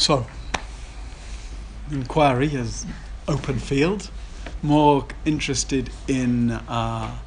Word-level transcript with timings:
So, 0.00 0.26
inquiry 1.90 2.54
is 2.54 2.86
open 3.28 3.58
field, 3.58 4.10
more 4.62 5.06
interested 5.26 5.90
in 6.08 6.52
uh, 6.52 7.18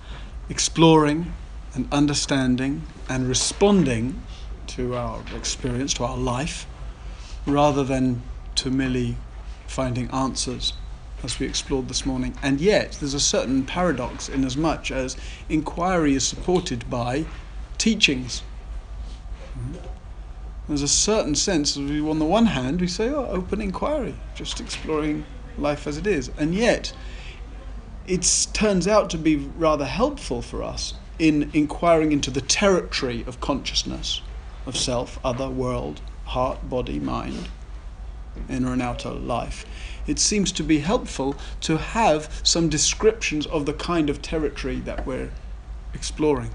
exploring 0.50 1.34
and 1.76 1.88
understanding 1.92 2.82
and 3.08 3.28
responding 3.28 4.24
to 4.70 4.96
our 4.96 5.22
experience, 5.38 5.94
to 5.94 6.04
our 6.04 6.18
life, 6.18 6.66
rather 7.46 7.84
than 7.84 8.24
to 8.56 8.72
merely 8.72 9.18
finding 9.68 10.10
answers 10.10 10.74
as 11.24 11.40
we 11.40 11.46
explored 11.46 11.90
this 11.90 12.08
morning. 12.08 12.36
And 12.42 12.60
yet, 12.60 12.94
there's 12.94 13.14
a 13.14 13.20
certain 13.20 13.68
paradox 13.68 14.28
in 14.28 14.44
as 14.44 14.58
much 14.58 14.92
as 14.92 15.16
inquiry 15.48 16.16
is 16.16 16.28
supported 16.28 16.90
by 16.90 17.26
teachings. 17.78 18.42
There's 20.68 20.82
a 20.82 20.88
certain 20.88 21.36
sense, 21.36 21.76
on 21.76 22.20
the 22.20 22.26
one 22.26 22.46
hand, 22.46 22.80
we 22.80 22.88
say, 22.88 23.10
oh, 23.10 23.26
open 23.26 23.60
inquiry, 23.60 24.16
just 24.34 24.62
exploring 24.62 25.26
life 25.58 25.88
as 25.88 25.98
it 25.98 26.08
is. 26.08 26.32
And 26.38 26.56
yet, 26.56 26.94
it 28.08 28.48
turns 28.54 28.88
out 28.88 29.10
to 29.10 29.18
be 29.18 29.36
rather 29.36 29.86
helpful 29.86 30.42
for 30.42 30.64
us 30.64 30.94
in 31.20 31.52
inquiring 31.54 32.14
into 32.14 32.32
the 32.32 32.42
territory 32.42 33.26
of 33.28 33.42
consciousness, 33.42 34.22
of 34.66 34.78
self, 34.78 35.20
other, 35.24 35.50
world, 35.50 36.02
heart, 36.26 36.70
body, 36.70 37.00
mind, 37.00 37.50
inner 38.50 38.72
and 38.72 38.82
outer 38.82 39.12
life. 39.12 39.66
It 40.08 40.18
seems 40.18 40.52
to 40.54 40.64
be 40.64 40.80
helpful 40.80 41.36
to 41.62 41.78
have 41.78 42.42
some 42.44 42.70
descriptions 42.70 43.46
of 43.48 43.66
the 43.66 43.74
kind 43.74 44.10
of 44.10 44.22
territory 44.22 44.80
that 44.82 45.06
we're 45.06 45.32
exploring. 45.94 46.52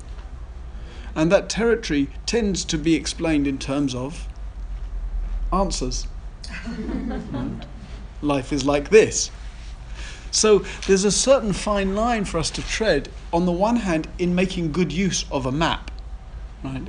And 1.19 1.33
that 1.33 1.49
territory 1.49 2.09
tends 2.27 2.65
to 2.67 2.79
be 2.79 2.95
explained 2.95 3.49
in 3.49 3.59
terms 3.59 3.93
of 3.93 4.29
answers. 5.53 6.07
Life 8.23 8.53
is 8.53 8.65
like 8.65 8.91
this. 8.91 9.33
So 10.31 10.61
there's 10.87 11.03
a 11.03 11.11
certain 11.11 11.53
fine 11.53 11.97
line 11.97 12.25
for 12.25 12.39
us 12.39 12.51
to 12.51 12.63
tread, 12.63 13.09
on 13.33 13.47
the 13.47 13.53
one 13.53 13.75
hand, 13.75 14.07
in 14.21 14.33
making 14.33 14.71
good 14.71 14.93
use 14.93 15.25
of 15.33 15.45
a 15.45 15.51
map. 15.51 15.91
Right? 16.63 16.87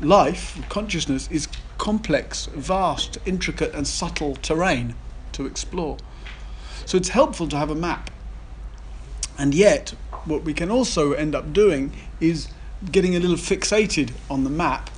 Life, 0.00 0.58
consciousness, 0.70 1.28
is 1.30 1.46
complex, 1.76 2.46
vast, 2.46 3.18
intricate, 3.26 3.74
and 3.74 3.86
subtle 3.86 4.36
terrain 4.36 4.94
to 5.32 5.44
explore. 5.44 5.98
So 6.86 6.96
it's 6.96 7.10
helpful 7.10 7.46
to 7.48 7.56
have 7.58 7.68
a 7.68 7.74
map. 7.74 8.10
And 9.36 9.54
yet, 9.54 9.92
what 10.24 10.44
we 10.44 10.54
can 10.54 10.70
also 10.70 11.12
end 11.12 11.34
up 11.34 11.52
doing 11.52 11.92
is 12.18 12.48
getting 12.92 13.16
a 13.16 13.20
little 13.20 13.36
fixated 13.36 14.12
on 14.30 14.44
the 14.44 14.50
map 14.50 14.90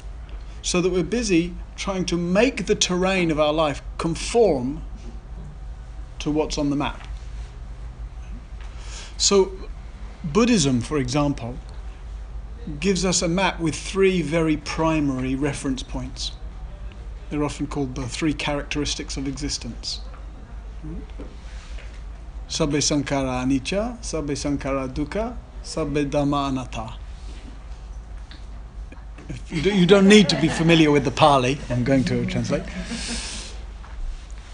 so 0.62 0.81
that 0.81 0.91
we're 0.91 1.03
busy 1.03 1.55
trying 1.77 2.05
to 2.05 2.17
make 2.17 2.67
the 2.67 2.75
terrain 2.75 3.31
of 3.31 3.41
our 3.41 3.53
life 3.53 3.83
conform 3.98 4.83
to 6.19 6.31
what's 6.31 6.58
on 6.58 6.70
the 6.70 6.77
map. 6.77 7.08
So, 9.17 9.53
Buddhism, 10.23 10.81
for 10.81 10.98
example, 10.98 11.56
gives 12.78 13.05
us 13.05 13.23
a 13.23 13.28
map 13.28 13.58
with 13.61 13.75
three 13.75 14.20
very 14.23 14.58
primary 14.58 15.34
reference 15.34 15.83
points. 15.83 16.33
They're 17.31 17.45
often 17.45 17.67
called 17.67 17.95
the 17.95 18.06
three 18.06 18.34
characteristics 18.34 19.17
of 19.17 19.27
existence. 19.27 20.01
Sabbe 22.48 22.81
sankhara 22.81 23.45
anicca, 23.45 23.98
sabbe 24.03 24.33
sankhara 24.33 24.89
dukkha, 24.92 25.36
sabbe 25.62 26.11
dhamma 26.11 26.48
anatta. 26.48 26.95
You, 29.48 29.62
do, 29.62 29.75
you 29.75 29.86
don't 29.86 30.09
need 30.09 30.28
to 30.31 30.41
be 30.41 30.48
familiar 30.48 30.91
with 30.91 31.05
the 31.05 31.11
Pali. 31.11 31.59
I'm 31.69 31.84
going 31.84 32.05
to 32.05 32.27
translate. 32.27 32.62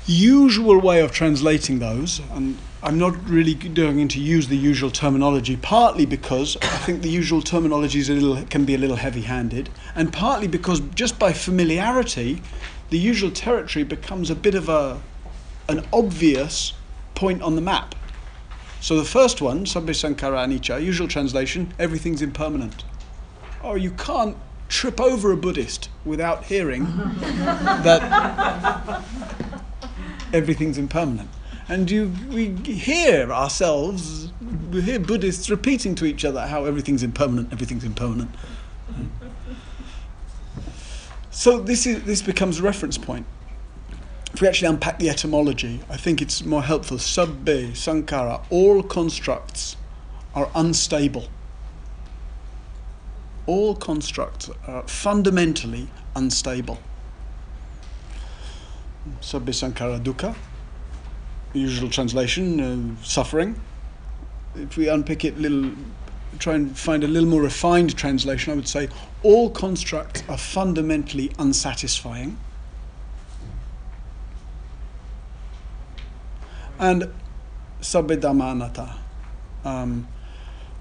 Usual 0.06 0.80
way 0.80 1.00
of 1.00 1.10
translating 1.10 1.80
those, 1.80 2.20
and 2.32 2.56
I'm 2.82 2.98
not 2.98 3.28
really 3.28 3.54
going 3.54 4.06
to 4.08 4.20
use 4.20 4.46
the 4.46 4.56
usual 4.56 4.90
terminology, 4.90 5.56
partly 5.56 6.06
because 6.06 6.56
I 6.62 6.78
think 6.78 7.02
the 7.02 7.08
usual 7.08 7.42
terminology 7.42 7.98
is 7.98 8.08
a 8.08 8.14
little, 8.14 8.44
can 8.46 8.64
be 8.64 8.74
a 8.74 8.78
little 8.78 8.96
heavy 8.96 9.22
handed, 9.22 9.68
and 9.96 10.12
partly 10.12 10.46
because 10.46 10.80
just 10.94 11.18
by 11.18 11.32
familiarity, 11.32 12.42
the 12.90 12.98
usual 12.98 13.32
territory 13.32 13.84
becomes 13.84 14.30
a 14.30 14.36
bit 14.36 14.54
of 14.54 14.68
a, 14.68 15.00
an 15.68 15.84
obvious 15.92 16.74
point 17.16 17.42
on 17.42 17.56
the 17.56 17.62
map. 17.62 17.96
So 18.80 18.96
the 18.96 19.04
first 19.04 19.42
one, 19.42 19.64
Sabbe 19.64 19.90
Sankhara 19.90 20.46
Anicca, 20.46 20.80
usual 20.80 21.08
translation, 21.08 21.74
everything's 21.80 22.22
impermanent. 22.22 22.84
Oh, 23.64 23.74
you 23.74 23.90
can't 23.90 24.36
trip 24.68 25.00
over 25.00 25.32
a 25.32 25.36
Buddhist 25.36 25.88
without 26.04 26.44
hearing 26.44 26.84
that 27.84 29.02
everything's 30.32 30.78
impermanent. 30.78 31.30
And 31.68 31.90
you, 31.90 32.12
we 32.28 32.50
hear 32.64 33.32
ourselves, 33.32 34.32
we 34.70 34.82
hear 34.82 35.00
Buddhists 35.00 35.50
repeating 35.50 35.94
to 35.96 36.04
each 36.04 36.24
other 36.24 36.46
how 36.46 36.64
everything's 36.64 37.02
impermanent, 37.02 37.52
everything's 37.52 37.84
impermanent. 37.84 38.30
So 41.30 41.58
this, 41.58 41.86
is, 41.86 42.04
this 42.04 42.22
becomes 42.22 42.60
a 42.60 42.62
reference 42.62 42.96
point. 42.96 43.26
If 44.32 44.40
we 44.40 44.48
actually 44.48 44.68
unpack 44.68 44.98
the 44.98 45.08
etymology, 45.08 45.80
I 45.90 45.96
think 45.96 46.22
it's 46.22 46.44
more 46.44 46.62
helpful. 46.62 46.98
Sabbe, 46.98 47.70
sankhara, 47.72 48.44
all 48.50 48.82
constructs 48.82 49.76
are 50.34 50.50
unstable. 50.54 51.28
All 53.46 53.76
constructs 53.76 54.50
are 54.66 54.82
fundamentally 54.88 55.88
unstable. 56.14 56.78
Sabbe 59.20 59.52
sankhara 59.52 60.00
dukkha, 60.02 60.34
usual 61.52 61.88
translation, 61.88 62.60
uh, 62.60 63.04
suffering. 63.04 63.60
If 64.56 64.76
we 64.76 64.88
unpick 64.88 65.24
it 65.24 65.38
little, 65.38 65.70
try 66.38 66.54
and 66.54 66.76
find 66.76 67.04
a 67.04 67.06
little 67.06 67.28
more 67.28 67.42
refined 67.42 67.96
translation, 67.96 68.52
I 68.52 68.56
would 68.56 68.68
say 68.68 68.88
all 69.22 69.50
constructs 69.50 70.24
are 70.28 70.38
fundamentally 70.38 71.30
unsatisfying. 71.38 72.36
And 76.78 77.12
sabbe 77.80 78.16
dhamma 78.16 78.96
um, 79.64 80.08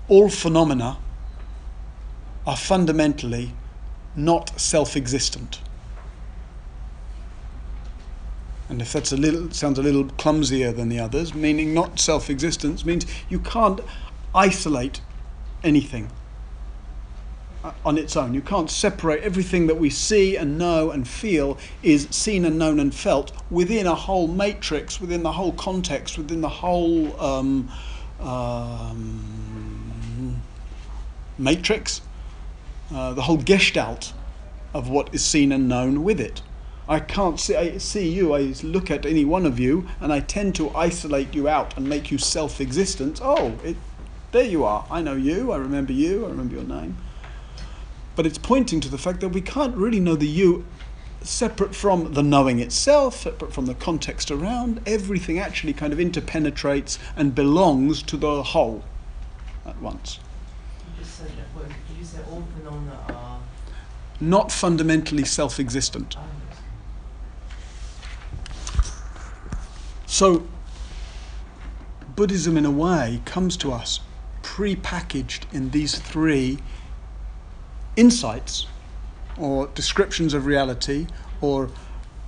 all 0.08 0.30
phenomena 0.30 0.98
are 2.46 2.58
fundamentally 2.58 3.54
not 4.16 4.60
self-existent. 4.60 5.60
And 8.70 8.82
if 8.82 8.94
that's 8.94 9.12
a 9.12 9.18
little 9.18 9.52
sounds 9.52 9.78
a 9.78 9.84
little 9.84 10.06
clumsier 10.06 10.72
than 10.72 10.90
the 10.90 11.00
others, 11.00 11.36
meaning 11.36 11.74
not 11.74 12.00
self-existence, 12.00 12.84
means 12.84 13.06
you 13.30 13.40
can't 13.40 13.80
isolate 14.34 15.02
anything 15.64 16.10
uh, 17.64 17.74
on 17.86 17.98
its 17.98 18.16
own. 18.18 18.34
You 18.34 18.42
can't 18.42 18.70
separate 18.70 19.24
everything 19.24 19.68
that 19.68 19.76
we 19.76 19.90
see 19.90 20.36
and 20.36 20.58
know 20.58 20.90
and 20.92 21.08
feel 21.08 21.58
is 21.84 22.08
seen 22.10 22.44
and 22.44 22.58
known 22.58 22.80
and 22.80 22.94
felt 22.94 23.32
within 23.52 23.86
a 23.86 23.96
whole 23.96 24.28
matrix, 24.28 25.00
within 25.00 25.22
the 25.22 25.34
whole 25.34 25.54
context, 25.54 26.18
within 26.18 26.42
the 26.42 26.50
whole 26.50 27.20
um, 27.22 27.70
um, 28.20 29.22
matrix, 31.38 32.02
uh, 32.94 33.14
the 33.14 33.24
whole 33.24 33.38
gestalt 33.38 34.14
of 34.74 34.90
what 34.90 35.14
is 35.14 35.24
seen 35.24 35.52
and 35.52 35.68
known 35.68 36.04
with 36.04 36.20
it. 36.20 36.42
I 36.88 37.00
can't 37.00 37.40
see, 37.40 37.56
I 37.56 37.78
see 37.80 38.08
you, 38.10 38.36
I 38.36 38.54
look 38.62 38.92
at 38.92 39.06
any 39.06 39.26
one 39.26 39.46
of 39.46 39.60
you, 39.60 39.88
and 40.00 40.14
I 40.14 40.20
tend 40.20 40.54
to 40.56 40.70
isolate 40.76 41.34
you 41.34 41.48
out 41.48 41.76
and 41.78 41.90
make 41.90 42.12
you 42.12 42.18
self 42.18 42.62
existent. 42.62 43.20
Oh, 43.24 43.58
it, 43.64 43.76
there 44.32 44.44
you 44.44 44.64
are. 44.66 44.86
I 44.92 45.02
know 45.02 45.16
you, 45.16 45.52
I 45.52 45.58
remember 45.58 45.94
you, 45.94 46.26
I 46.26 46.30
remember 46.30 46.56
your 46.56 46.64
name. 46.64 46.98
But 48.16 48.26
it's 48.26 48.38
pointing 48.38 48.82
to 48.82 48.90
the 48.90 48.98
fact 48.98 49.22
that 49.22 49.30
we 49.30 49.42
can't 49.42 49.76
really 49.76 50.00
know 50.00 50.16
the 50.16 50.28
you 50.28 50.66
separate 51.22 51.74
from 51.74 52.14
the 52.14 52.22
knowing 52.22 52.60
itself, 52.60 53.16
separate 53.16 53.52
from 53.52 53.66
the 53.66 53.74
context 53.74 54.30
around. 54.30 54.80
Everything 54.86 55.40
actually 55.40 55.74
kind 55.74 55.92
of 55.92 56.00
interpenetrates 56.00 57.00
and 57.16 57.34
belongs 57.34 58.04
to 58.04 58.16
the 58.16 58.44
whole 58.44 58.84
at 59.66 59.82
once. 59.82 60.20
You 60.98 61.04
just 61.04 61.18
said 61.18 61.30
that 61.30 61.60
word. 61.60 61.74
Did 61.88 61.98
you 61.98 62.06
say 62.06 62.20
all 62.30 62.44
phenomena 62.56 63.00
are? 63.10 63.40
Not 64.20 64.52
fundamentally 64.52 65.26
self 65.26 65.60
existent. 65.60 66.16
So, 70.06 70.48
Buddhism, 72.16 72.56
in 72.56 72.66
a 72.66 72.72
way, 72.72 73.22
comes 73.26 73.58
to 73.58 73.74
us 73.74 74.00
pre-packaged 74.42 75.48
in 75.52 75.72
these 75.72 76.00
three 76.00 76.60
insights 77.98 78.68
or 79.38 79.68
descriptions 79.68 80.34
of 80.34 80.46
reality 80.46 81.08
or 81.42 81.70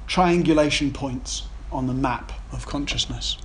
triangulation 0.07 0.92
points 0.92 1.44
on 1.72 1.88
the 1.88 1.94
map 1.94 2.34
of 2.51 2.66
consciousness. 2.66 3.38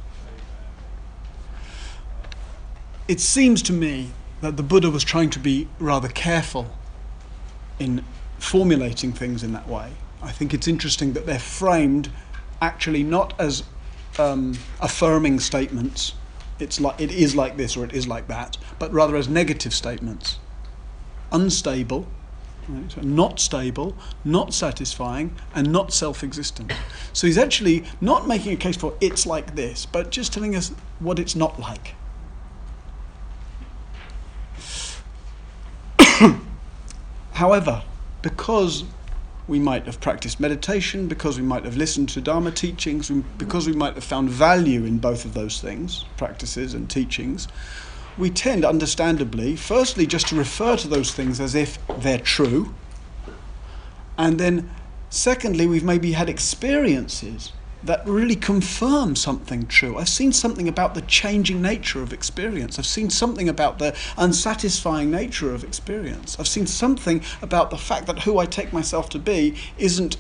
It 3.07 3.21
seems 3.21 3.63
to 3.63 3.73
me 3.73 4.11
that 4.41 4.57
the 4.57 4.63
Buddha 4.63 4.91
was 4.91 5.05
trying 5.05 5.31
to 5.31 5.39
be 5.39 5.69
rather 5.79 6.09
careful 6.09 6.77
in 7.79 8.05
formulating 8.43 9.13
things 9.13 9.45
in 9.45 9.53
that 9.53 9.69
way. 9.69 9.93
I 10.21 10.33
think 10.33 10.53
it's 10.53 10.67
interesting 10.67 11.13
that 11.13 11.27
they're 11.27 11.39
framed 11.39 12.11
actually 12.61 13.03
not 13.03 13.39
as 13.41 13.63
um, 14.19 14.59
affirming 14.81 15.39
statements. 15.41 16.15
It's 16.59 16.81
like 16.81 17.01
it 17.01 17.13
is 17.13 17.37
like 17.37 17.57
this 17.57 17.77
or 17.77 17.85
it 17.85 17.93
is 17.93 18.09
like 18.09 18.27
that, 18.29 18.59
but 18.79 18.93
rather 18.93 19.17
as 19.17 19.29
negative 19.29 19.73
statements. 19.73 20.39
Unstable, 21.31 22.07
right? 22.69 22.91
so 22.91 23.01
not 23.01 23.39
stable, 23.39 23.97
not 24.25 24.53
satisfying, 24.53 25.37
and 25.55 25.71
not 25.73 25.93
self-existent. 25.93 26.73
So 27.13 27.27
he's 27.27 27.39
actually 27.39 27.85
not 28.01 28.27
making 28.27 28.53
a 28.53 28.57
case 28.57 28.77
for 28.77 28.95
it's 29.01 29.25
like 29.25 29.55
this, 29.55 29.87
but 29.87 30.11
just 30.11 30.33
telling 30.33 30.57
us 30.57 30.71
what 30.99 31.19
it's 31.19 31.37
not 31.37 31.61
like. 31.61 31.95
However, 37.33 37.83
because 38.23 38.85
we 39.49 39.59
might 39.59 39.87
have 39.87 40.01
practiced 40.01 40.39
meditation, 40.39 41.09
because 41.09 41.37
we 41.39 41.45
might 41.45 41.65
have 41.65 41.77
listened 41.77 42.09
to 42.11 42.21
Dharma 42.21 42.53
teachings, 42.53 43.11
because 43.11 43.67
we 43.67 43.73
might 43.73 43.95
have 43.95 44.05
found 44.05 44.31
value 44.31 44.85
in 44.85 44.99
both 44.99 45.25
of 45.25 45.35
those 45.35 45.61
things, 45.61 46.05
practices 46.17 46.75
and 46.75 46.89
teachings, 46.89 47.49
we 48.17 48.31
tend, 48.31 48.65
understandably, 48.65 49.57
firstly, 49.57 50.07
just 50.07 50.29
to 50.29 50.37
refer 50.37 50.77
to 50.77 50.87
those 50.87 51.13
things 51.13 51.41
as 51.41 51.55
if 51.55 51.79
they're 51.99 52.19
true, 52.19 52.75
and 54.17 54.39
then, 54.39 54.71
secondly, 55.11 55.67
we've 55.67 55.85
maybe 55.85 56.13
had 56.13 56.29
experiences 56.29 57.53
that 57.85 58.07
really 58.07 58.37
confirm 58.37 59.17
something 59.17 59.67
true. 59.67 59.99
I've 59.99 60.09
seen 60.09 60.33
something 60.33 60.69
about 60.69 60.95
the 60.95 61.03
changing 61.03 61.61
nature 61.61 62.03
of 62.03 62.13
experience. 62.13 62.79
I've 62.79 62.87
seen 62.87 63.11
something 63.11 63.49
about 63.49 63.79
the 63.79 63.97
unsatisfying 64.17 65.11
nature 65.11 65.53
of 65.53 65.65
experience. 65.65 66.39
I've 66.39 66.49
seen 66.49 66.67
something 66.67 67.23
about 67.41 67.71
the 67.71 67.79
fact 67.79 68.07
that 68.07 68.21
who 68.21 68.39
I 68.39 68.47
take 68.47 68.73
myself 68.73 69.09
to 69.11 69.19
be 69.19 69.57
isn't 69.79 70.17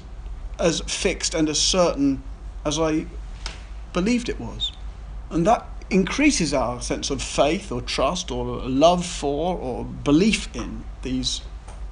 as 0.59 0.81
fixed 0.81 1.35
and 1.35 1.49
as 1.49 1.61
certain 1.61 2.23
as 2.65 2.79
I 2.79 3.07
believed 3.93 4.29
it 4.29 4.41
was. 4.41 4.73
And 5.31 5.47
that 5.47 5.67
increases 5.91 6.55
our 6.55 6.81
sense 6.81 7.11
of 7.11 7.23
faith 7.23 7.71
or 7.71 7.81
trust 7.81 8.31
or 8.31 8.45
love 8.45 9.05
for 9.05 9.57
or 9.57 9.85
belief 9.85 10.55
in 10.55 10.85
these 11.03 11.43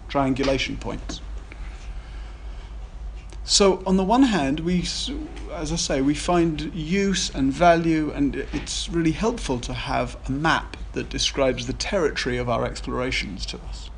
triangulation 0.08 0.76
points. 0.76 1.20
So, 3.50 3.82
on 3.84 3.96
the 3.96 4.04
one 4.04 4.22
hand, 4.22 4.60
we, 4.60 4.82
as 5.52 5.72
I 5.72 5.76
say, 5.76 6.00
we 6.00 6.14
find 6.14 6.72
use 6.72 7.34
and 7.34 7.52
value, 7.52 8.12
and 8.12 8.36
it's 8.36 8.88
really 8.88 9.10
helpful 9.10 9.58
to 9.58 9.74
have 9.74 10.16
a 10.28 10.30
map 10.30 10.76
that 10.92 11.08
describes 11.08 11.66
the 11.66 11.72
territory 11.72 12.36
of 12.36 12.48
our 12.48 12.64
explorations 12.64 13.44
to 13.46 13.58
us. 13.68 13.90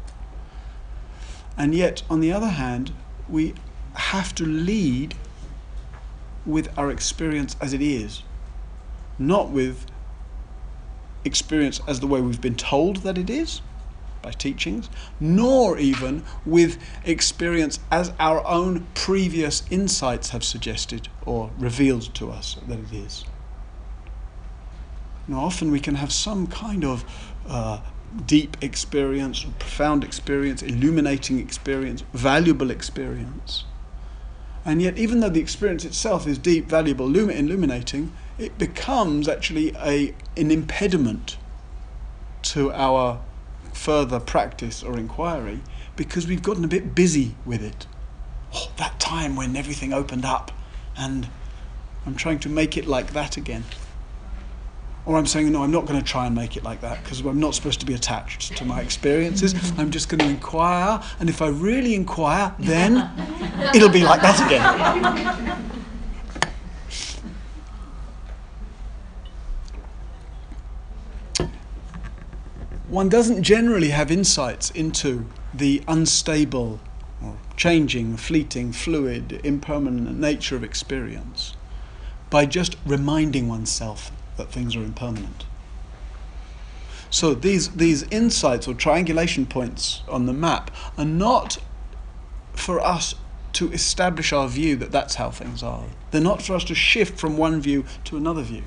And 1.55 1.75
yet, 1.75 2.03
on 2.09 2.21
the 2.21 2.33
other 2.33 2.49
hand, 2.49 2.95
we 3.29 3.53
have 3.93 4.35
to 4.37 4.47
lead 4.47 5.17
with 6.47 6.71
our 6.79 6.91
experience 6.91 7.55
as 7.61 7.75
it 7.75 7.83
is, 7.83 8.23
not 9.19 9.51
with 9.51 9.85
experience 11.27 11.79
as 11.87 12.01
the 12.01 12.07
way 12.07 12.23
we've 12.23 12.41
been 12.41 12.57
told 12.57 13.03
that 13.03 13.19
it 13.19 13.29
is 13.29 13.61
by 14.23 14.31
teachings, 14.31 14.89
nor 15.21 15.79
even 15.79 16.25
with 16.47 16.79
experience 17.05 17.81
as 17.91 18.13
our 18.19 18.47
own 18.47 18.87
previous 18.95 19.65
insights 19.71 20.31
have 20.31 20.45
suggested 20.45 21.09
or 21.27 21.51
revealed 21.59 22.15
to 22.15 22.31
us 22.31 22.57
that 22.67 22.79
it 22.79 22.93
is. 22.93 23.25
Now, 25.29 25.41
often 25.41 25.71
we 25.71 25.81
can 25.81 25.97
have 25.97 26.13
some 26.13 26.47
kind 26.47 26.85
of 26.85 27.05
uh, 27.47 27.81
deep 28.27 28.57
experience, 28.61 29.45
or 29.45 29.51
profound 29.59 30.05
experience, 30.05 30.63
illuminating 30.63 31.39
experience, 31.39 32.03
valuable 32.13 32.71
experience. 32.71 33.65
And 34.65 34.81
yet, 34.81 34.97
even 34.97 35.21
though 35.21 35.29
the 35.29 35.41
experience 35.41 35.85
itself 35.85 36.27
is 36.27 36.39
deep, 36.39 36.69
valuable, 36.69 37.07
illuminating, 37.17 38.13
it 38.39 38.59
becomes 38.59 39.29
actually 39.29 39.75
a, 39.77 40.15
an 40.37 40.51
impediment 40.51 41.37
to 42.43 42.73
our 42.73 43.21
further 43.73 44.21
practice 44.21 44.83
or 44.83 44.99
inquiry 44.99 45.61
because 45.97 46.27
we've 46.27 46.43
gotten 46.43 46.65
a 46.65 46.69
bit 46.69 46.95
busy 46.95 47.35
with 47.45 47.63
it. 47.63 47.87
Oh, 48.55 48.71
that 48.77 48.99
time 49.01 49.37
when 49.37 49.57
everything 49.57 49.93
opened 49.93 50.25
up 50.25 50.53
and 50.97 51.29
I'm 52.05 52.15
trying 52.15 52.39
to 52.41 52.49
make 52.49 52.77
it 52.77 52.87
like 52.87 53.13
that 53.13 53.37
again. 53.37 53.65
Or 55.05 55.19
I'm 55.19 55.27
saying, 55.27 55.51
no, 55.51 55.65
I'm 55.65 55.73
not 55.73 55.87
going 55.87 55.99
to 55.99 56.05
try 56.05 56.27
and 56.27 56.35
make 56.35 56.57
it 56.57 56.63
like 56.63 56.81
that 56.83 57.03
because 57.03 57.21
I'm 57.21 57.41
not 57.41 57.55
supposed 57.57 57.81
to 57.81 57.87
be 57.87 57.95
attached 57.95 58.57
to 58.57 58.65
my 58.65 58.81
experiences. 58.81 59.73
I'm 59.77 59.91
just 59.91 60.09
going 60.09 60.21
to 60.21 60.29
inquire, 60.29 61.03
and 61.19 61.29
if 61.29 61.43
I 61.43 61.49
really 61.49 61.97
inquire, 61.97 62.55
then 62.61 63.11
it'll 63.75 63.89
be 63.89 64.05
like 64.05 64.21
that 64.23 64.47
again. 64.47 65.82
One 72.93 73.09
doesn't 73.09 73.43
generally 73.43 73.89
have 73.89 74.11
insights 74.11 74.71
into 74.73 75.25
the 75.55 75.83
unstable, 75.89 76.79
or 77.25 77.39
changing, 77.57 78.19
fleeting, 78.19 78.71
fluid, 78.71 79.41
impermanent 79.43 80.19
nature 80.19 80.57
of 80.57 80.63
experience 80.63 81.57
by 82.29 82.45
just 82.45 82.77
reminding 82.85 83.49
oneself 83.49 84.13
that 84.37 84.53
things 84.53 84.77
are 84.77 84.83
impermanent. 84.83 85.47
So 87.09 87.33
these, 87.33 87.71
these 87.71 88.03
insights 88.11 88.69
or 88.69 88.75
triangulation 88.75 89.47
points 89.47 90.03
on 90.07 90.27
the 90.27 90.35
map 90.35 90.71
are 90.99 91.07
not 91.07 91.57
for 92.53 92.79
us 92.79 93.15
to 93.55 93.73
establish 93.73 94.35
our 94.35 94.49
view 94.49 94.77
that 94.77 94.93
that's 94.93 95.15
how 95.15 95.31
things 95.31 95.63
are. 95.63 95.85
They're 96.11 96.21
not 96.21 96.43
for 96.43 96.55
us 96.57 96.65
to 96.65 96.75
shift 96.75 97.19
from 97.19 97.39
one 97.39 97.63
view 97.63 97.87
to 98.05 98.19
another 98.19 98.43
view. 98.43 98.65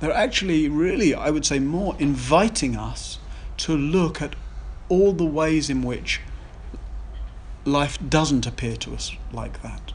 They're 0.00 0.12
actually 0.12 0.68
really, 0.68 1.14
I 1.14 1.30
would 1.30 1.46
say, 1.46 1.58
more 1.58 1.96
inviting 1.98 2.76
us 2.76 3.18
to 3.58 3.76
look 3.76 4.20
at 4.20 4.36
all 4.88 5.12
the 5.12 5.24
ways 5.24 5.70
in 5.70 5.82
which 5.82 6.20
life 7.64 7.98
doesn't 8.08 8.46
appear 8.46 8.76
to 8.76 8.94
us 8.94 9.12
like 9.32 9.62
that. 9.62 9.92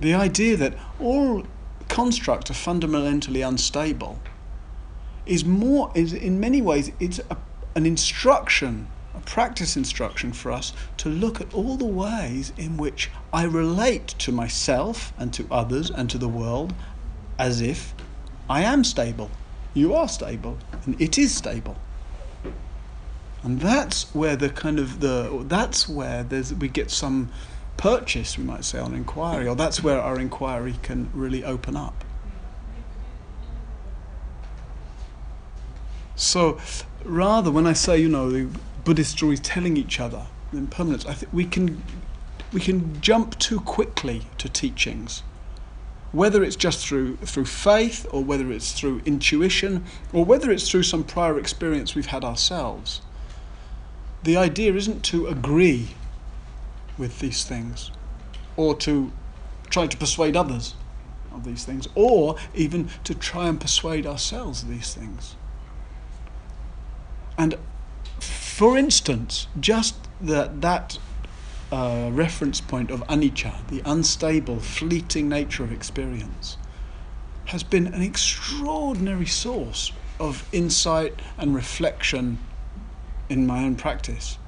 The 0.00 0.14
idea 0.14 0.56
that 0.56 0.74
all 0.98 1.44
constructs 1.88 2.50
are 2.50 2.54
fundamentally 2.54 3.42
unstable 3.42 4.20
is 5.26 5.44
more, 5.44 5.92
is 5.94 6.12
in 6.12 6.40
many 6.40 6.60
ways, 6.60 6.90
it's 6.98 7.20
a, 7.30 7.36
an 7.74 7.86
instruction, 7.86 8.88
a 9.14 9.20
practice 9.20 9.76
instruction 9.76 10.32
for 10.32 10.50
us 10.50 10.72
to 10.96 11.08
look 11.08 11.40
at 11.40 11.52
all 11.54 11.76
the 11.76 11.84
ways 11.84 12.52
in 12.56 12.76
which 12.76 13.10
I 13.32 13.44
relate 13.44 14.08
to 14.18 14.32
myself 14.32 15.12
and 15.18 15.32
to 15.34 15.46
others 15.50 15.90
and 15.90 16.10
to 16.10 16.18
the 16.18 16.28
world 16.28 16.74
as 17.38 17.60
if 17.60 17.94
I 18.50 18.62
am 18.62 18.82
stable, 18.82 19.30
you 19.74 19.94
are 19.94 20.08
stable, 20.08 20.58
and 20.84 21.00
it 21.00 21.16
is 21.16 21.32
stable. 21.32 21.76
And 23.44 23.60
that's 23.60 24.12
where 24.12 24.34
the 24.34 24.50
kind 24.50 24.80
of 24.80 24.98
the 24.98 25.44
that's 25.46 25.88
where 25.88 26.24
there's 26.24 26.52
we 26.52 26.66
get 26.66 26.90
some 26.90 27.30
purchase, 27.76 28.36
we 28.36 28.42
might 28.42 28.64
say, 28.64 28.80
on 28.80 28.92
inquiry, 28.92 29.46
or 29.46 29.54
that's 29.54 29.84
where 29.84 30.00
our 30.00 30.18
inquiry 30.18 30.74
can 30.82 31.08
really 31.14 31.44
open 31.44 31.76
up. 31.76 32.04
So, 36.16 36.58
rather, 37.04 37.52
when 37.52 37.68
I 37.68 37.72
say, 37.72 37.98
you 37.98 38.08
know, 38.08 38.30
the 38.32 38.48
Buddhist 38.84 39.12
stories 39.12 39.38
telling 39.38 39.76
each 39.76 40.00
other 40.00 40.26
impermanence, 40.52 41.06
I 41.06 41.14
think 41.14 41.32
we 41.32 41.44
can 41.44 41.84
we 42.52 42.60
can 42.60 43.00
jump 43.00 43.38
too 43.38 43.60
quickly 43.60 44.22
to 44.38 44.48
teachings 44.48 45.22
whether 46.12 46.42
it's 46.42 46.56
just 46.56 46.86
through 46.86 47.16
through 47.18 47.44
faith 47.44 48.06
or 48.10 48.22
whether 48.24 48.50
it's 48.50 48.72
through 48.72 49.00
intuition 49.04 49.84
or 50.12 50.24
whether 50.24 50.50
it's 50.50 50.68
through 50.70 50.82
some 50.82 51.04
prior 51.04 51.38
experience 51.38 51.94
we've 51.94 52.06
had 52.06 52.24
ourselves 52.24 53.00
the 54.22 54.36
idea 54.36 54.74
isn't 54.74 55.02
to 55.02 55.26
agree 55.26 55.88
with 56.98 57.18
these 57.20 57.44
things 57.44 57.90
or 58.56 58.74
to 58.74 59.10
try 59.70 59.86
to 59.86 59.96
persuade 59.96 60.36
others 60.36 60.74
of 61.32 61.44
these 61.44 61.64
things 61.64 61.88
or 61.94 62.36
even 62.54 62.90
to 63.04 63.14
try 63.14 63.48
and 63.48 63.60
persuade 63.60 64.06
ourselves 64.06 64.62
of 64.62 64.68
these 64.68 64.94
things. 64.94 65.36
And 67.38 67.54
for 68.18 68.76
instance 68.76 69.46
just 69.58 69.96
that 70.20 70.60
that 70.60 70.98
uh, 71.72 72.10
reference 72.12 72.60
point 72.60 72.90
of 72.90 73.00
anicca, 73.06 73.66
the 73.68 73.82
unstable, 73.84 74.60
fleeting 74.60 75.28
nature 75.28 75.62
of 75.62 75.72
experience, 75.72 76.56
has 77.46 77.62
been 77.62 77.86
an 77.88 78.02
extraordinary 78.02 79.26
source 79.26 79.92
of 80.18 80.48
insight 80.52 81.14
and 81.38 81.54
reflection 81.54 82.38
in 83.28 83.46
my 83.46 83.64
own 83.64 83.76
practice. 83.76 84.38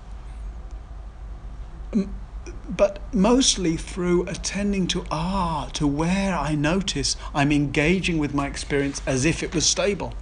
But 2.68 3.00
mostly 3.12 3.76
through 3.76 4.26
attending 4.28 4.86
to 4.88 5.04
ah, 5.10 5.68
to 5.74 5.86
where 5.86 6.36
I 6.36 6.54
notice 6.54 7.16
I'm 7.34 7.52
engaging 7.52 8.18
with 8.18 8.34
my 8.34 8.46
experience 8.46 9.02
as 9.06 9.24
if 9.24 9.42
it 9.42 9.54
was 9.54 9.66
stable. 9.66 10.14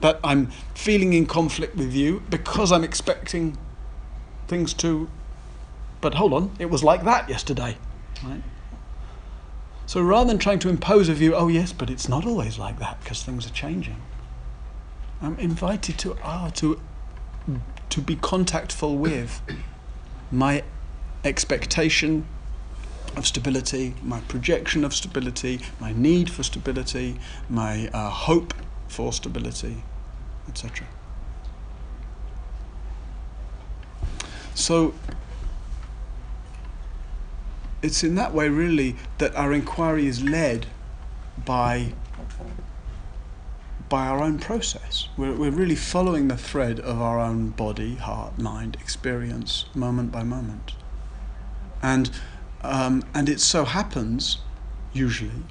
That 0.00 0.20
I'm 0.22 0.46
feeling 0.74 1.12
in 1.12 1.26
conflict 1.26 1.76
with 1.76 1.92
you 1.92 2.22
because 2.30 2.70
I'm 2.70 2.84
expecting 2.84 3.58
things 4.48 4.74
to, 4.74 5.08
but 6.00 6.14
hold 6.14 6.32
on, 6.32 6.50
it 6.58 6.70
was 6.70 6.82
like 6.82 7.04
that 7.04 7.28
yesterday. 7.28 7.76
Right? 8.24 8.42
So 9.86 10.02
rather 10.02 10.28
than 10.28 10.38
trying 10.38 10.58
to 10.60 10.68
impose 10.68 11.08
a 11.08 11.14
view, 11.14 11.34
oh 11.34 11.48
yes, 11.48 11.72
but 11.72 11.88
it's 11.88 12.08
not 12.08 12.26
always 12.26 12.58
like 12.58 12.78
that 12.78 13.00
because 13.00 13.22
things 13.22 13.46
are 13.46 13.54
changing. 13.54 14.02
I'm 15.22 15.38
invited 15.38 15.98
to 15.98 16.16
ah 16.22 16.50
to 16.56 16.80
to 17.88 18.00
be 18.00 18.16
contactful 18.16 18.96
with 18.96 19.40
my 20.30 20.62
expectation 21.24 22.26
of 23.16 23.26
stability, 23.26 23.94
my 24.02 24.20
projection 24.22 24.84
of 24.84 24.94
stability, 24.94 25.60
my 25.80 25.92
need 25.92 26.30
for 26.30 26.42
stability, 26.42 27.18
my 27.48 27.88
uh, 27.88 28.10
hope 28.10 28.54
for 28.88 29.12
stability, 29.12 29.82
etc. 30.48 30.86
So 34.58 34.92
it's 37.80 38.02
in 38.02 38.16
that 38.16 38.34
way, 38.34 38.48
really, 38.48 38.96
that 39.18 39.34
our 39.36 39.52
inquiry 39.52 40.06
is 40.06 40.22
led 40.22 40.66
by 41.44 41.94
by 43.88 44.06
our 44.08 44.22
own 44.22 44.38
process. 44.38 45.08
We're, 45.16 45.34
we're 45.34 45.52
really 45.52 45.76
following 45.76 46.28
the 46.28 46.36
thread 46.36 46.78
of 46.80 47.00
our 47.00 47.18
own 47.18 47.50
body, 47.50 47.94
heart, 47.94 48.38
mind, 48.38 48.76
experience, 48.80 49.64
moment 49.74 50.12
by 50.12 50.24
moment. 50.24 50.74
And, 51.80 52.10
um, 52.60 53.04
and 53.14 53.30
it 53.30 53.40
so 53.40 53.64
happens, 53.64 54.38
usually, 54.92 55.44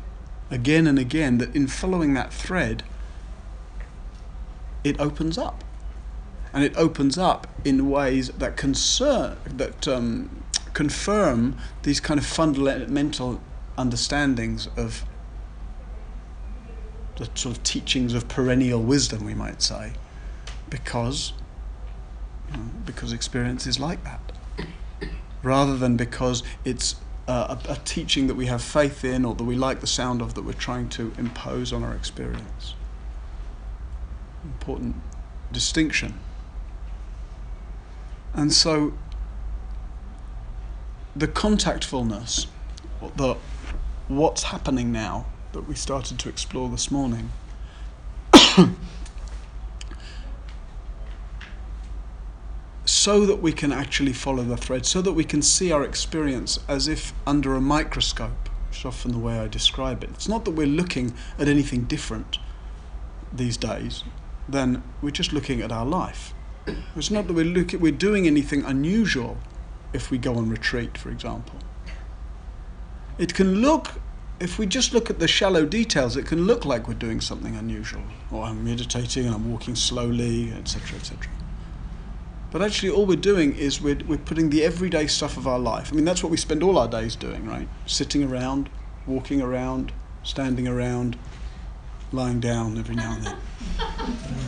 again 0.52 0.86
and 0.86 1.00
again, 1.00 1.40
that 1.40 1.56
in 1.56 1.66
following 1.66 2.14
that 2.14 2.32
thread, 2.32 2.84
it 4.84 5.00
opens 5.00 5.40
up. 5.40 5.64
And 6.58 6.66
it 6.66 6.76
opens 6.76 7.20
up 7.20 7.46
in 7.64 7.88
ways 7.88 8.30
that 8.30 8.58
concern, 8.58 9.38
that 9.46 9.88
um, 9.88 10.44
confirm 10.74 11.56
these 11.84 12.00
kind 12.00 12.20
of 12.20 12.26
fundamental 12.26 13.40
understandings 13.78 14.68
of 14.76 15.06
the 17.18 17.26
sort 17.36 17.56
of 17.56 17.62
teachings 17.62 18.16
of 18.16 18.28
perennial 18.28 18.82
wisdom, 18.82 19.24
we 19.24 19.36
might 19.36 19.62
say, 19.62 19.92
because 20.68 21.34
you 22.50 22.58
know, 22.58 22.64
because 22.88 23.14
experience 23.14 23.68
is 23.68 23.80
like 23.80 24.04
that, 24.04 24.32
rather 25.44 25.78
than 25.78 25.96
because 25.96 26.42
it's 26.66 26.96
a, 27.28 27.56
a 27.70 27.76
teaching 27.86 28.26
that 28.26 28.34
we 28.34 28.48
have 28.48 28.64
faith 28.64 29.06
in 29.06 29.26
or 29.26 29.36
that 29.36 29.44
we 29.44 29.56
like 29.56 29.80
the 29.80 29.86
sound 29.86 30.24
of 30.24 30.34
that 30.34 30.42
we're 30.42 30.54
trying 30.54 30.90
to 30.90 31.14
impose 31.20 31.72
on 31.72 31.84
our 31.84 31.94
experience. 31.94 32.74
Important 34.44 34.96
distinction. 35.52 36.16
And 38.38 38.54
so 38.54 38.94
the 41.16 41.28
contactfulness, 41.28 42.48
the 43.16 43.36
what's 44.08 44.44
happening 44.44 44.94
now 44.94 45.26
that 45.52 45.68
we 45.68 45.76
started 45.76 46.20
to 46.20 46.30
explore 46.30 46.70
this 46.70 46.90
morning. 46.90 47.32
so 52.86 53.26
that 53.26 53.42
we 53.42 53.52
can 53.52 53.74
actually 53.74 54.14
follow 54.14 54.44
the 54.44 54.56
thread, 54.56 54.86
so 54.86 55.02
that 55.02 55.12
we 55.14 55.26
can 55.26 55.42
see 55.42 55.72
our 55.72 55.84
experience 55.84 56.60
as 56.70 56.88
if 56.88 57.14
under 57.26 57.56
a 57.56 57.62
microscope, 57.62 58.48
which 58.70 58.78
is 58.80 58.86
often 58.86 59.12
the 59.12 59.20
way 59.20 59.40
I 59.40 59.48
describe 59.48 60.04
it. 60.04 60.12
It's 60.12 60.30
not 60.30 60.46
that 60.46 60.52
we're 60.52 60.68
looking 60.68 61.14
at 61.38 61.50
anything 61.50 61.84
different 61.84 62.38
these 63.34 63.58
days 63.58 64.04
then 64.48 64.84
we're 65.02 65.12
just 65.12 65.34
looking 65.34 65.62
at 65.62 65.72
our 65.72 65.86
life. 65.86 66.34
It's 66.96 67.12
not 67.12 67.28
that 67.28 67.34
we're, 67.34 67.46
looking, 67.46 67.80
we're 67.80 67.92
doing 67.92 68.28
anything 68.28 68.64
unusual 68.64 69.38
if 69.94 70.12
we 70.12 70.18
go 70.18 70.36
on 70.36 70.50
retreat, 70.50 70.98
for 70.98 71.10
example. 71.10 71.56
It 73.18 73.34
can 73.34 73.62
look, 73.62 73.94
if 74.40 74.60
we 74.60 74.66
just 74.66 74.94
look 74.94 75.10
at 75.10 75.20
the 75.20 75.28
shallow 75.28 75.66
details, 75.66 76.18
it 76.18 76.26
can 76.26 76.46
look 76.46 76.66
like 76.66 76.88
we're 76.88 76.94
doing 76.94 77.22
something 77.22 77.56
unusual, 77.56 78.04
or 78.32 78.44
I'm 78.44 78.64
meditating 78.64 79.26
and 79.26 79.36
I'm 79.36 79.52
walking 79.52 79.76
slowly, 79.76 80.52
etc., 80.52 80.98
etc. 81.00 81.32
But 82.52 82.62
actually, 82.62 82.90
all 82.90 83.06
we're 83.06 83.18
doing 83.18 83.56
is 83.56 83.82
we're, 83.82 84.00
we're 84.08 84.18
putting 84.18 84.50
the 84.50 84.64
everyday 84.64 85.08
stuff 85.08 85.38
of 85.38 85.48
our 85.48 85.60
life. 85.60 85.92
I 85.92 85.96
mean, 85.96 86.06
that's 86.06 86.24
what 86.24 86.32
we 86.32 86.38
spend 86.38 86.64
all 86.64 86.78
our 86.78 86.88
days 86.88 87.16
doing, 87.16 87.46
right? 87.46 87.68
Sitting 87.86 88.24
around, 88.24 88.70
walking 89.06 89.42
around, 89.42 89.92
standing 90.24 90.68
around, 90.68 91.18
lying 92.12 92.40
down 92.40 92.78
every 92.78 92.96
now 92.96 93.14
and 93.14 93.24
then. 93.26 93.36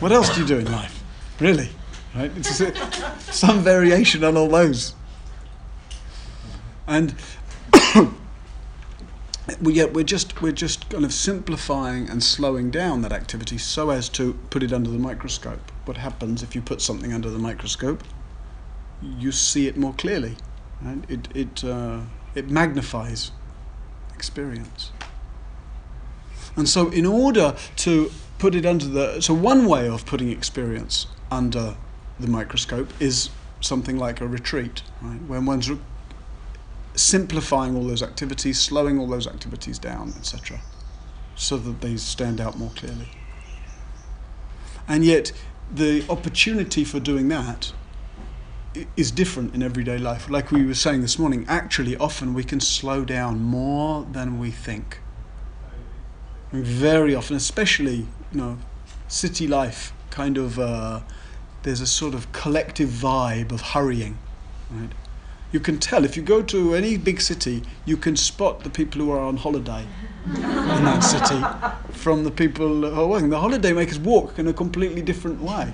what 0.00 0.12
else 0.12 0.34
do 0.34 0.40
you 0.40 0.46
do 0.46 0.58
in 0.58 0.70
life? 0.70 1.02
Really? 1.40 1.68
Right? 2.14 2.32
It's 2.36 2.60
some 3.36 3.60
variation 3.60 4.24
on 4.24 4.36
all 4.36 4.48
those. 4.48 4.94
And 6.86 7.14
we 9.62 9.74
yet 9.74 9.92
we're 9.92 10.04
just 10.04 10.42
we're 10.42 10.52
just 10.52 10.90
kind 10.90 11.04
of 11.04 11.12
simplifying 11.12 12.08
and 12.10 12.22
slowing 12.22 12.70
down 12.70 13.02
that 13.02 13.12
activity 13.12 13.58
so 13.58 13.90
as 13.90 14.08
to 14.10 14.34
put 14.50 14.62
it 14.62 14.72
under 14.72 14.90
the 14.90 14.98
microscope. 14.98 15.70
What 15.84 15.98
happens 15.98 16.42
if 16.42 16.54
you 16.54 16.62
put 16.62 16.82
something 16.82 17.12
under 17.12 17.30
the 17.30 17.38
microscope? 17.38 18.02
You 19.02 19.30
see 19.30 19.68
it 19.68 19.76
more 19.76 19.94
clearly, 19.94 20.36
right? 20.82 21.04
It 21.08 21.28
it 21.34 21.64
uh, 21.64 22.00
it 22.34 22.50
magnifies 22.50 23.30
experience. 24.12 24.90
And 26.56 26.68
so, 26.68 26.90
in 26.90 27.06
order 27.06 27.54
to 27.76 28.10
put 28.38 28.54
it 28.54 28.66
under 28.66 28.86
the 28.86 29.20
so 29.20 29.32
one 29.32 29.66
way 29.66 29.88
of 29.88 30.04
putting 30.06 30.30
experience 30.30 31.06
under 31.30 31.76
the 32.20 32.28
microscope 32.28 32.92
is 33.00 33.30
something 33.60 33.96
like 33.96 34.20
a 34.20 34.26
retreat, 34.26 34.82
right? 35.02 35.20
When 35.26 35.46
one's 35.46 35.70
simplifying 36.94 37.76
all 37.76 37.86
those 37.86 38.02
activities, 38.02 38.58
slowing 38.58 38.98
all 38.98 39.06
those 39.06 39.26
activities 39.26 39.78
down, 39.78 40.14
etc., 40.16 40.60
so 41.34 41.56
that 41.56 41.80
they 41.80 41.96
stand 41.96 42.40
out 42.40 42.58
more 42.58 42.70
clearly. 42.70 43.08
And 44.88 45.04
yet, 45.04 45.32
the 45.72 46.04
opportunity 46.08 46.84
for 46.84 46.98
doing 47.00 47.28
that 47.28 47.72
is 48.96 49.10
different 49.10 49.54
in 49.54 49.62
everyday 49.62 49.98
life. 49.98 50.28
Like 50.28 50.50
we 50.50 50.64
were 50.64 50.74
saying 50.74 51.00
this 51.00 51.18
morning, 51.18 51.44
actually, 51.48 51.96
often 51.96 52.34
we 52.34 52.44
can 52.44 52.60
slow 52.60 53.04
down 53.04 53.40
more 53.40 54.06
than 54.10 54.38
we 54.38 54.50
think. 54.50 55.00
very 56.52 57.14
often, 57.14 57.36
especially, 57.36 58.08
you 58.32 58.40
know, 58.40 58.58
city 59.06 59.46
life, 59.46 59.92
kind 60.10 60.36
of, 60.36 60.58
uh, 60.58 61.00
there's 61.62 61.80
a 61.80 61.86
sort 61.86 62.14
of 62.14 62.30
collective 62.32 62.88
vibe 62.88 63.52
of 63.52 63.60
hurrying, 63.60 64.18
right? 64.70 64.90
you 65.52 65.60
can 65.60 65.78
tell 65.78 66.04
if 66.04 66.16
you 66.16 66.22
go 66.22 66.42
to 66.42 66.74
any 66.74 66.96
big 66.96 67.20
city, 67.20 67.62
you 67.84 67.96
can 67.96 68.16
spot 68.16 68.62
the 68.62 68.70
people 68.70 69.00
who 69.00 69.10
are 69.10 69.20
on 69.20 69.36
holiday 69.36 69.84
in 70.26 70.42
that 70.84 71.00
city 71.00 71.92
from 71.92 72.22
the 72.24 72.30
people 72.30 72.68
who 72.68 73.00
are 73.00 73.06
working. 73.06 73.30
The 73.30 73.38
holiday 73.38 73.72
makers 73.72 73.98
walk 73.98 74.38
in 74.38 74.46
a 74.46 74.52
completely 74.52 75.02
different 75.02 75.40
way. 75.40 75.72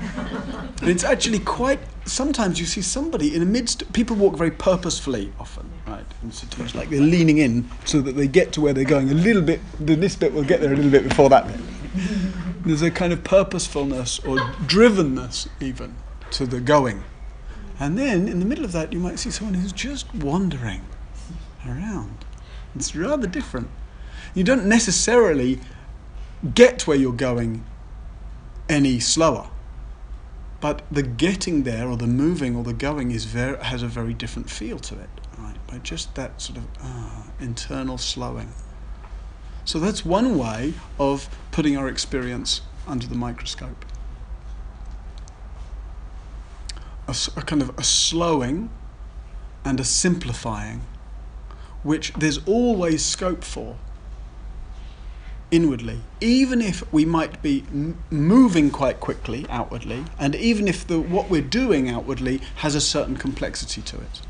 And 0.80 0.90
it's 0.90 1.04
actually 1.04 1.40
quite. 1.40 1.80
Sometimes 2.06 2.58
you 2.58 2.66
see 2.66 2.82
somebody 2.82 3.34
in 3.34 3.40
the 3.40 3.46
midst. 3.46 3.92
People 3.92 4.16
walk 4.16 4.36
very 4.36 4.50
purposefully, 4.50 5.32
often, 5.38 5.70
right? 5.86 6.04
In 6.22 6.30
like 6.74 6.88
they're 6.88 7.00
leaning 7.00 7.38
in 7.38 7.68
so 7.84 8.00
that 8.00 8.12
they 8.12 8.28
get 8.28 8.52
to 8.52 8.60
where 8.60 8.72
they're 8.72 8.84
going 8.84 9.10
a 9.10 9.14
little 9.14 9.42
bit. 9.42 9.60
This 9.78 10.16
bit 10.16 10.32
will 10.32 10.44
get 10.44 10.60
there 10.60 10.72
a 10.72 10.76
little 10.76 10.90
bit 10.90 11.08
before 11.08 11.28
that 11.30 11.46
bit. 11.46 11.60
There's 12.66 12.82
a 12.82 12.90
kind 12.90 13.12
of 13.12 13.22
purposefulness 13.22 14.18
or 14.18 14.38
drivenness, 14.66 15.46
even, 15.60 15.94
to 16.32 16.46
the 16.46 16.60
going. 16.60 17.04
And 17.78 17.96
then 17.96 18.26
in 18.26 18.40
the 18.40 18.44
middle 18.44 18.64
of 18.64 18.72
that, 18.72 18.92
you 18.92 18.98
might 18.98 19.20
see 19.20 19.30
someone 19.30 19.54
who's 19.54 19.70
just 19.70 20.12
wandering 20.12 20.84
around. 21.64 22.24
It's 22.74 22.96
rather 22.96 23.28
different. 23.28 23.68
You 24.34 24.42
don't 24.42 24.66
necessarily 24.66 25.60
get 26.54 26.88
where 26.88 26.96
you're 26.96 27.12
going 27.12 27.64
any 28.68 28.98
slower. 28.98 29.48
But 30.60 30.82
the 30.90 31.04
getting 31.04 31.62
there, 31.62 31.86
or 31.86 31.96
the 31.96 32.08
moving, 32.08 32.56
or 32.56 32.64
the 32.64 32.72
going, 32.72 33.12
is 33.12 33.26
very, 33.26 33.62
has 33.62 33.84
a 33.84 33.86
very 33.86 34.12
different 34.12 34.50
feel 34.50 34.80
to 34.80 34.98
it, 34.98 35.10
right? 35.38 35.54
By 35.68 35.78
just 35.78 36.16
that 36.16 36.42
sort 36.42 36.58
of 36.58 36.64
uh, 36.82 37.22
internal 37.38 37.96
slowing. 37.96 38.48
So 39.66 39.78
that's 39.78 40.02
one 40.04 40.38
way 40.38 40.72
of 40.98 41.28
putting 41.50 41.76
our 41.76 41.88
experience 41.88 42.62
under 42.86 43.06
the 43.06 43.16
microscope. 43.16 43.84
a, 47.08 47.16
a 47.36 47.42
kind 47.42 47.62
of 47.62 47.76
a 47.78 47.84
slowing 47.84 48.70
and 49.64 49.80
a 49.80 49.84
simplifying, 49.84 50.82
which 51.82 52.12
there's 52.14 52.38
always 52.46 53.04
scope 53.04 53.44
for 53.44 53.76
inwardly, 55.50 56.00
even 56.20 56.60
if 56.60 56.92
we 56.92 57.04
might 57.04 57.40
be 57.40 57.64
m- 57.70 57.96
moving 58.10 58.70
quite 58.70 58.98
quickly 59.00 59.46
outwardly, 59.48 60.04
and 60.18 60.34
even 60.34 60.66
if 60.66 60.86
the, 60.86 60.98
what 61.00 61.30
we're 61.30 61.40
doing 61.40 61.88
outwardly 61.88 62.40
has 62.56 62.74
a 62.74 62.80
certain 62.80 63.16
complexity 63.16 63.80
to 63.82 63.96
it. 63.96 64.20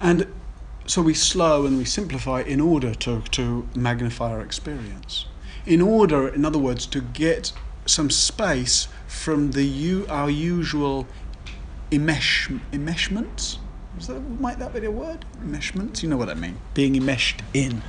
And 0.00 0.32
so 0.88 1.02
we 1.02 1.12
slow 1.12 1.66
and 1.66 1.76
we 1.76 1.84
simplify 1.84 2.40
in 2.40 2.60
order 2.60 2.94
to, 2.94 3.20
to 3.20 3.68
magnify 3.74 4.30
our 4.30 4.40
experience. 4.40 5.26
In 5.66 5.82
order, 5.82 6.26
in 6.28 6.46
other 6.46 6.58
words, 6.58 6.86
to 6.86 7.02
get 7.02 7.52
some 7.84 8.08
space 8.10 8.88
from 9.06 9.52
the 9.52 10.06
our 10.08 10.30
usual 10.30 11.06
enmesh, 11.90 12.60
enmeshments. 12.72 13.58
Is 13.98 14.06
that, 14.06 14.20
might 14.40 14.58
that 14.60 14.72
be 14.72 14.84
a 14.86 14.90
word? 14.90 15.26
Enmeshment? 15.42 16.02
You 16.02 16.08
know 16.08 16.16
what 16.16 16.30
I 16.30 16.34
mean. 16.34 16.58
Being 16.72 16.96
enmeshed 16.96 17.42
in. 17.52 17.82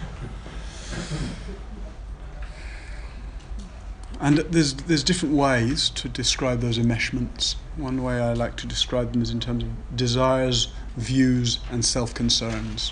And 4.20 4.40
there's, 4.40 4.74
there's 4.74 5.04
different 5.04 5.36
ways 5.36 5.90
to 5.92 6.10
describe 6.10 6.60
those 6.60 6.78
enmeshments. 6.78 7.56
One 7.80 8.04
way 8.04 8.20
I 8.20 8.34
like 8.34 8.58
to 8.58 8.68
describe 8.68 9.14
them 9.14 9.22
is 9.22 9.32
in 9.32 9.40
terms 9.40 9.64
of 9.64 9.96
desires, 9.96 10.68
views, 10.98 11.62
and 11.72 11.86
self 11.86 12.14
concerns. 12.14 12.92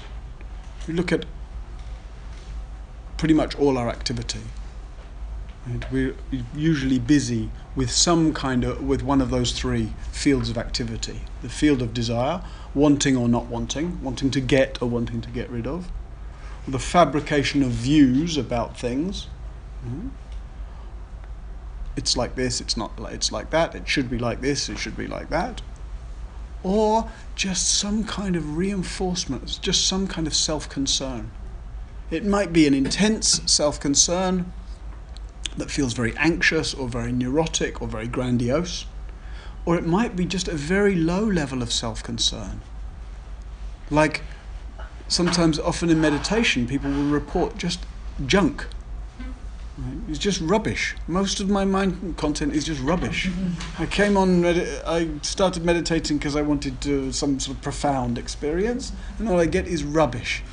We 0.88 0.94
look 0.94 1.12
at 1.12 1.26
pretty 3.18 3.34
much 3.34 3.54
all 3.58 3.78
our 3.78 3.90
activity. 3.90 4.40
And 5.66 5.86
we're 5.92 6.16
usually 6.56 7.00
busy 7.00 7.50
with 7.76 7.92
some 7.92 8.34
kind 8.34 8.64
of, 8.64 8.82
with 8.82 9.04
one 9.04 9.20
of 9.20 9.30
those 9.30 9.52
three 9.52 9.92
fields 10.14 10.50
of 10.50 10.58
activity 10.58 11.20
the 11.42 11.50
field 11.50 11.82
of 11.82 11.94
desire, 11.94 12.42
wanting 12.74 13.18
or 13.18 13.28
not 13.28 13.48
wanting, 13.48 14.02
wanting 14.02 14.32
to 14.32 14.40
get 14.40 14.82
or 14.82 14.88
wanting 14.88 15.20
to 15.20 15.30
get 15.30 15.50
rid 15.50 15.68
of, 15.68 15.92
the 16.66 16.80
fabrication 16.80 17.62
of 17.62 17.72
views 17.72 18.38
about 18.38 18.80
things. 18.80 19.28
Mm-hmm 19.86 20.08
it's 21.98 22.16
like 22.16 22.36
this, 22.36 22.62
it's 22.62 22.78
not 22.78 22.92
it's 23.12 23.32
like 23.32 23.50
that, 23.50 23.76
it 23.76 23.90
should 23.90 24.10
be 24.10 24.20
like 24.20 24.40
this, 24.40 24.70
it 24.70 24.78
should 24.78 24.96
be 24.96 25.08
like 25.08 25.30
that. 25.30 25.62
Or 26.64 27.10
just 27.36 27.78
some 27.78 28.04
kind 28.04 28.36
of 28.36 28.56
reinforcement, 28.56 29.60
just 29.62 29.88
some 29.88 30.08
kind 30.08 30.28
of 30.28 30.36
self 30.36 30.70
concern. 30.70 31.32
It 32.12 32.24
might 32.24 32.54
be 32.54 32.68
an 32.68 32.74
intense 32.74 33.42
self 33.52 33.80
concern 33.80 34.54
that 35.58 35.72
feels 35.72 35.94
very 35.94 36.16
anxious 36.18 36.74
or 36.74 36.88
very 36.88 37.12
neurotic 37.12 37.82
or 37.82 37.88
very 37.88 38.08
grandiose. 38.08 38.86
Or 39.66 39.76
it 39.76 39.86
might 39.86 40.16
be 40.16 40.24
just 40.24 40.48
a 40.48 40.56
very 40.56 40.96
low 40.96 41.26
level 41.26 41.62
of 41.62 41.74
self 41.74 42.04
concern. 42.04 42.62
Like 43.90 44.22
sometimes, 45.08 45.58
often 45.60 45.90
in 45.90 46.00
meditation, 46.00 46.68
people 46.68 46.92
will 46.92 47.10
report 47.10 47.58
just 47.58 47.80
junk 48.26 48.68
it's 50.08 50.18
just 50.18 50.42
rubbish. 50.42 50.96
Most 51.08 51.40
of 51.40 51.50
my 51.50 51.64
mind 51.64 52.18
content 52.18 52.54
is 52.54 52.66
just 52.66 52.82
rubbish. 52.82 53.30
I 53.78 53.86
came 53.86 54.18
on, 54.18 54.44
I 54.46 55.10
started 55.22 55.64
meditating 55.64 56.18
because 56.18 56.36
I 56.36 56.42
wanted 56.42 56.82
to, 56.82 57.12
some 57.12 57.40
sort 57.40 57.58
of 57.58 57.64
profound 57.64 58.18
experience, 58.18 58.92
and 59.20 59.30
all 59.30 59.40
I 59.40 59.46
get 59.46 59.68
is 59.68 59.84
rubbish. 59.84 60.44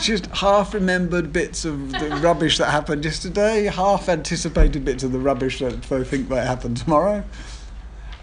just 0.00 0.26
half 0.26 0.74
remembered 0.74 1.32
bits 1.32 1.64
of 1.64 1.92
the 1.92 2.10
rubbish 2.22 2.58
that 2.58 2.70
happened 2.70 3.04
yesterday, 3.04 3.64
half 3.64 4.08
anticipated 4.08 4.84
bits 4.84 5.02
of 5.02 5.12
the 5.12 5.18
rubbish 5.18 5.60
that 5.60 5.90
I 5.90 6.04
think 6.04 6.28
might 6.28 6.44
happen 6.44 6.74
tomorrow. 6.74 7.24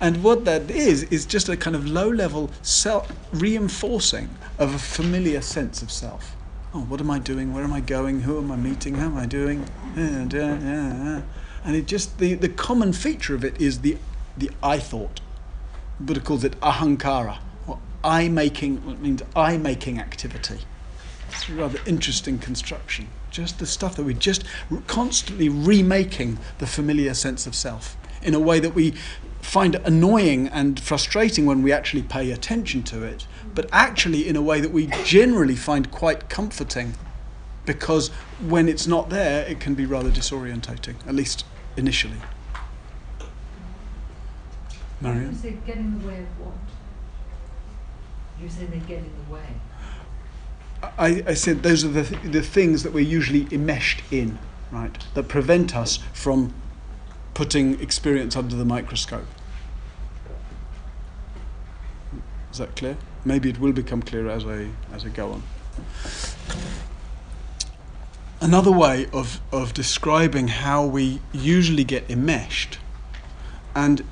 And 0.02 0.24
what 0.24 0.46
that 0.46 0.70
is, 0.70 1.04
is 1.04 1.26
just 1.26 1.50
a 1.50 1.58
kind 1.58 1.76
of 1.76 1.88
low 1.88 2.10
level 2.10 2.52
self 2.62 3.12
reinforcing 3.34 4.30
of 4.58 4.74
a 4.74 4.80
familiar 4.80 5.42
sense 5.42 5.82
of 5.82 5.92
self 5.92 6.36
oh, 6.74 6.82
what 6.82 7.00
am 7.00 7.12
I 7.12 7.20
doing? 7.20 7.54
Where 7.54 7.64
am 7.64 7.74
I 7.74 7.82
going? 7.82 8.22
Who 8.22 8.38
am 8.38 8.52
I 8.52 8.56
meeting? 8.56 8.96
How 8.96 9.08
am 9.08 9.18
I 9.18 9.26
doing? 9.26 9.64
Eh, 9.96 10.02
and, 10.02 10.34
eh, 10.34 10.40
eh. 10.40 11.22
and 11.64 11.76
it 11.76 11.88
just 11.88 12.18
the, 12.20 12.36
the 12.36 12.50
common 12.50 12.94
feature 12.94 13.36
of 13.36 13.44
it 13.44 13.60
is 13.60 13.82
the 13.82 13.98
the 14.38 14.52
I 14.64 14.80
thought. 14.80 15.22
Buddha 16.00 16.22
calls 16.22 16.44
it 16.44 16.60
ahankara, 16.62 17.40
or 17.68 17.80
I 18.04 18.30
making. 18.30 18.78
It 18.88 19.02
means 19.02 19.22
I 19.36 19.58
making 19.58 20.00
activity. 20.00 20.60
It's 21.30 21.50
a 21.50 21.54
rather 21.54 21.80
interesting 21.86 22.40
construction. 22.40 23.10
Just 23.30 23.60
the 23.60 23.68
stuff 23.68 23.96
that 23.96 24.04
we're 24.04 24.14
just 24.14 24.44
constantly 24.88 25.50
remaking 25.50 26.40
the 26.58 26.66
familiar 26.66 27.14
sense 27.14 27.46
of 27.46 27.54
self 27.54 27.96
in 28.24 28.34
a 28.34 28.40
way 28.40 28.60
that 28.60 28.74
we 28.74 28.96
find 29.42 29.76
annoying 29.76 30.48
and 30.48 30.80
frustrating 30.80 31.46
when 31.46 31.62
we 31.62 31.72
actually 31.72 32.02
pay 32.02 32.32
attention 32.32 32.84
to 32.84 33.04
it, 33.04 33.26
but 33.56 33.68
actually 33.72 34.28
in 34.28 34.36
a 34.36 34.42
way 34.42 34.62
that 34.62 34.72
we 34.72 34.88
generally 35.04 35.56
find 35.56 35.92
quite 35.92 36.30
comforting 36.30 36.96
because 37.66 38.10
when 38.40 38.68
it's 38.68 38.88
not 38.88 39.10
there, 39.10 39.46
it 39.46 39.60
can 39.60 39.76
be 39.76 39.86
rather 39.86 40.10
disorientating, 40.10 40.96
at 41.08 41.14
least 41.14 41.46
initially. 41.78 42.18
Marion? 45.02 45.32
You 45.32 45.38
say 45.38 45.58
get 45.66 45.78
in 45.78 46.00
the 46.00 46.08
way 46.08 46.20
of 46.20 46.46
what? 46.46 46.54
You 48.42 48.50
say 48.50 48.66
they 48.66 48.80
get 48.80 49.00
in 49.00 49.12
the 49.26 49.34
way. 49.34 49.46
I, 50.98 51.24
I 51.28 51.34
said 51.34 51.62
those 51.62 51.84
are 51.84 51.90
the, 51.90 52.04
th- 52.04 52.32
the 52.32 52.42
things 52.42 52.84
that 52.84 52.94
we're 52.94 53.02
usually 53.02 53.48
enmeshed 53.52 54.02
in, 54.12 54.40
right, 54.72 54.98
that 55.14 55.28
prevent 55.28 55.76
us 55.76 55.98
from 56.14 56.54
putting 57.34 57.80
experience 57.82 58.36
under 58.36 58.56
the 58.56 58.66
microscope. 58.66 59.28
Is 62.52 62.58
that 62.58 62.76
clear? 62.76 62.98
Maybe 63.26 63.50
it 63.50 63.60
will 63.60 63.74
become 63.74 64.02
clearer 64.02 64.30
as 64.30 64.46
I 64.46 64.70
as 64.94 65.06
I 65.06 65.10
go 65.10 65.34
on. 65.34 65.44
Another 68.42 68.72
way 68.72 69.08
of, 69.12 69.42
of 69.52 69.74
describing 69.74 70.48
how 70.48 70.86
we 70.86 71.20
usually 71.34 71.84
get 71.84 72.10
enmeshed, 72.10 72.80
and 73.76 74.06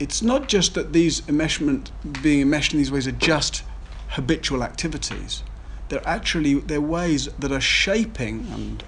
it's 0.00 0.20
not 0.20 0.48
just 0.48 0.74
that 0.74 0.92
these 0.92 1.20
enmeshment 1.22 1.90
being 2.22 2.40
enmeshed 2.40 2.72
in 2.72 2.78
these 2.78 2.90
ways 2.90 3.06
are 3.06 3.12
just 3.12 3.62
habitual 4.08 4.64
activities. 4.64 5.44
They're 5.88 6.06
actually 6.06 6.54
they're 6.54 6.80
ways 6.80 7.28
that 7.38 7.52
are 7.52 7.60
shaping 7.60 8.48
and 8.52 8.82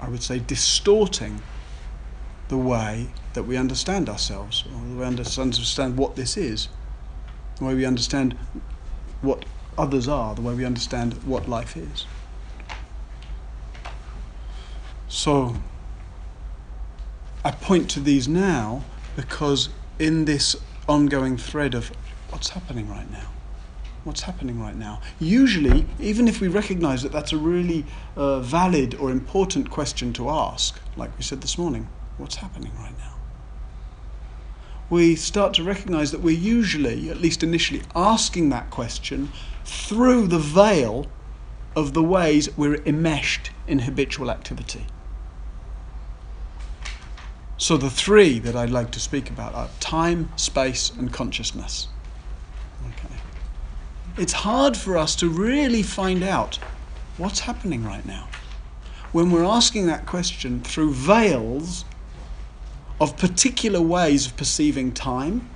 I 0.00 0.08
would 0.08 0.22
say 0.22 0.38
distorting 0.38 1.42
the 2.48 2.56
way 2.56 3.08
that 3.34 3.42
we 3.42 3.56
understand 3.56 4.08
ourselves, 4.08 4.64
or 4.66 4.80
the 4.80 4.94
way 4.94 4.96
we 5.00 5.04
understand 5.04 5.98
what 5.98 6.16
this 6.16 6.36
is, 6.36 6.68
the 7.56 7.64
way 7.64 7.74
we 7.74 7.84
understand 7.84 8.38
what 9.20 9.44
others 9.76 10.08
are, 10.08 10.34
the 10.34 10.42
way 10.42 10.54
we 10.54 10.64
understand 10.64 11.14
what 11.24 11.48
life 11.48 11.76
is. 11.76 12.06
So, 15.08 15.56
I 17.44 17.52
point 17.52 17.88
to 17.90 18.00
these 18.00 18.28
now 18.28 18.84
because 19.16 19.70
in 19.98 20.26
this 20.26 20.56
ongoing 20.88 21.36
thread 21.36 21.74
of 21.74 21.90
what's 22.30 22.50
happening 22.50 22.88
right 22.90 23.10
now, 23.10 23.30
what's 24.04 24.22
happening 24.22 24.60
right 24.60 24.76
now, 24.76 25.00
usually, 25.18 25.86
even 25.98 26.28
if 26.28 26.40
we 26.40 26.48
recognize 26.48 27.02
that 27.02 27.12
that's 27.12 27.32
a 27.32 27.36
really 27.36 27.84
uh, 28.16 28.40
valid 28.40 28.94
or 28.96 29.10
important 29.10 29.70
question 29.70 30.12
to 30.14 30.28
ask, 30.28 30.78
like 30.96 31.16
we 31.16 31.22
said 31.22 31.40
this 31.40 31.56
morning, 31.56 31.88
what's 32.16 32.36
happening 32.36 32.72
right 32.78 32.96
now? 32.98 33.07
We 34.90 35.16
start 35.16 35.54
to 35.54 35.62
recognize 35.62 36.12
that 36.12 36.20
we're 36.20 36.38
usually, 36.38 37.10
at 37.10 37.18
least 37.20 37.42
initially, 37.42 37.82
asking 37.94 38.48
that 38.50 38.70
question 38.70 39.30
through 39.64 40.28
the 40.28 40.38
veil 40.38 41.06
of 41.76 41.92
the 41.92 42.02
ways 42.02 42.56
we're 42.56 42.82
enmeshed 42.84 43.50
in 43.66 43.80
habitual 43.80 44.30
activity. 44.30 44.86
So, 47.58 47.76
the 47.76 47.90
three 47.90 48.38
that 48.38 48.56
I'd 48.56 48.70
like 48.70 48.92
to 48.92 49.00
speak 49.00 49.28
about 49.30 49.54
are 49.54 49.68
time, 49.80 50.30
space, 50.36 50.90
and 50.90 51.12
consciousness. 51.12 51.88
Okay. 52.86 53.16
It's 54.16 54.32
hard 54.32 54.76
for 54.76 54.96
us 54.96 55.16
to 55.16 55.28
really 55.28 55.82
find 55.82 56.22
out 56.22 56.58
what's 57.16 57.40
happening 57.40 57.84
right 57.84 58.06
now 58.06 58.28
when 59.12 59.30
we're 59.30 59.44
asking 59.44 59.86
that 59.86 60.06
question 60.06 60.60
through 60.60 60.92
veils 60.92 61.84
of 63.00 63.16
particular 63.16 63.80
ways 63.80 64.26
of 64.26 64.36
perceiving 64.36 64.92
time 64.92 65.48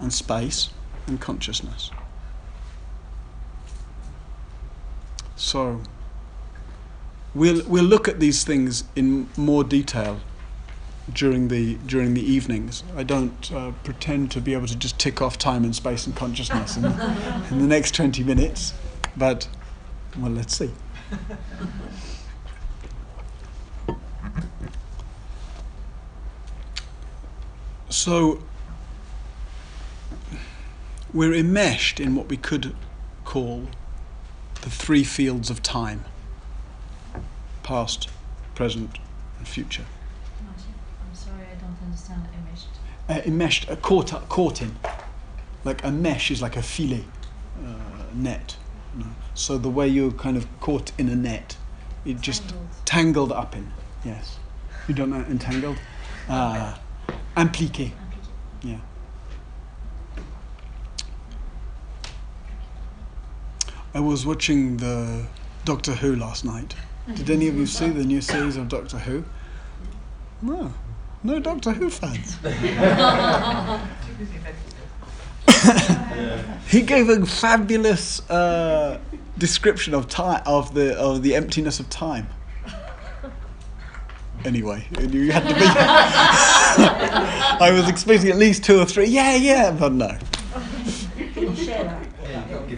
and 0.00 0.12
space 0.12 0.70
and 1.06 1.20
consciousness. 1.20 1.90
So, 5.36 5.82
we'll, 7.34 7.62
we'll 7.66 7.84
look 7.84 8.08
at 8.08 8.20
these 8.20 8.42
things 8.44 8.84
in 8.96 9.28
more 9.36 9.62
detail 9.62 10.20
during 11.12 11.48
the, 11.48 11.74
during 11.86 12.14
the 12.14 12.22
evenings. 12.22 12.82
I 12.96 13.02
don't 13.02 13.52
uh, 13.52 13.72
pretend 13.84 14.30
to 14.32 14.40
be 14.40 14.54
able 14.54 14.66
to 14.66 14.76
just 14.76 14.98
tick 14.98 15.20
off 15.20 15.38
time 15.38 15.64
and 15.64 15.76
space 15.76 16.06
and 16.06 16.16
consciousness 16.16 16.76
in, 16.76 16.84
in 17.50 17.58
the 17.58 17.66
next 17.66 17.94
20 17.94 18.24
minutes, 18.24 18.72
but 19.16 19.46
well, 20.18 20.32
let's 20.32 20.56
see. 20.56 20.70
So 28.06 28.38
we're 31.12 31.34
enmeshed 31.34 31.98
in 31.98 32.14
what 32.14 32.28
we 32.28 32.36
could 32.36 32.72
call 33.24 33.66
the 34.62 34.70
three 34.70 35.02
fields 35.02 35.50
of 35.50 35.60
time 35.60 36.04
past, 37.64 38.08
present, 38.54 39.00
and 39.38 39.48
future. 39.48 39.86
I'm 40.40 41.14
sorry, 41.16 41.46
I 41.50 41.60
don't 41.60 41.76
understand 41.82 42.28
enmeshed. 42.32 42.68
Uh, 43.08 43.22
enmeshed, 43.26 43.68
uh, 43.68 43.74
caught, 43.74 44.14
up, 44.14 44.28
caught 44.28 44.62
in. 44.62 44.76
Like 45.64 45.82
a 45.82 45.90
mesh 45.90 46.30
is 46.30 46.40
like 46.40 46.56
a 46.56 46.62
filet, 46.62 47.06
uh, 47.60 48.04
net. 48.14 48.56
You 48.96 49.02
know? 49.02 49.10
So 49.34 49.58
the 49.58 49.68
way 49.68 49.88
you're 49.88 50.12
kind 50.12 50.36
of 50.36 50.46
caught 50.60 50.92
in 50.96 51.08
a 51.08 51.16
net, 51.16 51.56
it 52.04 52.20
just 52.20 52.50
tangled, 52.50 52.70
tangled 52.84 53.32
up 53.32 53.56
in. 53.56 53.72
Yes. 54.04 54.38
You 54.86 54.94
don't 54.94 55.10
know 55.10 55.24
entangled? 55.28 55.78
Uh, 56.28 56.76
Impliqué. 57.36 57.92
Yeah. 58.62 58.78
I 63.94 64.00
was 64.00 64.24
watching 64.24 64.78
the 64.78 65.26
Doctor 65.64 65.94
Who 65.94 66.16
last 66.16 66.44
night. 66.44 66.74
Did 67.14 67.30
any 67.30 67.48
of 67.48 67.56
you 67.56 67.66
see 67.66 67.88
the 67.88 68.04
new 68.04 68.20
series 68.20 68.56
of 68.56 68.68
Doctor 68.68 68.98
Who? 68.98 69.24
No, 70.42 70.72
no 71.22 71.38
Doctor 71.38 71.72
Who 71.72 71.90
fans. 71.90 72.36
he 76.68 76.82
gave 76.82 77.08
a 77.08 77.24
fabulous 77.26 78.28
uh, 78.30 78.98
description 79.38 79.94
of 79.94 80.08
time 80.08 80.42
of 80.46 80.74
the 80.74 80.96
of 80.98 81.22
the 81.22 81.34
emptiness 81.34 81.80
of 81.80 81.88
time. 81.90 82.26
Anyway, 84.46 84.86
you 85.10 85.32
had 85.32 85.42
to 85.42 85.54
be. 85.54 85.60
I 87.60 87.72
was 87.72 87.88
expecting 87.88 88.30
at 88.30 88.36
least 88.36 88.62
two 88.62 88.78
or 88.78 88.84
three. 88.84 89.06
Yeah, 89.06 89.34
yeah, 89.34 89.72
but 89.72 89.90
no. 89.90 90.16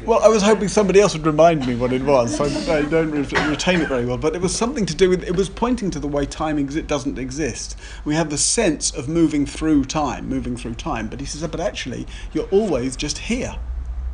Well, 0.06 0.20
I 0.22 0.28
was 0.28 0.42
hoping 0.42 0.68
somebody 0.68 0.98
else 1.00 1.12
would 1.12 1.26
remind 1.26 1.66
me 1.66 1.74
what 1.74 1.92
it 1.92 2.02
was, 2.02 2.40
I, 2.40 2.78
I 2.78 2.82
don't 2.82 3.10
re- 3.10 3.50
retain 3.50 3.82
it 3.82 3.88
very 3.88 4.06
well. 4.06 4.16
But 4.16 4.34
it 4.34 4.40
was 4.40 4.56
something 4.56 4.86
to 4.86 4.94
do 4.94 5.10
with, 5.10 5.22
it 5.24 5.36
was 5.36 5.50
pointing 5.50 5.90
to 5.90 6.00
the 6.00 6.08
way 6.08 6.24
time 6.24 6.56
exi- 6.56 6.86
doesn't 6.86 7.18
exist. 7.18 7.78
We 8.06 8.14
have 8.14 8.30
the 8.30 8.38
sense 8.38 8.90
of 8.90 9.06
moving 9.06 9.44
through 9.44 9.84
time, 9.84 10.26
moving 10.26 10.56
through 10.56 10.76
time. 10.76 11.08
But 11.08 11.20
he 11.20 11.26
says, 11.26 11.46
but 11.46 11.60
actually, 11.60 12.06
you're 12.32 12.48
always 12.48 12.96
just 12.96 13.18
here. 13.18 13.54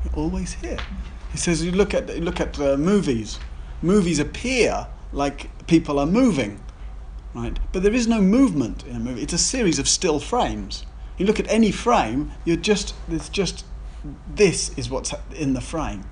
You're 0.04 0.24
always 0.24 0.54
here. 0.54 0.78
He 1.30 1.38
says, 1.38 1.64
you 1.64 1.70
look 1.70 1.94
at, 1.94 2.12
you 2.12 2.22
look 2.22 2.40
at 2.40 2.58
uh, 2.58 2.76
movies. 2.76 3.38
Movies 3.80 4.18
appear 4.18 4.88
like 5.12 5.66
people 5.68 6.00
are 6.00 6.06
moving, 6.06 6.60
right? 7.34 7.58
But 7.72 7.82
there 7.82 7.92
is 7.92 8.06
no 8.06 8.20
movement 8.20 8.84
in 8.86 8.96
a 8.96 9.00
movie. 9.00 9.22
It's 9.22 9.32
a 9.32 9.38
series 9.38 9.78
of 9.78 9.88
still 9.88 10.20
frames. 10.20 10.86
You 11.18 11.26
look 11.26 11.40
at 11.40 11.48
any 11.48 11.70
frame, 11.70 12.32
you're 12.44 12.56
just, 12.56 12.94
it's 13.08 13.28
just 13.28 13.64
this 14.28 14.76
is 14.78 14.90
what's 14.90 15.12
in 15.34 15.54
the 15.54 15.60
frame. 15.60 16.04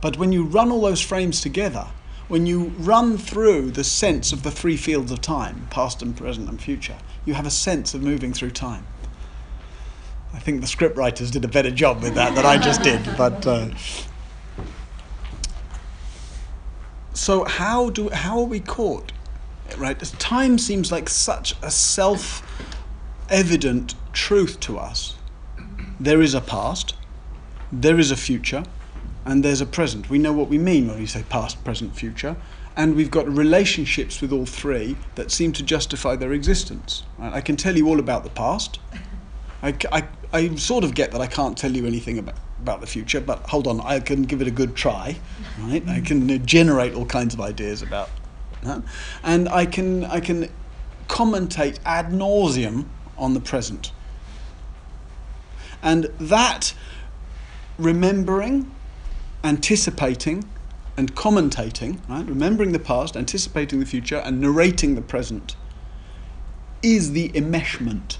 But 0.00 0.16
when 0.16 0.32
you 0.32 0.44
run 0.44 0.70
all 0.70 0.82
those 0.82 1.00
frames 1.00 1.40
together, 1.40 1.88
when 2.28 2.46
you 2.46 2.72
run 2.78 3.16
through 3.16 3.70
the 3.70 3.84
sense 3.84 4.32
of 4.32 4.42
the 4.42 4.50
three 4.50 4.76
fields 4.76 5.10
of 5.10 5.20
time, 5.20 5.66
past 5.70 6.02
and 6.02 6.16
present 6.16 6.48
and 6.48 6.60
future, 6.60 6.96
you 7.24 7.34
have 7.34 7.46
a 7.46 7.50
sense 7.50 7.94
of 7.94 8.02
moving 8.02 8.32
through 8.32 8.50
time. 8.50 8.86
I 10.34 10.38
think 10.38 10.60
the 10.60 10.66
scriptwriters 10.66 11.32
did 11.32 11.44
a 11.44 11.48
better 11.48 11.70
job 11.70 12.02
with 12.02 12.14
that 12.14 12.34
than 12.34 12.44
I 12.44 12.58
just 12.58 12.82
did, 12.82 13.00
but. 13.16 13.46
Uh, 13.46 13.70
so 17.14 17.44
how 17.44 17.90
do 17.90 18.10
how 18.10 18.38
are 18.38 18.44
we 18.44 18.60
caught? 18.60 19.12
Right, 19.76 19.98
time 20.18 20.56
seems 20.58 20.90
like 20.90 21.08
such 21.08 21.54
a 21.62 21.70
self-evident 21.70 23.94
truth 24.12 24.58
to 24.60 24.78
us. 24.78 25.14
There 26.00 26.22
is 26.22 26.34
a 26.34 26.40
past, 26.40 26.94
there 27.70 27.98
is 27.98 28.10
a 28.10 28.16
future 28.16 28.64
and 29.24 29.44
there's 29.44 29.60
a 29.60 29.66
present. 29.66 30.08
We 30.08 30.18
know 30.18 30.32
what 30.32 30.48
we 30.48 30.58
mean 30.58 30.88
when 30.88 30.98
we 30.98 31.06
say 31.06 31.22
past, 31.28 31.62
present, 31.64 31.94
future, 31.94 32.36
and 32.76 32.96
we've 32.96 33.10
got 33.10 33.28
relationships 33.28 34.20
with 34.20 34.32
all 34.32 34.46
three 34.46 34.96
that 35.16 35.30
seem 35.30 35.52
to 35.52 35.62
justify 35.62 36.16
their 36.16 36.32
existence. 36.32 37.04
Right? 37.18 37.34
I 37.34 37.40
can 37.40 37.56
tell 37.56 37.76
you 37.76 37.88
all 37.88 38.00
about 38.00 38.24
the 38.24 38.30
past. 38.30 38.78
I, 39.62 39.74
I, 39.92 40.08
I 40.32 40.54
sort 40.54 40.84
of 40.84 40.94
get 40.94 41.12
that 41.12 41.20
I 41.20 41.26
can't 41.26 41.58
tell 41.58 41.72
you 41.72 41.86
anything 41.86 42.18
about, 42.18 42.36
about 42.60 42.80
the 42.80 42.86
future, 42.86 43.20
but 43.20 43.40
hold 43.48 43.66
on, 43.66 43.80
I 43.80 44.00
can 44.00 44.22
give 44.22 44.40
it 44.40 44.48
a 44.48 44.52
good 44.52 44.74
try. 44.74 45.18
Right? 45.60 45.86
I 45.88 46.00
can 46.00 46.46
generate 46.46 46.94
all 46.94 47.06
kinds 47.06 47.34
of 47.34 47.40
ideas 47.40 47.82
about 47.82 48.08
and 49.22 49.48
I 49.48 49.66
can 49.66 50.04
I 50.04 50.20
can 50.20 50.48
commentate 51.08 51.78
ad 51.84 52.10
nauseum 52.10 52.86
on 53.16 53.34
the 53.34 53.40
present. 53.40 53.92
And 55.82 56.04
that 56.18 56.74
remembering, 57.78 58.70
anticipating, 59.44 60.44
and 60.96 61.14
commentating, 61.14 62.00
right? 62.08 62.26
Remembering 62.26 62.72
the 62.72 62.80
past, 62.80 63.16
anticipating 63.16 63.78
the 63.78 63.86
future, 63.86 64.16
and 64.16 64.40
narrating 64.40 64.96
the 64.96 65.02
present 65.02 65.54
is 66.82 67.12
the 67.12 67.28
enmeshment, 67.30 68.18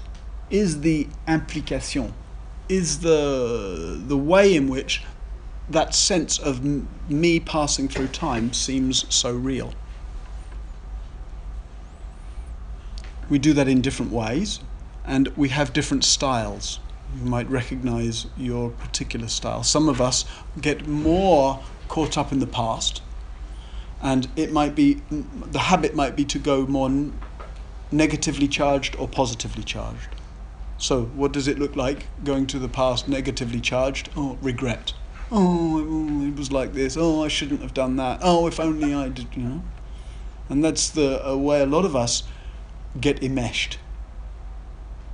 is 0.49 0.81
the 0.81 1.07
implication, 1.27 2.13
is 2.67 2.99
the 2.99 4.01
the 4.05 4.17
way 4.17 4.55
in 4.55 4.69
which 4.69 5.03
that 5.69 5.93
sense 5.93 6.39
of 6.39 6.63
me 7.09 7.39
passing 7.39 7.87
through 7.87 8.07
time 8.07 8.53
seems 8.53 9.05
so 9.13 9.31
real. 9.31 9.73
We 13.29 13.39
do 13.39 13.53
that 13.53 13.67
in 13.67 13.81
different 13.81 14.11
ways, 14.11 14.59
and 15.05 15.27
we 15.37 15.49
have 15.49 15.73
different 15.73 16.03
styles 16.03 16.79
you 17.17 17.25
might 17.25 17.49
recognize 17.49 18.27
your 18.37 18.69
particular 18.69 19.27
style. 19.27 19.63
Some 19.63 19.89
of 19.89 19.99
us 19.99 20.25
get 20.61 20.87
more 20.87 21.61
caught 21.87 22.17
up 22.17 22.31
in 22.31 22.39
the 22.39 22.47
past, 22.47 23.01
and 24.01 24.27
it 24.35 24.51
might 24.51 24.75
be 24.75 25.01
the 25.09 25.59
habit 25.59 25.95
might 25.95 26.15
be 26.15 26.25
to 26.25 26.39
go 26.39 26.65
more 26.67 26.91
negatively 27.91 28.47
charged 28.47 28.95
or 28.97 29.07
positively 29.07 29.63
charged. 29.63 30.09
So, 30.77 31.05
what 31.05 31.33
does 31.33 31.47
it 31.47 31.59
look 31.59 31.75
like 31.75 32.07
going 32.23 32.47
to 32.47 32.59
the 32.59 32.69
past 32.69 33.09
negatively 33.09 33.59
charged? 33.59 34.09
Oh, 34.15 34.37
regret. 34.41 34.93
Oh, 35.31 36.25
it 36.25 36.35
was 36.35 36.51
like 36.51 36.73
this. 36.73 36.95
Oh, 36.97 37.23
I 37.23 37.27
shouldn't 37.27 37.61
have 37.61 37.73
done 37.73 37.97
that. 37.97 38.19
Oh, 38.23 38.47
if 38.47 38.59
only 38.59 38.93
I 38.93 39.09
did, 39.09 39.27
you 39.35 39.43
know. 39.43 39.63
And 40.47 40.63
that's 40.63 40.89
the 40.89 41.27
uh, 41.27 41.35
way 41.35 41.61
a 41.61 41.65
lot 41.65 41.85
of 41.85 41.95
us 41.95 42.23
get 42.99 43.23
enmeshed 43.23 43.77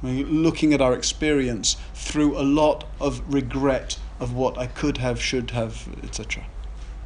looking 0.03 0.73
at 0.73 0.81
our 0.81 0.93
experience 0.93 1.77
through 1.93 2.38
a 2.38 2.43
lot 2.43 2.85
of 2.99 3.21
regret 3.33 3.97
of 4.19 4.33
what 4.33 4.57
I 4.57 4.67
could 4.67 4.97
have, 4.97 5.21
should 5.21 5.51
have, 5.51 5.88
etc., 6.03 6.45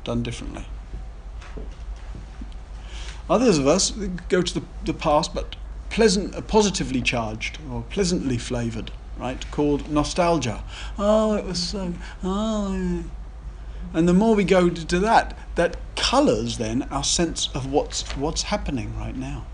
done 0.04 0.24
differently. 0.24 0.66
Others 3.30 3.60
of 3.60 3.68
us 3.68 3.92
go 4.28 4.42
to 4.42 4.54
the, 4.60 4.64
the 4.86 4.94
past, 4.94 5.34
but 5.34 5.56
pleasant, 5.90 6.36
uh, 6.36 6.42
positively 6.42 7.02
charged 7.02 7.60
or 7.72 7.84
pleasantly 7.84 8.38
flavored, 8.38 8.92
right? 9.18 9.50
Called 9.52 9.90
nostalgia. 9.90 10.64
Oh, 10.98 11.36
it 11.36 11.46
was 11.46 11.62
so. 11.62 11.94
Oh. 12.24 13.04
And 13.94 14.08
the 14.08 14.14
more 14.14 14.36
we 14.36 14.44
go 14.44 14.70
to 14.70 15.00
that, 15.00 15.38
that 15.56 15.78
colours 15.96 16.58
then 16.58 16.84
our 16.84 17.04
sense 17.04 17.50
of 17.54 17.72
what's 17.72 18.04
what's 18.16 18.44
happening 18.44 18.98
right 18.98 19.16
now, 19.16 19.46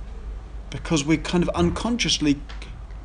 because 0.76 1.04
we're 1.06 1.18
kind 1.18 1.44
of 1.44 1.50
unconsciously 1.50 2.40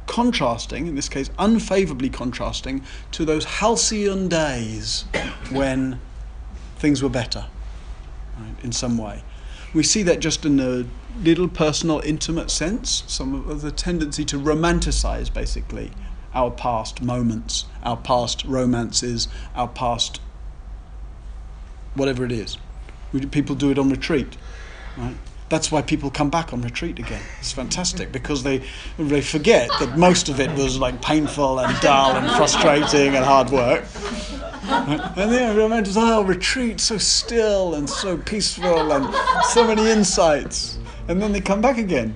contrasting, 0.07 0.87
in 0.89 0.97
this 0.97 1.09
case, 1.09 1.31
unfavorably 1.39 2.11
contrasting 2.11 2.83
to 3.13 3.25
those 3.25 3.45
halcyon 3.45 4.29
days 4.29 5.05
when 5.51 6.01
things 6.77 7.03
were 7.03 7.09
better, 7.09 7.47
right, 8.39 8.55
in 8.65 8.73
some 8.73 8.99
way. 8.99 9.23
We 9.73 9.85
see 9.85 10.03
that 10.03 10.19
just 10.19 10.45
in 10.45 10.59
a 10.59 10.85
little 11.23 11.49
personal, 11.49 12.01
intimate 12.01 12.51
sense, 12.51 13.05
some 13.07 13.49
of 13.49 13.61
the 13.63 13.71
tendency 13.71 14.25
to 14.27 14.39
romanticize 14.39 15.33
basically 15.33 15.93
our 16.35 16.51
past 16.51 17.03
moments, 17.03 17.67
our 17.83 17.97
past 17.97 18.45
romances, 18.45 19.29
our 19.55 19.69
past 19.69 20.21
whatever 21.95 22.25
it 22.25 22.33
is. 22.33 22.57
We, 23.13 23.25
people 23.27 23.55
do 23.55 23.71
it 23.71 23.79
on 23.79 23.91
retreat, 23.91 24.37
right? 24.97 25.17
That's 25.51 25.73
why 25.73 25.83
people 25.83 26.11
come 26.11 26.31
back 26.31 26.53
on 26.53 26.63
retreat 26.63 27.01
again. 27.01 27.21
It's 27.41 27.51
fantastic 27.51 28.13
because 28.13 28.45
they 28.45 28.63
they 28.99 29.21
forget 29.21 29.69
that 29.81 29.99
most 29.99 30.29
of 30.29 30.39
it 30.39 30.51
was 30.57 30.79
like 30.79 31.03
painful 31.03 31.59
and 31.59 31.79
dull 31.81 32.17
and 32.17 32.31
frustrating 32.37 33.17
and 33.17 33.25
hard 33.25 33.51
work. 33.51 33.85
And 34.63 35.33
then 35.33 35.57
remember, 35.57 35.91
oh, 35.97 36.23
retreat, 36.23 36.79
so 36.79 36.99
still 36.99 37.75
and 37.75 37.91
so 37.91 38.17
peaceful 38.17 38.93
and 38.93 39.13
so 39.47 39.67
many 39.67 39.91
insights. 39.91 40.79
And 41.09 41.21
then 41.21 41.33
they 41.33 41.41
come 41.41 41.61
back 41.61 41.79
again. 41.79 42.15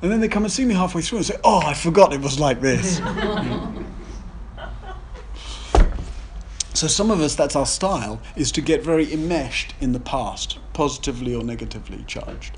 And 0.00 0.12
then 0.12 0.20
they 0.20 0.28
come 0.28 0.44
and 0.44 0.52
see 0.52 0.64
me 0.64 0.74
halfway 0.74 1.02
through 1.02 1.18
and 1.18 1.26
say, 1.26 1.36
oh, 1.42 1.60
I 1.64 1.74
forgot 1.74 2.12
it 2.12 2.20
was 2.20 2.38
like 2.38 2.60
this. 2.60 2.98
So 6.74 6.86
some 6.86 7.10
of 7.10 7.20
us, 7.20 7.34
that's 7.34 7.56
our 7.56 7.66
style, 7.66 8.20
is 8.36 8.52
to 8.52 8.60
get 8.60 8.84
very 8.84 9.12
enmeshed 9.12 9.74
in 9.80 9.90
the 9.90 9.98
past, 9.98 10.60
positively 10.74 11.34
or 11.34 11.42
negatively 11.42 12.04
charged. 12.06 12.56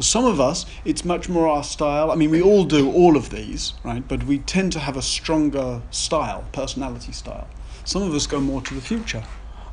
Some 0.00 0.24
of 0.24 0.40
us, 0.40 0.66
it's 0.84 1.04
much 1.04 1.28
more 1.28 1.46
our 1.46 1.62
style. 1.62 2.10
I 2.10 2.16
mean, 2.16 2.30
we 2.30 2.42
all 2.42 2.64
do 2.64 2.90
all 2.90 3.16
of 3.16 3.30
these, 3.30 3.74
right? 3.84 4.06
But 4.06 4.24
we 4.24 4.38
tend 4.38 4.72
to 4.72 4.80
have 4.80 4.96
a 4.96 5.02
stronger 5.02 5.82
style, 5.92 6.44
personality 6.50 7.12
style. 7.12 7.48
Some 7.84 8.02
of 8.02 8.12
us 8.12 8.26
go 8.26 8.40
more 8.40 8.60
to 8.62 8.74
the 8.74 8.80
future, 8.80 9.22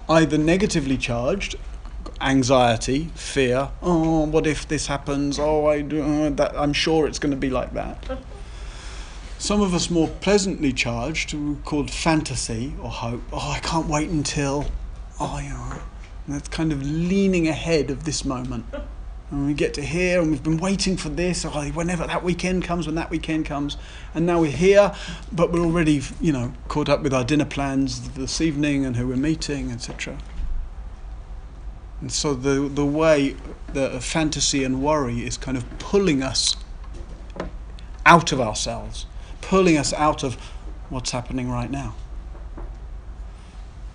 either 0.07 0.37
negatively 0.37 0.97
charged, 0.97 1.55
anxiety, 2.19 3.09
fear. 3.15 3.69
Oh, 3.81 4.25
what 4.27 4.45
if 4.45 4.67
this 4.67 4.87
happens? 4.87 5.39
Oh, 5.39 5.65
I 5.65 5.81
do, 5.81 6.03
uh, 6.03 6.29
that. 6.31 6.55
I'm 6.55 6.73
sure 6.73 7.07
it's 7.07 7.17
going 7.19 7.31
to 7.31 7.37
be 7.37 7.49
like 7.49 7.73
that. 7.73 8.19
Some 9.39 9.61
of 9.61 9.73
us 9.73 9.89
more 9.89 10.07
pleasantly 10.07 10.71
charged, 10.71 11.35
called 11.65 11.89
fantasy 11.89 12.75
or 12.79 12.91
hope. 12.91 13.23
Oh, 13.33 13.51
I 13.55 13.59
can't 13.59 13.87
wait 13.87 14.09
until. 14.09 14.65
Oh, 15.19 15.39
yeah. 15.41 15.79
And 16.27 16.35
that's 16.35 16.47
kind 16.47 16.71
of 16.71 16.83
leaning 16.83 17.47
ahead 17.47 17.89
of 17.89 18.03
this 18.03 18.23
moment 18.23 18.65
and 19.31 19.47
we 19.47 19.53
get 19.53 19.73
to 19.75 19.81
here 19.81 20.21
and 20.21 20.29
we've 20.29 20.43
been 20.43 20.57
waiting 20.57 20.97
for 20.97 21.09
this. 21.09 21.45
Or 21.45 21.49
whenever 21.49 22.05
that 22.05 22.23
weekend 22.23 22.63
comes 22.63 22.85
when 22.85 22.95
that 22.95 23.09
weekend 23.09 23.45
comes. 23.45 23.77
And 24.13 24.25
now 24.25 24.41
we're 24.41 24.51
here 24.51 24.93
but 25.31 25.51
we're 25.51 25.61
already 25.63 26.01
you 26.19 26.33
know 26.33 26.53
caught 26.67 26.89
up 26.89 27.01
with 27.01 27.13
our 27.13 27.23
dinner 27.23 27.45
plans 27.45 28.09
this 28.11 28.41
evening 28.41 28.85
and 28.85 28.97
who 28.97 29.07
we're 29.07 29.15
meeting 29.15 29.71
etc 29.71 30.17
And 32.01 32.11
so 32.11 32.33
the, 32.33 32.67
the 32.67 32.85
way 32.85 33.35
the 33.73 34.01
fantasy 34.01 34.63
and 34.63 34.81
worry 34.81 35.25
is 35.25 35.37
kind 35.37 35.55
of 35.55 35.65
pulling 35.79 36.21
us 36.21 36.55
out 38.05 38.31
of 38.31 38.41
ourselves, 38.41 39.05
pulling 39.41 39.77
us 39.77 39.93
out 39.93 40.23
of 40.23 40.35
what's 40.89 41.11
happening 41.11 41.49
right 41.49 41.69
now. 41.69 41.95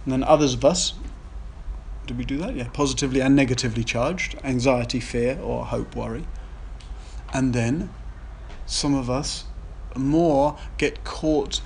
And 0.05 0.13
then 0.13 0.23
others 0.23 0.55
of 0.55 0.65
us, 0.65 0.95
do 2.07 2.15
we 2.15 2.25
do 2.25 2.39
that? 2.39 2.55
Yeah, 2.55 2.69
positively 2.69 3.21
and 3.21 3.35
negatively 3.35 3.85
charged 3.85 4.37
anxiety, 4.45 5.01
fear, 5.01 5.39
or 5.41 5.67
hope, 5.67 5.97
worry. 5.97 6.27
And 7.33 7.53
then 7.53 7.91
some 8.65 8.95
of 8.95 9.11
us 9.11 9.45
more 9.95 10.59
get 10.79 11.05
caught 11.05 11.61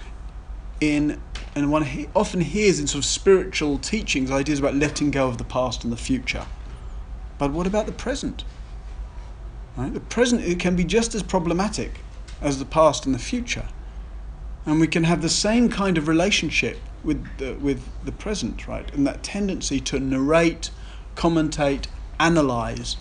in, 0.80 1.20
and 1.54 1.70
one 1.70 1.84
he, 1.84 2.08
often 2.14 2.40
hears 2.40 2.80
in 2.80 2.86
sort 2.86 3.04
of 3.04 3.10
spiritual 3.10 3.78
teachings 3.78 4.30
ideas 4.30 4.58
about 4.58 4.74
letting 4.74 5.10
go 5.10 5.28
of 5.28 5.38
the 5.38 5.44
past 5.44 5.84
and 5.84 5.92
the 5.92 5.96
future. 5.96 6.46
But 7.38 7.52
what 7.52 7.66
about 7.66 7.86
the 7.86 7.92
present? 7.92 8.44
Right? 9.76 9.92
The 9.92 10.00
present 10.00 10.42
it 10.42 10.58
can 10.58 10.76
be 10.76 10.84
just 10.84 11.14
as 11.14 11.22
problematic 11.22 12.00
as 12.40 12.58
the 12.58 12.64
past 12.64 13.06
and 13.06 13.14
the 13.14 13.18
future. 13.18 13.68
And 14.66 14.80
we 14.80 14.86
can 14.86 15.04
have 15.04 15.22
the 15.22 15.28
same 15.28 15.68
kind 15.68 15.96
of 15.96 16.06
relationship 16.06 16.78
with 17.02 17.26
the, 17.38 17.54
with 17.54 17.82
the 18.04 18.12
present, 18.12 18.68
right? 18.68 18.92
And 18.94 19.06
that 19.06 19.22
tendency 19.22 19.80
to 19.80 19.98
narrate, 19.98 20.70
commentate, 21.16 21.86
analyze 22.18 22.96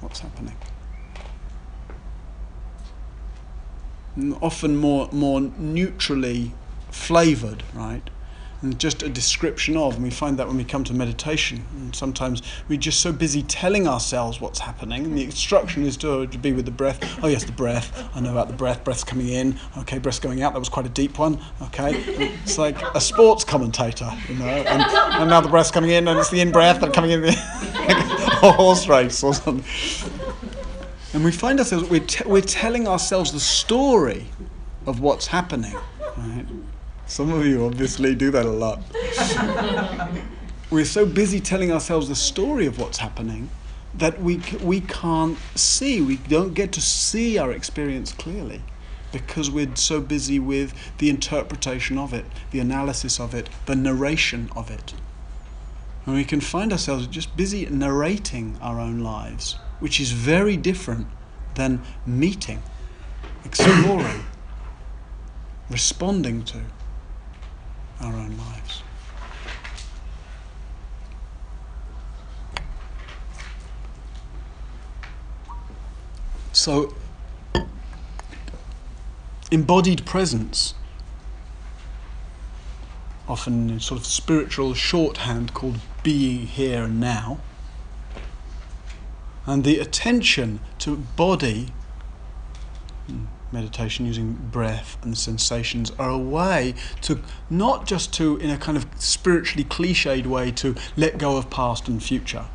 what's 0.00 0.20
happening. 0.20 0.56
And 4.14 4.36
often 4.40 4.76
more, 4.76 5.08
more 5.12 5.40
neutrally 5.40 6.52
flavored, 6.90 7.62
right? 7.74 8.08
And 8.62 8.78
just 8.78 9.02
a 9.02 9.08
description 9.08 9.76
of, 9.76 9.94
and 9.94 10.02
we 10.02 10.10
find 10.10 10.38
that 10.38 10.46
when 10.46 10.56
we 10.56 10.64
come 10.64 10.82
to 10.84 10.94
meditation. 10.94 11.64
And 11.76 11.94
sometimes 11.94 12.42
we're 12.68 12.78
just 12.78 13.00
so 13.00 13.12
busy 13.12 13.42
telling 13.42 13.86
ourselves 13.86 14.40
what's 14.40 14.60
happening, 14.60 15.04
and 15.04 15.16
the 15.16 15.24
instruction 15.24 15.84
is 15.84 15.96
to, 15.98 16.26
to 16.26 16.38
be 16.38 16.52
with 16.52 16.64
the 16.64 16.70
breath. 16.70 16.98
Oh, 17.22 17.28
yes, 17.28 17.44
the 17.44 17.52
breath. 17.52 18.08
I 18.14 18.20
know 18.20 18.32
about 18.32 18.48
the 18.48 18.54
breath. 18.54 18.82
Breath's 18.84 19.04
coming 19.04 19.28
in. 19.28 19.58
Okay, 19.78 19.98
breath's 19.98 20.18
going 20.18 20.42
out. 20.42 20.54
That 20.54 20.58
was 20.58 20.68
quite 20.68 20.86
a 20.86 20.90
deep 20.90 21.18
one. 21.18 21.38
Okay. 21.62 22.02
It's 22.44 22.58
like 22.58 22.80
a 22.94 23.00
sports 23.00 23.44
commentator, 23.44 24.10
you 24.28 24.36
know, 24.36 24.46
and, 24.46 24.82
and 24.82 25.30
now 25.30 25.40
the 25.40 25.48
breath's 25.48 25.70
coming 25.70 25.90
in, 25.90 26.08
and 26.08 26.18
it's 26.18 26.30
the 26.30 26.40
in 26.40 26.52
breath 26.52 26.82
and 26.82 26.92
coming 26.94 27.10
in, 27.10 27.22
the, 27.22 27.28
a 28.42 28.52
horse 28.52 28.88
race 28.88 29.22
or 29.22 29.34
something. 29.34 29.64
And 31.12 31.24
we 31.24 31.32
find 31.32 31.58
ourselves, 31.58 31.88
we're, 31.88 32.04
we're 32.26 32.42
telling 32.42 32.86
ourselves 32.86 33.32
the 33.32 33.40
story 33.40 34.26
of 34.86 35.00
what's 35.00 35.26
happening, 35.26 35.74
right? 36.16 36.46
Some 37.06 37.32
of 37.32 37.46
you 37.46 37.64
obviously 37.64 38.16
do 38.16 38.32
that 38.32 38.44
a 38.44 38.50
lot. 38.50 38.80
We're 40.70 40.84
so 40.84 41.06
busy 41.06 41.40
telling 41.40 41.70
ourselves 41.70 42.08
the 42.08 42.16
story 42.16 42.66
of 42.66 42.80
what's 42.80 42.98
happening 42.98 43.48
that 43.94 44.20
we, 44.20 44.42
we 44.60 44.80
can't 44.80 45.38
see, 45.54 46.00
we 46.00 46.16
don't 46.16 46.52
get 46.52 46.72
to 46.72 46.80
see 46.80 47.38
our 47.38 47.52
experience 47.52 48.12
clearly 48.12 48.62
because 49.12 49.50
we're 49.50 49.74
so 49.76 50.00
busy 50.00 50.38
with 50.38 50.74
the 50.98 51.08
interpretation 51.08 51.96
of 51.96 52.12
it, 52.12 52.26
the 52.50 52.58
analysis 52.58 53.18
of 53.18 53.34
it, 53.34 53.48
the 53.64 53.76
narration 53.76 54.50
of 54.54 54.70
it. 54.70 54.92
And 56.04 56.16
we 56.16 56.24
can 56.24 56.40
find 56.40 56.72
ourselves 56.72 57.06
just 57.06 57.36
busy 57.36 57.66
narrating 57.66 58.58
our 58.60 58.78
own 58.80 59.00
lives, 59.00 59.54
which 59.78 60.00
is 60.00 60.10
very 60.10 60.56
different 60.56 61.06
than 61.54 61.80
meeting, 62.04 62.62
exploring, 63.44 64.24
responding 65.70 66.44
to 66.44 66.60
our 68.00 68.14
own 68.14 68.36
lives. 68.36 68.82
So, 76.52 76.94
embodied 79.50 80.06
presence, 80.06 80.74
often 83.28 83.70
in 83.70 83.80
sort 83.80 84.00
of 84.00 84.06
spiritual 84.06 84.74
shorthand 84.74 85.54
called 85.54 85.80
being 86.02 86.46
here 86.46 86.84
and 86.84 86.98
now, 86.98 87.40
and 89.44 89.64
the 89.64 89.78
attention 89.78 90.60
to 90.78 90.96
body 90.96 91.72
meditation 93.52 94.06
using 94.06 94.32
breath 94.32 94.96
and 95.02 95.16
sensations 95.16 95.92
are 95.98 96.10
a 96.10 96.18
way 96.18 96.74
to 97.00 97.20
not 97.48 97.86
just 97.86 98.12
to 98.12 98.36
in 98.38 98.50
a 98.50 98.58
kind 98.58 98.76
of 98.76 98.86
spiritually 98.96 99.64
cliched 99.64 100.26
way 100.26 100.50
to 100.50 100.74
let 100.96 101.18
go 101.18 101.36
of 101.36 101.48
past 101.48 101.88
and 101.88 102.02
future 102.02 102.46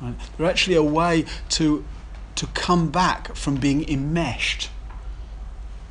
right? 0.00 0.14
they're 0.36 0.48
actually 0.48 0.76
a 0.76 0.82
way 0.82 1.24
to 1.48 1.84
to 2.34 2.46
come 2.48 2.90
back 2.90 3.34
from 3.34 3.56
being 3.56 3.88
enmeshed 3.88 4.70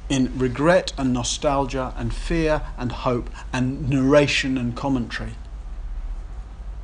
in 0.09 0.37
regret 0.37 0.93
and 0.97 1.13
nostalgia 1.13 1.93
and 1.97 2.13
fear 2.13 2.61
and 2.77 2.91
hope 2.91 3.29
and 3.51 3.89
narration 3.89 4.57
and 4.57 4.75
commentary 4.75 5.33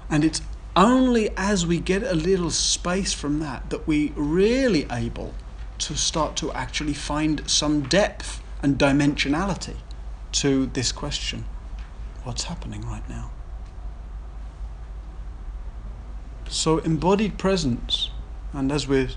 and 0.10 0.24
it's 0.24 0.42
only 0.76 1.30
as 1.38 1.66
we 1.66 1.80
get 1.80 2.02
a 2.02 2.16
little 2.16 2.50
space 2.50 3.14
from 3.14 3.40
that 3.40 3.70
that 3.70 3.86
we 3.86 4.12
really 4.16 4.88
able 4.90 5.34
to 5.82 5.96
start 5.96 6.36
to 6.38 6.52
actually 6.54 6.94
find 6.94 7.50
some 7.50 7.82
depth 7.84 8.42
and 8.62 8.78
dimensionality 8.78 9.76
to 10.32 10.68
this 10.68 10.92
question 10.92 11.46
what's 12.24 12.44
happening 12.44 12.82
right 12.82 13.08
now? 13.10 13.32
So, 16.48 16.80
embodied 16.80 17.38
presence, 17.38 18.12
and 18.54 18.72
as 18.72 18.88
we're, 18.88 19.10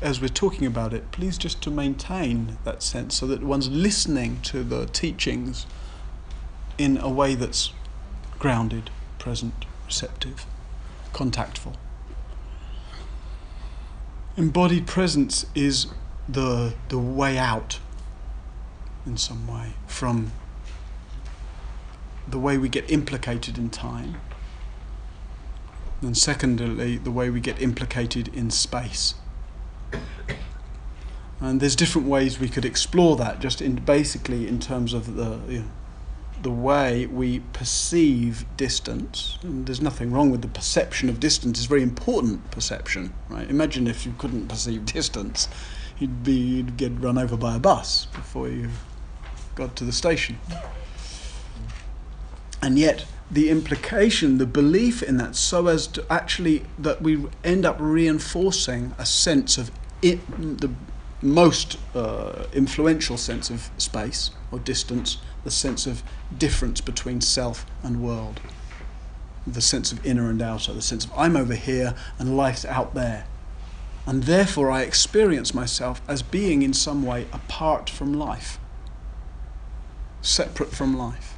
as 0.00 0.20
we're 0.20 0.28
talking 0.28 0.66
about 0.66 0.94
it, 0.94 1.12
please 1.12 1.36
just 1.36 1.62
to 1.62 1.70
maintain 1.70 2.58
that 2.64 2.82
sense 2.82 3.16
so 3.16 3.26
that 3.26 3.42
one's 3.42 3.68
listening 3.68 4.40
to 4.44 4.64
the 4.64 4.86
teachings 4.86 5.66
in 6.78 6.96
a 6.96 7.10
way 7.10 7.34
that's 7.34 7.72
grounded, 8.38 8.90
present, 9.18 9.66
receptive, 9.86 10.46
contactful. 11.12 11.74
Embodied 14.36 14.86
presence 14.86 15.44
is 15.54 15.88
the 16.28 16.74
the 16.88 16.98
way 16.98 17.38
out 17.38 17.78
in 19.06 19.16
some 19.16 19.46
way 19.46 19.72
from 19.86 20.30
the 22.30 22.38
way 22.38 22.58
we 22.58 22.68
get 22.68 22.90
implicated 22.90 23.56
in 23.56 23.70
time. 23.70 24.20
And 26.02 26.16
secondly, 26.16 26.98
the 26.98 27.10
way 27.10 27.30
we 27.30 27.40
get 27.40 27.60
implicated 27.60 28.28
in 28.28 28.50
space. 28.50 29.14
And 31.40 31.60
there's 31.60 31.74
different 31.74 32.06
ways 32.06 32.38
we 32.38 32.48
could 32.48 32.64
explore 32.64 33.16
that, 33.16 33.40
just 33.40 33.62
in 33.62 33.76
basically 33.76 34.46
in 34.46 34.60
terms 34.60 34.92
of 34.92 35.16
the 35.16 35.40
you 35.48 35.58
know, 35.60 35.70
the 36.42 36.50
way 36.50 37.06
we 37.06 37.40
perceive 37.52 38.44
distance. 38.56 39.38
And 39.42 39.66
there's 39.66 39.80
nothing 39.80 40.12
wrong 40.12 40.30
with 40.30 40.42
the 40.42 40.48
perception 40.48 41.08
of 41.08 41.18
distance. 41.18 41.58
It's 41.58 41.66
very 41.66 41.82
important 41.82 42.48
perception, 42.50 43.12
right? 43.28 43.48
Imagine 43.48 43.86
if 43.86 44.06
you 44.06 44.14
couldn't 44.18 44.48
perceive 44.48 44.84
distance 44.92 45.48
you'd 45.98 46.22
be 46.22 46.32
you'd 46.32 46.76
get 46.76 46.92
run 47.00 47.18
over 47.18 47.36
by 47.36 47.56
a 47.56 47.58
bus 47.58 48.06
before 48.06 48.48
you 48.48 48.68
got 49.54 49.74
to 49.76 49.84
the 49.84 49.92
station. 49.92 50.38
And 52.62 52.78
yet, 52.78 53.04
the 53.30 53.50
implication, 53.50 54.38
the 54.38 54.46
belief 54.46 55.02
in 55.02 55.16
that, 55.18 55.36
so 55.36 55.66
as 55.66 55.86
to 55.88 56.04
actually 56.10 56.64
that 56.78 57.02
we 57.02 57.26
end 57.44 57.64
up 57.66 57.76
reinforcing 57.78 58.94
a 58.98 59.06
sense 59.06 59.58
of 59.58 59.70
it, 60.02 60.18
the 60.60 60.70
most 61.20 61.78
uh, 61.94 62.46
influential 62.52 63.16
sense 63.16 63.50
of 63.50 63.70
space 63.76 64.30
or 64.50 64.58
distance, 64.58 65.18
the 65.44 65.50
sense 65.50 65.86
of 65.86 66.02
difference 66.36 66.80
between 66.80 67.20
self 67.20 67.66
and 67.82 68.02
world, 68.02 68.40
the 69.46 69.60
sense 69.60 69.92
of 69.92 70.04
inner 70.06 70.30
and 70.30 70.40
outer, 70.40 70.72
the 70.72 70.82
sense 70.82 71.04
of 71.04 71.12
I'm 71.16 71.36
over 71.36 71.54
here 71.54 71.94
and 72.18 72.36
life's 72.36 72.64
out 72.64 72.94
there 72.94 73.26
and 74.08 74.22
therefore 74.22 74.70
I 74.70 74.84
experience 74.84 75.52
myself 75.52 76.00
as 76.08 76.22
being 76.22 76.62
in 76.62 76.72
some 76.72 77.02
way 77.02 77.26
apart 77.30 77.90
from 77.90 78.14
life, 78.14 78.58
separate 80.22 80.70
from 80.70 80.96
life. 80.96 81.36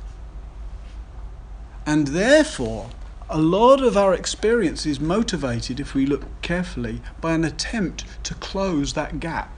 And 1.85 2.09
therefore, 2.09 2.91
a 3.29 3.39
lot 3.39 3.83
of 3.83 3.97
our 3.97 4.15
experience 4.15 4.87
is 4.87 5.01
motivated, 5.01 5.81
if 5.81 5.95
we 5.95 6.07
look 6.07 6.23
carefully, 6.43 7.03
by 7.21 7.33
an 7.33 7.45
attempt 7.45 8.05
to 8.23 8.35
close 8.35 8.93
that 8.93 9.19
gap, 9.19 9.53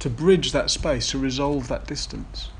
to 0.00 0.10
bridge 0.10 0.52
that 0.52 0.68
space, 0.68 1.10
to 1.12 1.18
resolve 1.18 1.68
that 1.68 1.86
distance. 1.86 2.50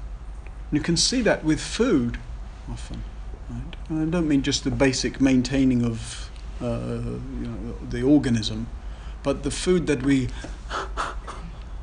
And 0.70 0.78
you 0.78 0.82
can 0.82 0.96
see 0.96 1.20
that 1.20 1.44
with 1.44 1.60
food 1.60 2.18
often. 2.66 3.04
Right? 3.50 3.76
I 3.90 4.06
don't 4.06 4.26
mean 4.26 4.42
just 4.42 4.64
the 4.64 4.70
basic 4.70 5.20
maintaining 5.20 5.84
of 5.84 6.30
uh, 6.62 6.64
you 6.66 7.46
know, 7.46 7.76
the 7.90 8.02
organism, 8.02 8.68
but 9.22 9.42
the 9.42 9.50
food 9.50 9.87
that 9.87 10.02
we 10.02 10.28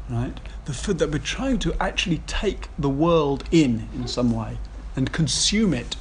right 0.09 0.39
the 0.65 0.73
food 0.73 0.99
that 0.99 1.11
we're 1.11 1.17
trying 1.19 1.59
to 1.59 1.75
actually 1.81 2.19
take 2.27 2.69
the 2.77 2.89
world 2.89 3.43
in 3.51 3.87
in 3.93 4.07
some 4.07 4.31
way 4.31 4.57
and 4.95 5.11
consume 5.11 5.73
it 5.73 5.95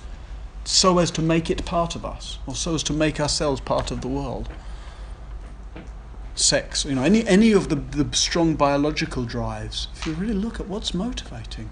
so 0.65 0.99
as 0.99 1.11
to 1.13 1.23
make 1.23 1.51
it 1.51 1.65
part 1.65 1.95
of 1.95 2.05
us, 2.05 2.39
or 2.47 2.55
so 2.55 2.75
as 2.75 2.83
to 2.85 2.93
make 2.93 3.21
ourselves 3.21 3.61
part 3.61 3.91
of 3.91 4.01
the 4.01 4.09
world. 4.09 4.49
Sex, 6.35 6.85
you 6.85 6.95
know, 6.95 7.03
any, 7.03 7.27
any 7.29 7.53
of 7.53 7.69
the, 7.69 7.77
the 7.77 8.17
strong 8.17 8.55
biological 8.55 9.25
drives, 9.25 9.89
if 9.95 10.07
you 10.07 10.15
really 10.15 10.35
look 10.35 10.59
at 10.59 10.67
what's 10.67 10.93
motivating, 10.93 11.71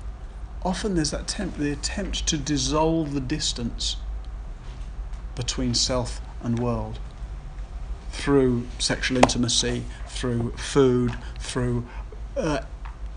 often 0.63 0.95
there's 0.95 1.11
that 1.11 1.23
attempt, 1.23 1.59
the 1.59 1.73
attempt 1.73 2.27
to 2.29 2.37
dissolve 2.37 3.13
the 3.15 3.21
distance 3.21 3.97
between 5.35 5.75
self 5.75 6.21
and 6.43 6.59
world 6.59 6.99
through 8.13 8.67
sexual 8.79 9.17
intimacy, 9.17 9.85
through 10.07 10.53
food, 10.53 11.17
through, 11.41 11.85
uh, 12.37 12.61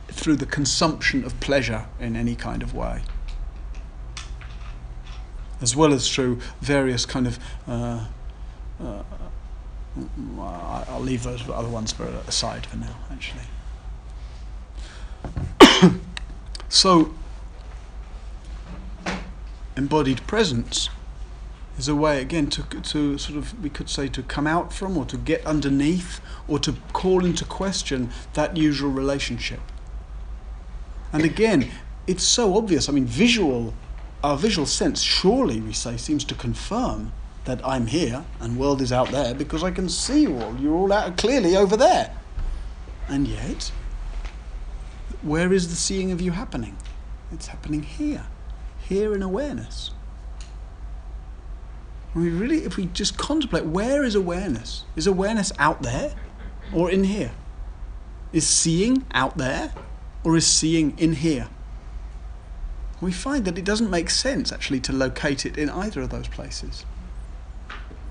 through 0.08 0.36
the 0.36 0.46
consumption 0.46 1.24
of 1.24 1.40
pleasure 1.40 1.86
in 2.00 2.16
any 2.16 2.36
kind 2.36 2.64
of 2.64 2.74
way 2.74 3.02
as 5.62 5.76
well 5.76 5.94
as 5.94 6.10
through 6.14 6.40
various 6.62 7.06
kind 7.06 7.28
of. 7.28 7.40
Uh, 7.68 8.06
uh, 8.82 9.04
I'll 10.38 11.00
leave 11.00 11.24
those 11.24 11.48
other 11.50 11.70
ones 11.70 11.94
for 11.94 12.04
aside 12.28 12.66
for 12.66 12.76
now, 12.78 12.98
actually. 13.10 13.46
so, 16.70 17.14
embodied 19.78 20.28
presence 20.28 20.90
is 21.78 21.88
a 21.88 21.96
way 21.96 22.22
again 22.22 22.48
to, 22.48 22.64
to 22.64 23.18
sort 23.18 23.38
of 23.38 23.62
we 23.62 23.70
could 23.70 23.90
say 23.90 24.08
to 24.08 24.24
come 24.24 24.48
out 24.48 24.72
from 24.72 24.98
or 24.98 25.06
to 25.06 25.18
get 25.18 25.46
underneath 25.46 26.22
or 26.48 26.60
to 26.60 26.74
call 26.94 27.26
into 27.26 27.46
question 27.46 28.10
that 28.34 28.56
usual 28.56 28.92
relationship 28.92 29.60
and 31.12 31.24
again 31.24 31.70
it's 32.08 32.24
so 32.24 32.56
obvious 32.56 32.88
i 32.88 32.92
mean 32.92 33.06
visual 33.06 33.74
our 34.26 34.38
visual 34.38 34.66
sense 34.66 35.02
surely, 35.04 35.62
we 35.62 35.72
say, 35.72 35.98
seems 35.98 36.24
to 36.26 36.34
confirm 36.34 37.12
that 37.44 37.64
I'm 37.64 37.86
here 37.86 38.26
and 38.40 38.58
world 38.58 38.82
is 38.82 38.92
out 38.92 39.12
there 39.12 39.36
because 39.36 39.64
I 39.64 39.70
can 39.70 39.88
see 39.88 40.24
you 40.24 40.40
all. 40.40 40.56
You're 40.58 40.74
all 40.74 40.92
out 40.92 41.16
clearly 41.16 41.56
over 41.56 41.78
there. 41.78 42.12
And 43.08 43.28
yet, 43.28 43.72
where 45.22 45.54
is 45.54 45.70
the 45.70 45.76
seeing 45.76 46.12
of 46.12 46.22
you 46.22 46.32
happening? 46.32 46.76
It's 47.32 47.46
happening 47.46 47.84
here, 47.84 48.26
here 48.80 49.14
in 49.14 49.22
awareness. 49.22 49.92
We 52.16 52.30
really, 52.30 52.64
if 52.64 52.78
we 52.78 52.88
just 52.88 53.18
contemplate, 53.18 53.66
where 53.66 54.04
is 54.04 54.16
awareness? 54.16 54.86
Is 54.96 55.06
awareness 55.06 55.52
out 55.60 55.84
there 55.84 56.16
or 56.74 56.90
in 56.90 57.04
here? 57.04 57.34
Is 58.34 58.48
seeing 58.48 59.06
out 59.14 59.38
there 59.38 59.74
or 60.24 60.36
is 60.36 60.48
seeing 60.48 60.98
in 60.98 61.14
here? 61.14 61.50
we 63.02 63.12
find 63.12 63.46
that 63.46 63.58
it 63.58 63.66
doesn't 63.66 63.90
make 63.90 64.10
sense 64.10 64.52
actually 64.52 64.80
to 64.80 64.94
locate 64.94 65.46
it 65.46 65.58
in 65.58 65.70
either 65.70 66.02
of 66.02 66.10
those 66.10 66.28
places. 66.28 66.86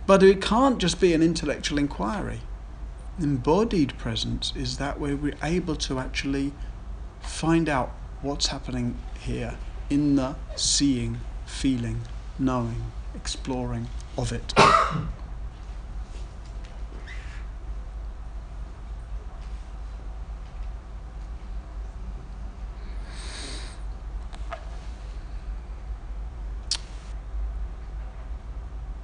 But 0.07 0.23
it 0.23 0.43
can't 0.43 0.79
just 0.79 1.01
be 1.01 1.15
an 1.15 1.23
intellectual 1.23 1.79
inquiry. 1.79 2.41
Embodied 3.19 3.97
presence 3.99 4.53
is 4.55 4.77
that 4.79 5.01
where 5.01 5.17
we're 5.17 5.37
able 5.43 5.77
to 5.77 5.99
actually 5.99 6.53
find 7.21 7.69
out 7.69 7.91
what's 8.21 8.49
happening 8.49 8.99
here 9.19 9.57
in 9.89 10.17
the 10.17 10.37
seeing, 10.57 11.21
feeling, 11.47 12.03
knowing, 12.39 12.93
exploring 13.15 13.89
of 14.17 14.33
it. 14.33 14.53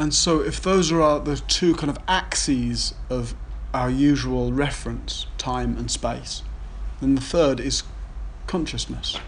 And 0.01 0.15
so, 0.15 0.41
if 0.41 0.63
those 0.63 0.91
are 0.91 1.21
the 1.21 1.37
two 1.37 1.75
kind 1.75 1.91
of 1.91 1.99
axes 2.09 2.95
of 3.11 3.35
our 3.75 3.91
usual 3.91 4.51
reference, 4.51 5.27
time 5.37 5.77
and 5.77 5.91
space, 5.91 6.43
then 7.03 7.15
the 7.17 7.21
third 7.21 7.61
is 7.61 7.83
consciousness. 8.47 9.19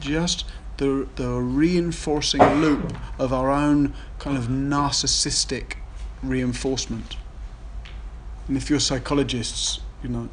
Just 0.00 0.46
the, 0.78 1.08
the 1.16 1.30
reinforcing 1.30 2.42
loop 2.60 2.96
of 3.18 3.32
our 3.32 3.50
own 3.50 3.94
kind 4.18 4.36
of 4.36 4.44
narcissistic 4.44 5.74
reinforcement. 6.22 7.16
And 8.48 8.56
if 8.56 8.70
you're 8.70 8.80
psychologists, 8.80 9.80
you 10.02 10.08
know, 10.08 10.28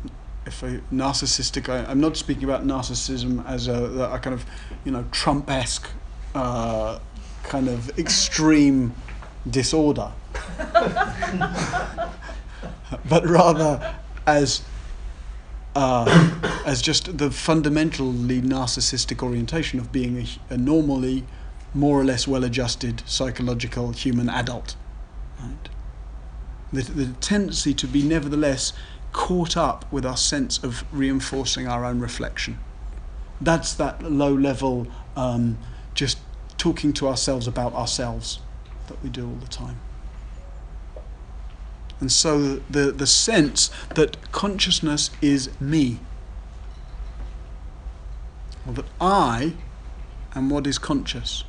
if 0.46 0.62
a 0.64 0.80
narcissistic, 0.92 1.70
I, 1.70 1.90
am 1.90 2.00
not 2.00 2.18
speaking 2.18 2.44
about 2.44 2.66
narcissism 2.66 3.46
as 3.48 3.68
a, 3.68 4.10
a 4.12 4.20
kind 4.20 4.34
of, 4.34 4.46
you 4.84 4.92
know, 4.92 5.06
Trump-esque 5.12 5.88
uh, 6.36 7.00
kind 7.44 7.68
of 7.68 7.98
extreme 7.98 8.94
disorder, 9.50 10.12
but 13.10 13.26
rather 13.26 13.96
as 14.26 14.62
uh, 15.76 16.62
as 16.66 16.82
just 16.82 17.18
the 17.18 17.32
fundamentally 17.32 18.42
narcissistic 18.42 19.24
orientation 19.24 19.80
of 19.80 19.92
being 19.92 20.18
a, 20.50 20.54
a 20.54 20.58
normally 20.58 21.26
more 21.74 22.00
or 22.00 22.04
less 22.04 22.28
well-adjusted 22.28 23.02
psychological 23.06 23.92
human 23.92 24.30
adult. 24.30 24.76
Right? 25.40 25.70
The, 26.72 26.82
the 26.82 27.14
tendency 27.14 27.74
to 27.74 27.88
be 27.88 28.04
nevertheless 28.04 28.74
caught 29.12 29.56
up 29.56 29.92
with 29.92 30.06
our 30.06 30.18
sense 30.18 30.64
of 30.64 30.84
reinforcing 30.92 31.68
our 31.68 31.86
own 31.86 32.00
reflection. 32.00 32.60
That's 33.40 33.74
that 33.74 34.02
low 34.04 34.34
level, 34.34 34.88
um, 35.16 35.58
just 35.94 36.18
talking 36.58 36.94
to 36.94 37.08
ourselves 37.08 37.48
about 37.48 37.74
ourselves 37.74 38.40
that 38.88 39.02
we 39.04 39.10
do 39.10 39.28
all 39.28 39.36
the 39.36 39.48
time. 39.48 39.80
And 42.00 42.12
so 42.12 42.56
the, 42.70 42.92
the 42.92 43.08
sense 43.08 43.70
that 43.96 44.32
consciousness 44.32 45.10
is 45.22 45.50
me, 45.60 46.00
or 48.68 48.74
that 48.74 48.86
I 49.00 49.54
am 50.36 50.50
what 50.50 50.68
is 50.68 50.78
conscious. 50.78 51.44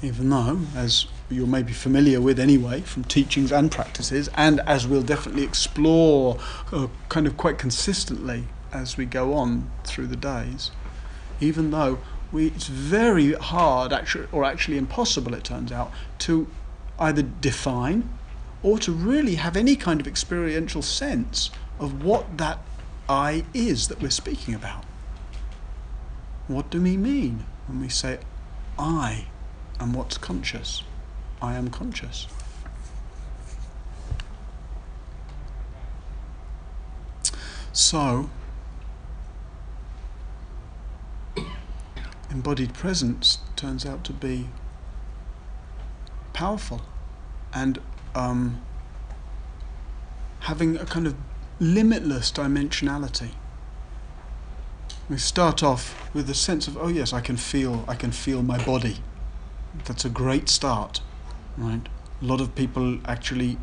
Even 0.00 0.30
though, 0.30 0.60
as 0.74 1.06
you 1.30 1.46
may 1.46 1.62
be 1.62 1.72
familiar 1.72 2.20
with 2.20 2.38
anyway 2.38 2.80
from 2.80 3.04
teachings 3.04 3.52
and 3.52 3.70
practices, 3.70 4.28
and 4.34 4.60
as 4.60 4.86
we'll 4.86 5.02
definitely 5.02 5.44
explore 5.44 6.38
uh, 6.72 6.88
kind 7.08 7.26
of 7.26 7.36
quite 7.36 7.58
consistently 7.58 8.46
as 8.72 8.96
we 8.96 9.04
go 9.04 9.34
on 9.34 9.70
through 9.84 10.06
the 10.06 10.16
days, 10.16 10.70
even 11.40 11.70
though 11.70 11.98
we, 12.32 12.46
it's 12.48 12.66
very 12.66 13.34
hard, 13.34 13.92
actually, 13.92 14.26
or 14.32 14.44
actually 14.44 14.78
impossible, 14.78 15.34
it 15.34 15.44
turns 15.44 15.70
out, 15.70 15.92
to 16.18 16.48
either 17.02 17.22
define 17.22 18.08
or 18.62 18.78
to 18.78 18.92
really 18.92 19.34
have 19.34 19.56
any 19.56 19.74
kind 19.74 20.00
of 20.00 20.06
experiential 20.06 20.82
sense 20.82 21.50
of 21.80 22.04
what 22.04 22.38
that 22.38 22.60
I 23.08 23.44
is 23.52 23.88
that 23.88 24.00
we're 24.00 24.10
speaking 24.10 24.54
about. 24.54 24.84
What 26.46 26.70
do 26.70 26.80
we 26.80 26.96
mean 26.96 27.44
when 27.66 27.80
we 27.80 27.88
say, 27.88 28.20
I 28.78 29.26
am 29.80 29.92
what's 29.92 30.16
conscious? 30.16 30.84
I 31.40 31.54
am 31.54 31.70
conscious. 31.70 32.28
So, 37.72 38.30
embodied 42.30 42.74
presence 42.74 43.38
turns 43.56 43.84
out 43.84 44.04
to 44.04 44.12
be 44.12 44.48
powerful 46.32 46.82
and 47.54 47.80
um, 48.14 48.60
having 50.40 50.76
a 50.76 50.84
kind 50.84 51.06
of 51.06 51.14
limitless 51.60 52.32
dimensionality. 52.32 53.30
We 55.08 55.18
start 55.18 55.62
off 55.62 56.10
with 56.14 56.28
a 56.30 56.34
sense 56.34 56.66
of, 56.66 56.76
oh 56.76 56.88
yes, 56.88 57.12
I 57.12 57.20
can 57.20 57.36
feel, 57.36 57.84
I 57.88 57.94
can 57.94 58.12
feel 58.12 58.42
my 58.42 58.62
body. 58.64 58.96
That's 59.84 60.04
a 60.04 60.08
great 60.08 60.48
start, 60.48 61.00
right? 61.56 61.86
A 62.20 62.24
lot 62.24 62.40
of 62.40 62.54
people 62.54 62.98
actually 63.04 63.58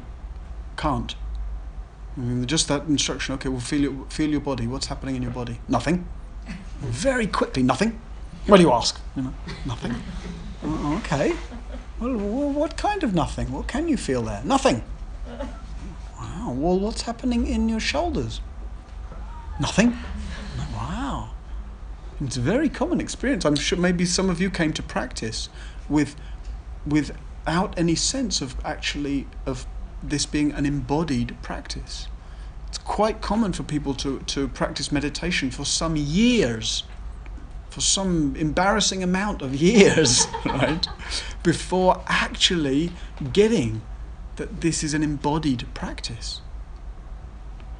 can't. 0.78 1.16
I 2.18 2.22
mean, 2.22 2.46
just 2.46 2.68
that 2.68 2.84
instruction. 2.86 3.36
Okay, 3.36 3.50
well, 3.50 3.62
feel 3.62 3.82
your, 3.82 4.06
feel 4.10 4.30
your 4.30 4.42
body. 4.42 4.68
What's 4.68 4.88
happening 4.88 5.16
in 5.16 5.22
your 5.22 5.32
body? 5.32 5.60
Nothing. 5.68 6.08
Very 6.80 7.28
quickly, 7.28 7.64
nothing. 7.64 8.00
Well, 8.48 8.60
you 8.60 8.72
ask? 8.72 9.00
You 9.16 9.24
know, 9.24 9.34
nothing. 9.66 9.96
Oh, 10.62 10.98
okay. 10.98 11.34
Well, 12.00 12.16
what 12.18 12.78
kind 12.78 13.04
of 13.04 13.14
nothing? 13.14 13.52
What 13.52 13.68
can 13.68 13.88
you 13.90 13.98
feel 13.98 14.22
there? 14.24 14.42
Nothing. 14.46 14.84
Wow. 16.18 16.54
Well, 16.54 16.80
what's 16.80 17.02
happening 17.02 17.46
in 17.46 17.68
your 17.68 17.82
shoulders? 17.82 18.40
Nothing. 19.60 19.98
Wow. 20.74 21.32
It's 22.22 22.38
a 22.38 22.42
very 22.42 22.70
common 22.70 23.02
experience. 23.02 23.46
I'm 23.46 23.56
sure 23.56 23.78
maybe 23.78 24.06
some 24.06 24.30
of 24.30 24.40
you 24.40 24.50
came 24.50 24.72
to 24.74 24.84
practice 24.84 25.50
with, 25.90 26.16
without 26.86 27.78
any 27.78 27.96
sense 27.96 28.42
of 28.42 28.56
actually 28.64 29.28
of 29.46 29.66
this 30.02 30.26
being 30.26 30.54
an 30.54 30.66
embodied 30.66 31.36
practice. 31.42 32.08
It's 32.70 32.78
quite 32.78 33.20
common 33.20 33.52
for 33.52 33.64
people 33.64 33.94
to, 33.96 34.20
to 34.20 34.48
practice 34.48 34.92
meditation 34.92 35.52
for 35.52 35.66
some 35.66 35.98
years 35.98 36.84
for 37.70 37.82
some 37.82 38.36
embarrassing 38.36 39.04
amount 39.04 39.42
of 39.42 39.56
years, 39.56 40.26
right, 40.46 40.88
before 41.44 42.04
actually 42.08 42.92
getting 43.34 43.82
that 44.38 44.62
this 44.62 44.84
is 44.84 44.94
an 44.94 45.04
embodied 45.04 45.66
practice. 45.74 46.42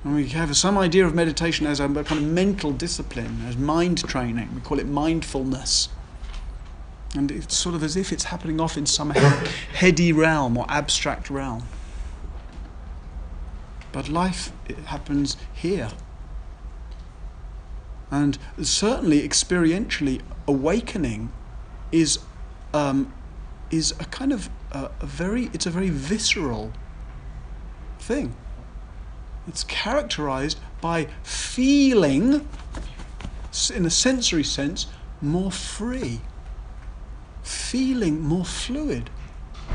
And 0.04 0.16
we 0.16 0.28
have 0.30 0.56
some 0.56 0.78
idea 0.78 1.06
of 1.06 1.14
meditation 1.14 1.66
as 1.66 1.80
a 1.80 1.88
kind 1.88 2.12
of 2.12 2.24
mental 2.24 2.72
discipline, 2.72 3.44
as 3.48 3.58
mind 3.58 4.08
training. 4.08 4.50
We 4.56 4.62
call 4.62 4.80
it 4.80 4.88
mindfulness. 4.88 5.90
And 7.16 7.32
it's 7.32 7.58
sort 7.58 7.76
of 7.76 7.84
as 7.84 7.98
if 7.98 8.14
it's 8.14 8.26
happening 8.26 8.62
off 8.62 8.78
in 8.78 8.86
some 8.86 9.10
heady 9.74 10.14
realm 10.14 10.58
or 10.58 10.66
abstract 10.70 11.30
realm. 11.30 11.64
But 13.92 14.08
life 14.08 14.52
it 14.68 14.78
happens 14.78 15.36
here. 15.54 15.90
And 18.12 18.38
certainly, 18.62 19.28
experientially, 19.28 20.22
awakening 20.48 21.32
is 21.92 22.20
um, 22.74 23.14
is 23.72 23.92
a 24.00 24.06
kind 24.06 24.32
of 24.32 24.50
a, 24.72 24.90
a 25.00 25.06
very 25.06 25.50
it's 25.54 25.66
a 25.66 25.70
very 25.70 25.90
visceral 25.90 26.72
thing. 28.00 28.36
It's 29.48 29.64
characterized 29.64 30.60
by 30.82 31.08
feeling, 31.24 32.48
in 33.74 33.86
a 33.86 33.90
sensory 33.90 34.44
sense, 34.44 34.88
more 35.22 35.52
free, 35.52 36.22
feeling 37.44 38.22
more 38.22 38.46
fluid, 38.46 39.10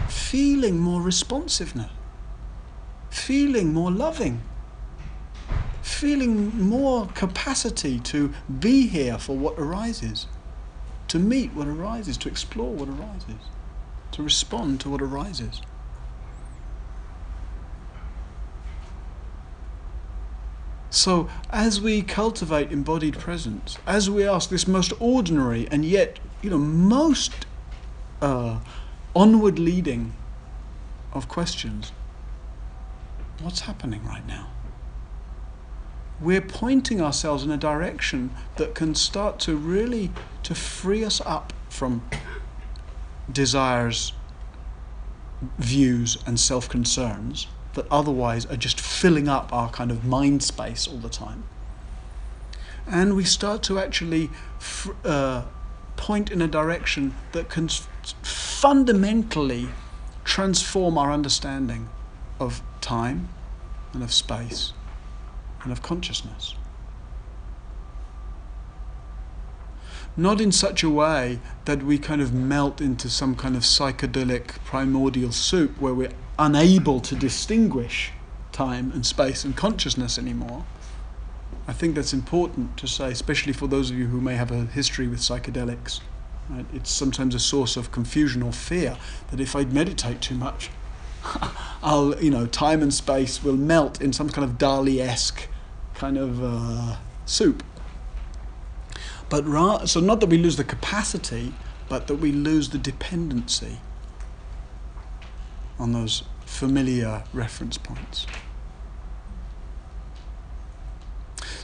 feeling 0.08 0.78
more 0.78 1.02
responsiveness, 1.02 1.90
feeling 3.10 3.72
more 3.72 3.90
loving, 3.90 4.42
feeling 5.84 6.58
more 6.58 7.06
capacity 7.08 8.00
to 8.00 8.32
be 8.58 8.86
here 8.86 9.18
for 9.18 9.36
what 9.36 9.54
arises, 9.58 10.26
to 11.08 11.18
meet 11.18 11.52
what 11.52 11.68
arises, 11.68 12.16
to 12.16 12.26
explore 12.26 12.72
what 12.72 12.88
arises, 12.88 13.50
to 14.10 14.22
respond 14.22 14.80
to 14.80 14.88
what 14.88 15.02
arises. 15.02 15.60
So, 20.88 21.28
as 21.50 21.82
we 21.82 22.00
cultivate 22.00 22.72
embodied 22.72 23.18
presence, 23.18 23.76
as 23.86 24.08
we 24.08 24.26
ask 24.26 24.48
this 24.48 24.66
most 24.66 24.94
ordinary 24.98 25.68
and 25.70 25.84
yet, 25.84 26.18
you 26.40 26.48
know, 26.48 26.58
most 26.58 27.44
uh, 28.22 28.60
onward 29.14 29.58
leading 29.58 30.14
of 31.12 31.28
questions, 31.28 31.92
what's 33.42 33.60
happening 33.60 34.02
right 34.06 34.26
now? 34.26 34.53
We're 36.20 36.40
pointing 36.40 37.00
ourselves 37.00 37.42
in 37.42 37.50
a 37.50 37.56
direction 37.56 38.30
that 38.56 38.74
can 38.74 38.94
start 38.94 39.40
to 39.40 39.56
really 39.56 40.10
to 40.44 40.54
free 40.54 41.04
us 41.04 41.20
up 41.22 41.52
from 41.68 42.08
desires, 43.30 44.12
views, 45.58 46.18
and 46.26 46.38
self 46.38 46.68
concerns 46.68 47.48
that 47.74 47.86
otherwise 47.90 48.46
are 48.46 48.56
just 48.56 48.80
filling 48.80 49.28
up 49.28 49.52
our 49.52 49.68
kind 49.70 49.90
of 49.90 50.04
mind 50.04 50.42
space 50.42 50.86
all 50.86 50.98
the 50.98 51.08
time. 51.08 51.42
And 52.86 53.16
we 53.16 53.24
start 53.24 53.62
to 53.64 53.78
actually 53.78 54.30
uh, 55.04 55.42
point 55.96 56.30
in 56.30 56.40
a 56.40 56.46
direction 56.46 57.14
that 57.32 57.48
can 57.48 57.68
fundamentally 58.22 59.68
transform 60.22 60.96
our 60.96 61.10
understanding 61.10 61.88
of 62.38 62.62
time 62.80 63.28
and 63.92 64.02
of 64.02 64.12
space 64.12 64.72
and 65.64 65.72
of 65.72 65.82
consciousness. 65.82 66.54
Not 70.16 70.40
in 70.40 70.52
such 70.52 70.84
a 70.84 70.90
way 70.90 71.40
that 71.64 71.82
we 71.82 71.98
kind 71.98 72.22
of 72.22 72.32
melt 72.32 72.80
into 72.80 73.10
some 73.10 73.34
kind 73.34 73.56
of 73.56 73.62
psychedelic 73.62 74.62
primordial 74.64 75.32
soup 75.32 75.80
where 75.80 75.92
we're 75.92 76.12
unable 76.38 77.00
to 77.00 77.16
distinguish 77.16 78.12
time 78.52 78.92
and 78.92 79.04
space 79.04 79.44
and 79.44 79.56
consciousness 79.56 80.16
anymore. 80.16 80.64
I 81.66 81.72
think 81.72 81.96
that's 81.96 82.12
important 82.12 82.76
to 82.76 82.86
say, 82.86 83.10
especially 83.10 83.52
for 83.52 83.66
those 83.66 83.90
of 83.90 83.98
you 83.98 84.06
who 84.06 84.20
may 84.20 84.36
have 84.36 84.52
a 84.52 84.66
history 84.66 85.08
with 85.08 85.18
psychedelics. 85.18 86.00
Right? 86.48 86.66
It's 86.72 86.90
sometimes 86.90 87.34
a 87.34 87.40
source 87.40 87.76
of 87.76 87.90
confusion 87.90 88.42
or 88.42 88.52
fear 88.52 88.96
that 89.30 89.40
if 89.40 89.56
I 89.56 89.64
meditate 89.64 90.20
too 90.20 90.36
much, 90.36 90.70
I'll, 91.82 92.14
you 92.22 92.30
know, 92.30 92.46
time 92.46 92.82
and 92.82 92.92
space 92.92 93.42
will 93.42 93.56
melt 93.56 94.00
in 94.00 94.12
some 94.12 94.28
kind 94.28 94.48
of 94.48 94.58
Dali-esque 94.58 95.48
kind 95.94 96.18
of 96.18 96.42
uh, 96.42 96.96
soup. 97.26 97.62
But 99.28 99.46
ra- 99.46 99.84
so 99.86 100.00
not 100.00 100.20
that 100.20 100.28
we 100.28 100.38
lose 100.38 100.56
the 100.56 100.64
capacity, 100.64 101.52
but 101.88 102.06
that 102.06 102.16
we 102.16 102.32
lose 102.32 102.70
the 102.70 102.78
dependency 102.78 103.80
on 105.78 105.92
those 105.92 106.24
familiar 106.44 107.24
reference 107.32 107.78
points. 107.78 108.26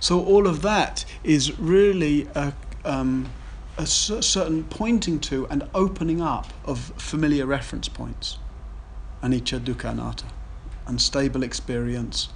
So 0.01 0.24
all 0.24 0.47
of 0.47 0.62
that 0.62 1.05
is 1.22 1.59
really 1.59 2.26
a, 2.35 2.55
um, 2.85 3.31
a 3.76 3.87
certain 3.87 4.64
pointing 4.64 5.20
to 5.20 5.47
and 5.49 5.68
opening 5.74 6.20
up 6.20 6.47
of 6.64 6.93
familiar 6.97 7.47
reference 7.47 7.89
points. 7.89 8.39
Anicca, 9.22 9.61
dukkha, 9.61 9.91
anatta. 9.91 10.26
Unstable 10.87 11.43
experience, 11.43 12.31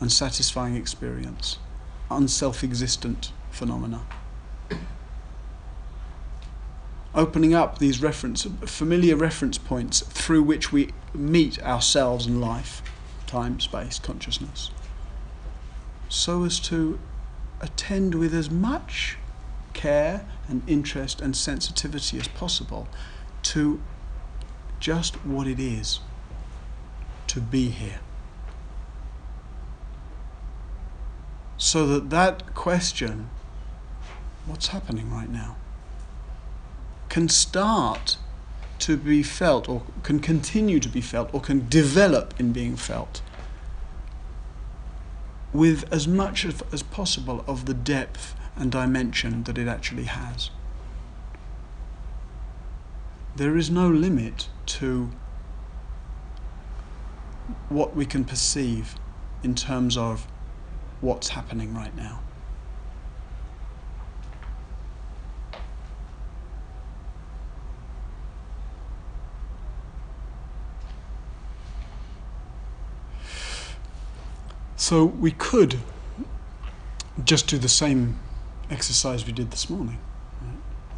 unsatisfying 0.00 0.76
experience, 0.76 1.58
unself-existent 2.10 3.32
phenomena. 3.50 4.02
Opening 7.14 7.54
up 7.54 7.78
these 7.78 8.00
reference, 8.00 8.46
familiar 8.64 9.16
reference 9.16 9.58
points 9.58 10.00
through 10.00 10.42
which 10.42 10.72
we 10.72 10.90
meet 11.12 11.60
ourselves 11.62 12.26
and 12.26 12.40
life, 12.40 12.82
time, 13.26 13.60
space, 13.60 13.98
consciousness, 13.98 14.70
so 16.08 16.44
as 16.44 16.60
to 16.60 16.98
attend 17.60 18.14
with 18.14 18.34
as 18.34 18.50
much 18.50 19.18
care 19.72 20.24
and 20.48 20.62
interest 20.66 21.20
and 21.20 21.36
sensitivity 21.36 22.18
as 22.18 22.28
possible 22.28 22.88
to 23.42 23.80
just 24.78 25.24
what 25.24 25.46
it 25.46 25.60
is 25.60 26.00
to 27.26 27.40
be 27.40 27.68
here. 27.68 28.00
So 31.60 31.86
that 31.86 32.10
that 32.10 32.54
question, 32.56 33.30
what's 34.46 34.68
happening 34.68 35.12
right 35.12 35.30
now? 35.30 35.56
can 37.10 37.28
start 37.28 38.16
to 38.78 38.96
be 38.96 39.22
felt 39.22 39.68
or 39.68 39.82
can 40.02 40.20
continue 40.20 40.80
to 40.80 40.88
be 40.88 41.02
felt 41.02 41.28
or 41.34 41.40
can 41.40 41.68
develop 41.68 42.32
in 42.40 42.52
being 42.52 42.76
felt 42.76 43.20
with 45.52 45.92
as 45.92 46.08
much 46.08 46.46
as, 46.46 46.62
as 46.72 46.82
possible 46.82 47.44
of 47.46 47.66
the 47.66 47.74
depth 47.74 48.34
and 48.56 48.70
dimension 48.72 49.42
that 49.42 49.58
it 49.58 49.66
actually 49.66 50.04
has. 50.04 50.50
There 53.36 53.56
is 53.56 53.68
no 53.70 53.88
limit 53.88 54.48
to 54.66 55.10
what 57.68 57.96
we 57.96 58.06
can 58.06 58.24
perceive 58.24 58.94
in 59.42 59.54
terms 59.56 59.96
of 59.96 60.28
what's 61.00 61.28
happening 61.30 61.74
right 61.74 61.94
now. 61.96 62.20
So 74.76 75.04
we 75.04 75.30
could 75.30 75.78
just 77.24 77.46
do 77.46 77.58
the 77.58 77.68
same 77.68 78.18
exercise 78.70 79.24
we 79.24 79.32
did 79.32 79.50
this 79.52 79.70
morning. 79.70 79.98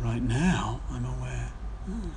Right, 0.01 0.23
now, 0.23 0.81
I'm 0.91 1.05
aware. 1.05 1.53
Hmm. 1.85 2.09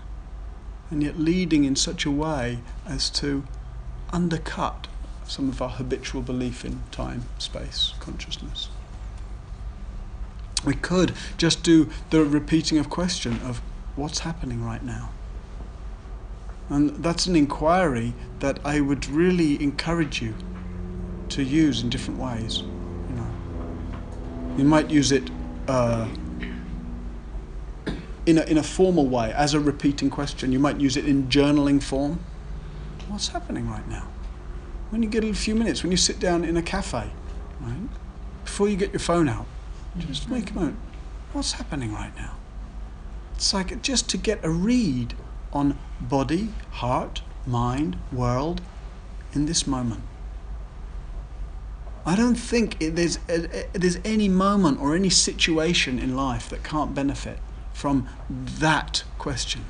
And 0.89 1.03
yet 1.03 1.19
leading 1.19 1.65
in 1.65 1.75
such 1.75 2.05
a 2.05 2.11
way 2.11 2.59
as 2.85 3.09
to 3.11 3.43
undercut 4.13 4.87
some 5.27 5.49
of 5.49 5.61
our 5.61 5.69
habitual 5.69 6.21
belief 6.21 6.65
in 6.65 6.81
time, 6.91 7.23
space, 7.37 7.93
consciousness. 7.99 8.69
We 10.65 10.73
could 10.73 11.13
just 11.37 11.63
do 11.63 11.89
the 12.09 12.23
repeating 12.23 12.77
of 12.77 12.89
question 12.89 13.39
of 13.43 13.61
what's 13.95 14.19
happening 14.19 14.63
right 14.63 14.83
now. 14.83 15.11
And 16.69 17.03
that's 17.03 17.27
an 17.27 17.35
inquiry 17.35 18.13
that 18.39 18.59
I 18.65 18.81
would 18.81 19.07
really 19.07 19.61
encourage 19.61 20.21
you 20.21 20.33
to 21.29 21.43
use 21.43 21.83
in 21.83 21.89
different 21.89 22.19
ways. 22.19 22.63
You 23.09 23.15
know, 23.15 23.27
you 24.57 24.63
might 24.63 24.89
use 24.89 25.11
it 25.11 25.29
uh, 25.67 26.07
in 28.25 28.39
a 28.39 28.43
in 28.43 28.57
a 28.57 28.63
formal 28.63 29.07
way 29.07 29.31
as 29.33 29.53
a 29.53 29.59
repeating 29.59 30.09
question. 30.09 30.51
You 30.51 30.59
might 30.59 30.79
use 30.79 30.97
it 30.97 31.05
in 31.05 31.27
journaling 31.27 31.81
form. 31.81 32.19
What's 33.07 33.27
happening 33.27 33.69
right 33.69 33.87
now? 33.87 34.07
When 34.95 35.03
you 35.03 35.09
get 35.09 35.25
a 35.25 35.33
few 35.33 35.55
minutes, 35.55 35.83
when 35.83 35.91
you 35.91 35.97
sit 35.97 36.21
down 36.21 36.45
in 36.45 36.55
a 36.55 36.61
cafe, 36.61 37.11
right, 37.59 37.89
before 38.45 38.69
you 38.69 38.77
get 38.77 38.93
your 38.93 39.01
phone 39.01 39.27
out, 39.27 39.45
just 39.97 40.29
make 40.29 40.51
a 40.51 40.53
moment. 40.53 40.77
what's 41.33 41.51
happening 41.51 41.91
right 41.91 42.15
now? 42.15 42.37
It's 43.33 43.53
like 43.53 43.81
just 43.81 44.09
to 44.11 44.17
get 44.17 44.39
a 44.41 44.49
read 44.49 45.13
on 45.51 45.77
body, 45.99 46.53
heart, 46.71 47.23
mind, 47.45 47.97
world 48.09 48.61
in 49.33 49.47
this 49.47 49.67
moment. 49.67 50.03
I 52.05 52.15
don't 52.15 52.35
think 52.35 52.81
it, 52.81 52.95
there's, 52.95 53.17
uh, 53.27 53.63
there's 53.73 53.97
any 54.05 54.29
moment 54.29 54.79
or 54.79 54.95
any 54.95 55.09
situation 55.09 55.99
in 55.99 56.15
life 56.15 56.47
that 56.47 56.63
can't 56.63 56.95
benefit 56.95 57.39
from 57.73 58.07
that 58.29 59.03
question. 59.17 59.65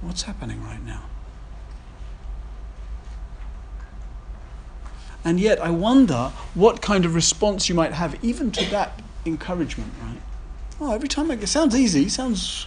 What's 0.00 0.22
happening 0.22 0.62
right 0.62 0.82
now? 0.82 1.09
And 5.24 5.38
yet, 5.38 5.60
I 5.60 5.70
wonder 5.70 6.32
what 6.54 6.80
kind 6.80 7.04
of 7.04 7.14
response 7.14 7.68
you 7.68 7.74
might 7.74 7.92
have 7.92 8.22
even 8.24 8.50
to 8.52 8.64
that 8.70 9.00
encouragement, 9.26 9.92
right? 10.02 10.20
Oh, 10.80 10.94
every 10.94 11.08
time 11.08 11.30
I, 11.30 11.34
it 11.34 11.46
sounds 11.46 11.76
easy, 11.76 12.08
sounds 12.08 12.66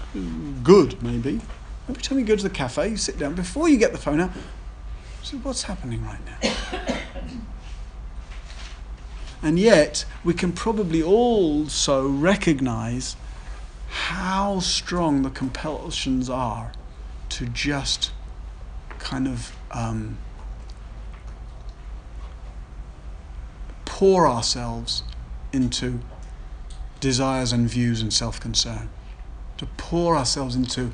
good, 0.61 1.01
maybe. 1.01 1.41
Every 1.89 2.01
time 2.01 2.19
you 2.19 2.25
go 2.25 2.35
to 2.35 2.43
the 2.43 2.49
cafe, 2.49 2.89
you 2.89 2.97
sit 2.97 3.17
down, 3.17 3.33
before 3.33 3.67
you 3.67 3.77
get 3.77 3.91
the 3.91 3.97
phone 3.97 4.19
out, 4.19 4.31
so 5.23 5.37
what's 5.37 5.63
happening 5.63 6.05
right 6.05 6.19
now? 6.43 6.95
and 9.41 9.57
yet, 9.57 10.05
we 10.23 10.33
can 10.33 10.51
probably 10.51 11.01
also 11.01 12.07
recognize 12.07 13.15
how 13.87 14.59
strong 14.59 15.23
the 15.23 15.29
compulsions 15.29 16.29
are 16.29 16.71
to 17.29 17.45
just 17.47 18.11
kind 18.99 19.27
of 19.27 19.55
um, 19.71 20.17
pour 23.93 24.27
ourselves 24.27 25.03
into 25.51 25.99
desires 26.99 27.51
and 27.51 27.69
views 27.69 28.01
and 28.01 28.11
self 28.11 28.39
concern, 28.39 28.89
to 29.57 29.67
pour 29.77 30.17
ourselves 30.17 30.55
into 30.55 30.91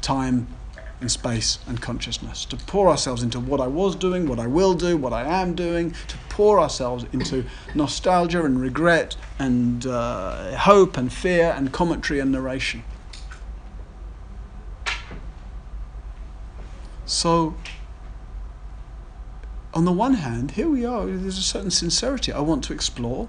time 0.00 0.48
and 1.00 1.12
space 1.12 1.60
and 1.68 1.80
consciousness, 1.80 2.44
to 2.44 2.56
pour 2.56 2.88
ourselves 2.88 3.22
into 3.22 3.38
what 3.38 3.60
I 3.60 3.68
was 3.68 3.94
doing, 3.94 4.26
what 4.26 4.40
I 4.40 4.48
will 4.48 4.74
do, 4.74 4.96
what 4.96 5.12
I 5.12 5.22
am 5.22 5.54
doing, 5.54 5.92
to 6.08 6.16
pour 6.28 6.58
ourselves 6.58 7.04
into 7.12 7.44
nostalgia 7.76 8.44
and 8.44 8.60
regret 8.60 9.16
and 9.38 9.86
uh, 9.86 10.56
hope 10.56 10.96
and 10.96 11.12
fear 11.12 11.54
and 11.56 11.72
commentary 11.72 12.18
and 12.18 12.32
narration. 12.32 12.82
So, 17.06 17.54
on 19.72 19.84
the 19.84 19.92
one 19.92 20.14
hand, 20.14 20.52
here 20.52 20.68
we 20.68 20.84
are, 20.84 21.06
there's 21.06 21.38
a 21.38 21.42
certain 21.42 21.70
sincerity. 21.70 22.32
I 22.32 22.40
want 22.40 22.64
to 22.64 22.72
explore, 22.72 23.28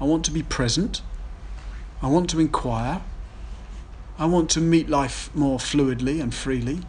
I 0.00 0.04
want 0.04 0.24
to 0.26 0.30
be 0.30 0.42
present, 0.42 1.02
I 2.02 2.08
want 2.08 2.28
to 2.30 2.40
inquire. 2.40 3.02
I 4.18 4.24
want 4.24 4.48
to 4.50 4.60
meet 4.60 4.88
life 4.88 5.34
more 5.34 5.58
fluidly 5.58 6.22
and 6.22 6.34
freely. 6.34 6.80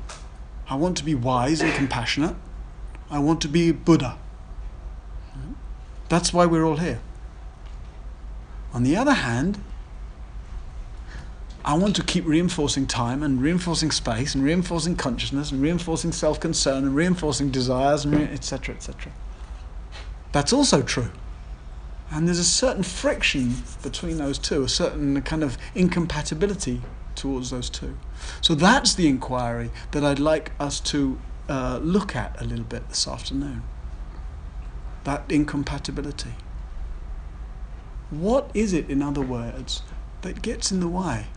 I 0.70 0.76
want 0.76 0.98
to 0.98 1.04
be 1.04 1.14
wise 1.14 1.62
and 1.62 1.74
compassionate. 1.74 2.36
I 3.10 3.20
want 3.20 3.42
to 3.42 3.50
be 3.50 3.72
Buddha. 3.72 4.18
That's 6.08 6.32
why 6.32 6.46
we're 6.46 6.64
all 6.64 6.78
here. 6.78 7.02
On 8.74 8.84
the 8.84 8.96
other 8.96 9.14
hand, 9.14 9.62
I 11.66 11.74
want 11.76 11.96
to 11.98 12.04
keep 12.04 12.26
reinforcing 12.26 12.88
time 12.88 13.24
and 13.24 13.42
reinforcing 13.42 13.92
space 13.92 14.36
and 14.36 14.44
reinforcing 14.44 14.96
consciousness 14.96 15.52
and 15.52 15.62
reinforcing 15.62 16.12
self 16.12 16.40
concern 16.40 16.86
and 16.86 16.96
reinforcing 16.96 17.50
desires 17.50 18.06
and 18.06 18.16
etc. 18.16 18.76
etc. 18.76 19.12
That's 20.32 20.54
also 20.54 20.82
true. 20.82 21.12
And 22.10 22.28
there's 22.28 22.40
a 22.40 22.44
certain 22.46 22.84
friction 22.84 23.56
between 23.84 24.18
those 24.18 24.38
two, 24.38 24.64
a 24.64 24.70
certain 24.70 25.22
kind 25.24 25.44
of 25.44 25.58
incompatibility 25.76 26.82
towards 27.16 27.50
those 27.50 27.70
two. 27.70 27.98
So 28.40 28.56
that's 28.56 28.94
the 28.94 29.08
inquiry 29.08 29.72
that 29.92 30.06
I'd 30.06 30.20
like 30.20 30.52
us 30.60 30.80
to 30.82 31.20
uh, 31.50 31.80
look 31.82 32.16
at 32.16 32.40
a 32.42 32.46
little 32.46 32.66
bit 32.66 32.88
this 32.88 33.08
afternoon. 33.08 33.64
That 35.04 35.24
incompatibility. 35.30 36.36
What 38.10 38.52
is 38.54 38.72
it, 38.72 38.90
in 38.90 39.02
other 39.02 39.22
words, 39.22 39.82
that 40.22 40.42
gets 40.42 40.72
in 40.72 40.80
the 40.80 40.88
way 40.88 41.28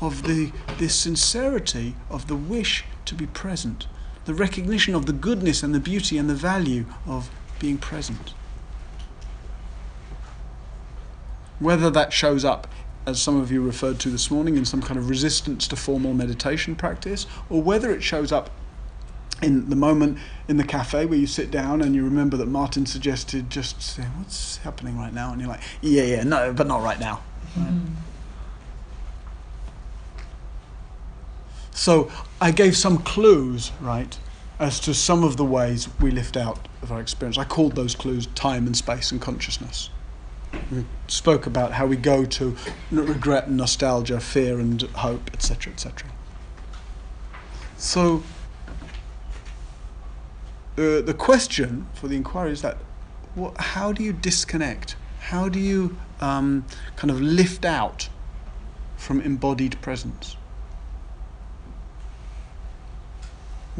of 0.00 0.22
the, 0.24 0.52
the 0.78 0.88
sincerity 0.88 1.94
of 2.08 2.26
the 2.28 2.36
wish 2.36 2.84
to 3.04 3.14
be 3.14 3.26
present, 3.26 3.86
the 4.24 4.34
recognition 4.34 4.94
of 4.94 5.06
the 5.06 5.12
goodness 5.12 5.62
and 5.62 5.74
the 5.74 5.80
beauty 5.80 6.16
and 6.18 6.28
the 6.28 6.34
value 6.34 6.86
of 7.06 7.30
being 7.58 7.78
present? 7.78 8.34
Whether 11.58 11.90
that 11.90 12.12
shows 12.12 12.44
up, 12.44 12.66
as 13.06 13.20
some 13.20 13.38
of 13.38 13.50
you 13.50 13.62
referred 13.62 13.98
to 14.00 14.08
this 14.08 14.30
morning, 14.30 14.56
in 14.56 14.64
some 14.64 14.80
kind 14.80 14.98
of 14.98 15.10
resistance 15.10 15.68
to 15.68 15.76
formal 15.76 16.14
meditation 16.14 16.74
practice, 16.74 17.26
or 17.48 17.62
whether 17.62 17.90
it 17.90 18.02
shows 18.02 18.32
up 18.32 18.50
in 19.42 19.70
the 19.70 19.76
moment 19.76 20.18
in 20.48 20.56
the 20.56 20.64
cafe 20.64 21.06
where 21.06 21.18
you 21.18 21.26
sit 21.26 21.50
down 21.50 21.80
and 21.80 21.94
you 21.94 22.04
remember 22.04 22.36
that 22.36 22.46
Martin 22.46 22.84
suggested 22.86 23.50
just 23.50 23.80
say, 23.80 24.02
What's 24.02 24.58
happening 24.58 24.98
right 24.98 25.12
now? 25.12 25.32
And 25.32 25.40
you're 25.40 25.50
like, 25.50 25.62
Yeah, 25.80 26.02
yeah, 26.02 26.22
no, 26.24 26.52
but 26.52 26.66
not 26.66 26.82
right 26.82 27.00
now. 27.00 27.22
Mm. 27.56 27.94
So 31.80 32.10
I 32.42 32.50
gave 32.50 32.76
some 32.76 32.98
clues, 32.98 33.72
right, 33.80 34.18
as 34.58 34.80
to 34.80 34.92
some 34.92 35.24
of 35.24 35.38
the 35.38 35.46
ways 35.46 35.88
we 35.98 36.10
lift 36.10 36.36
out 36.36 36.68
of 36.82 36.92
our 36.92 37.00
experience. 37.00 37.38
I 37.38 37.44
called 37.44 37.74
those 37.74 37.94
clues 37.94 38.26
time 38.34 38.66
and 38.66 38.76
space 38.76 39.10
and 39.10 39.18
consciousness. 39.18 39.88
We 40.70 40.84
spoke 41.08 41.46
about 41.46 41.72
how 41.72 41.86
we 41.86 41.96
go 41.96 42.26
to 42.26 42.54
regret 42.90 43.46
and 43.46 43.56
nostalgia, 43.56 44.20
fear 44.20 44.60
and 44.60 44.82
hope, 44.82 45.30
etc., 45.32 45.72
etc. 45.72 46.10
So, 47.78 48.24
uh, 50.76 51.00
the 51.00 51.14
question 51.16 51.86
for 51.94 52.08
the 52.08 52.16
inquiry 52.16 52.52
is 52.52 52.60
that 52.60 52.76
what, 53.34 53.58
how 53.58 53.90
do 53.92 54.04
you 54.04 54.12
disconnect? 54.12 54.96
How 55.20 55.48
do 55.48 55.58
you 55.58 55.96
um, 56.20 56.66
kind 56.96 57.10
of 57.10 57.22
lift 57.22 57.64
out 57.64 58.10
from 58.98 59.22
embodied 59.22 59.80
presence? 59.80 60.36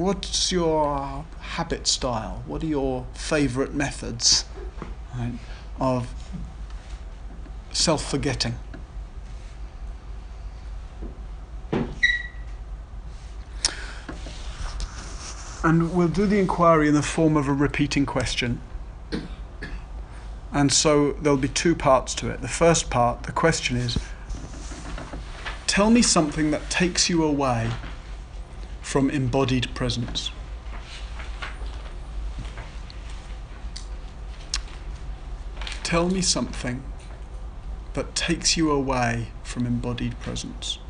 What's 0.01 0.51
your 0.51 1.27
habit 1.41 1.87
style? 1.87 2.43
What 2.47 2.63
are 2.63 2.67
your 2.67 3.05
favorite 3.13 3.75
methods 3.75 4.47
right, 5.15 5.35
of 5.79 6.09
self 7.71 8.11
forgetting. 8.11 8.55
And 15.63 15.95
we'll 15.95 16.09
do 16.09 16.25
the 16.25 16.39
inquiry 16.39 16.89
in 16.89 16.95
the 16.95 17.03
form 17.03 17.37
of 17.37 17.47
a 17.47 17.53
repeating 17.53 18.07
question. 18.07 18.63
And 20.51 20.73
so 20.73 21.13
there'll 21.21 21.37
be 21.37 21.49
two 21.49 21.75
parts 21.75 22.15
to 22.15 22.31
it. 22.31 22.41
The 22.41 22.49
first 22.49 22.89
part, 22.89 23.25
the 23.25 23.33
question 23.33 23.77
is 23.77 23.99
Tell 25.67 25.91
me 25.91 26.01
something 26.01 26.53
that 26.53 26.71
takes 26.71 27.11
you 27.11 27.23
away 27.23 27.71
from 28.91 29.09
embodied 29.09 29.73
presence. 29.73 30.33
Tell 35.85 36.09
me 36.09 36.21
something 36.21 36.83
that 37.93 38.17
takes 38.17 38.57
you 38.57 38.73
away 38.73 39.29
from 39.45 39.65
embodied 39.65 40.19
presence. 40.19 40.81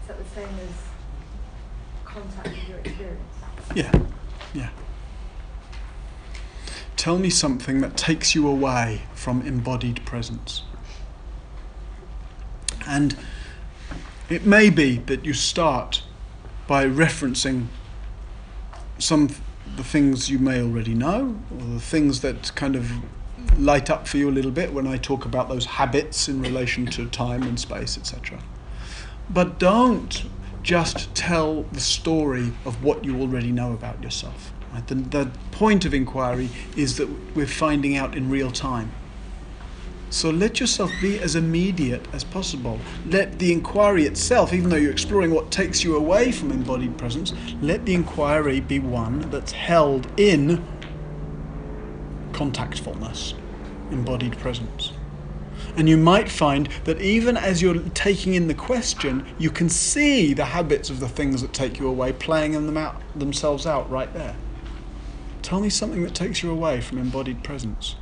Is 0.00 0.06
that 0.06 0.16
the 0.16 0.24
same 0.32 0.44
as 0.44 2.04
contact 2.04 2.46
with 2.50 2.68
your 2.68 2.78
experience? 2.78 3.34
Yeah, 3.74 3.92
yeah. 4.54 4.70
Tell 7.00 7.18
me 7.18 7.30
something 7.30 7.80
that 7.80 7.96
takes 7.96 8.34
you 8.34 8.46
away 8.46 9.00
from 9.14 9.40
embodied 9.40 10.04
presence. 10.04 10.64
And 12.86 13.16
it 14.28 14.44
may 14.44 14.68
be 14.68 14.98
that 15.06 15.24
you 15.24 15.32
start 15.32 16.02
by 16.66 16.84
referencing 16.84 17.68
some 18.98 19.30
the 19.76 19.82
things 19.82 20.28
you 20.28 20.38
may 20.38 20.60
already 20.60 20.92
know, 20.92 21.40
or 21.50 21.64
the 21.64 21.80
things 21.80 22.20
that 22.20 22.54
kind 22.54 22.76
of 22.76 22.92
light 23.58 23.88
up 23.88 24.06
for 24.06 24.18
you 24.18 24.28
a 24.28 24.36
little 24.38 24.50
bit 24.50 24.74
when 24.74 24.86
I 24.86 24.98
talk 24.98 25.24
about 25.24 25.48
those 25.48 25.64
habits 25.64 26.28
in 26.28 26.42
relation 26.42 26.84
to 26.84 27.06
time 27.06 27.44
and 27.44 27.58
space, 27.58 27.96
etc. 27.96 28.42
But 29.30 29.58
don't 29.58 30.24
just 30.62 31.14
tell 31.14 31.62
the 31.72 31.80
story 31.80 32.52
of 32.66 32.84
what 32.84 33.06
you 33.06 33.22
already 33.22 33.52
know 33.52 33.72
about 33.72 34.02
yourself. 34.02 34.52
Right? 34.72 34.86
The, 34.86 34.94
the 34.94 35.30
point 35.52 35.84
of 35.84 35.94
inquiry 35.94 36.48
is 36.76 36.96
that 36.96 37.08
we're 37.34 37.46
finding 37.46 37.96
out 37.96 38.16
in 38.16 38.30
real 38.30 38.50
time. 38.50 38.92
So 40.10 40.28
let 40.30 40.58
yourself 40.58 40.90
be 41.00 41.20
as 41.20 41.36
immediate 41.36 42.04
as 42.12 42.24
possible. 42.24 42.80
Let 43.06 43.38
the 43.38 43.52
inquiry 43.52 44.06
itself, 44.06 44.52
even 44.52 44.68
though 44.68 44.76
you're 44.76 44.90
exploring 44.90 45.30
what 45.30 45.52
takes 45.52 45.84
you 45.84 45.96
away 45.96 46.32
from 46.32 46.50
embodied 46.50 46.98
presence, 46.98 47.32
let 47.62 47.86
the 47.86 47.94
inquiry 47.94 48.58
be 48.58 48.80
one 48.80 49.30
that's 49.30 49.52
held 49.52 50.08
in 50.18 50.66
contactfulness, 52.32 53.34
embodied 53.92 54.36
presence. 54.38 54.92
And 55.76 55.88
you 55.88 55.96
might 55.96 56.28
find 56.28 56.68
that 56.84 57.00
even 57.00 57.36
as 57.36 57.62
you're 57.62 57.78
taking 57.90 58.34
in 58.34 58.48
the 58.48 58.54
question, 58.54 59.24
you 59.38 59.50
can 59.50 59.68
see 59.68 60.34
the 60.34 60.46
habits 60.46 60.90
of 60.90 60.98
the 60.98 61.08
things 61.08 61.40
that 61.42 61.52
take 61.52 61.78
you 61.78 61.86
away 61.86 62.12
playing 62.12 62.52
them 62.52 62.76
out, 62.76 63.00
themselves 63.14 63.64
out 63.64 63.88
right 63.88 64.12
there. 64.12 64.34
Tell 65.42 65.60
me 65.60 65.70
something 65.70 66.02
that 66.02 66.14
takes 66.14 66.42
you 66.42 66.50
away 66.50 66.80
from 66.80 66.98
embodied 66.98 67.42
presence. 67.42 67.96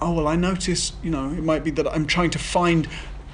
Oh 0.00 0.12
well 0.12 0.26
i 0.26 0.34
notice 0.34 0.94
you 1.00 1.10
know 1.12 1.30
it 1.30 1.44
might 1.44 1.62
be 1.62 1.70
that 1.70 1.86
i'm 1.86 2.06
trying 2.06 2.30
to 2.30 2.38
find 2.38 2.88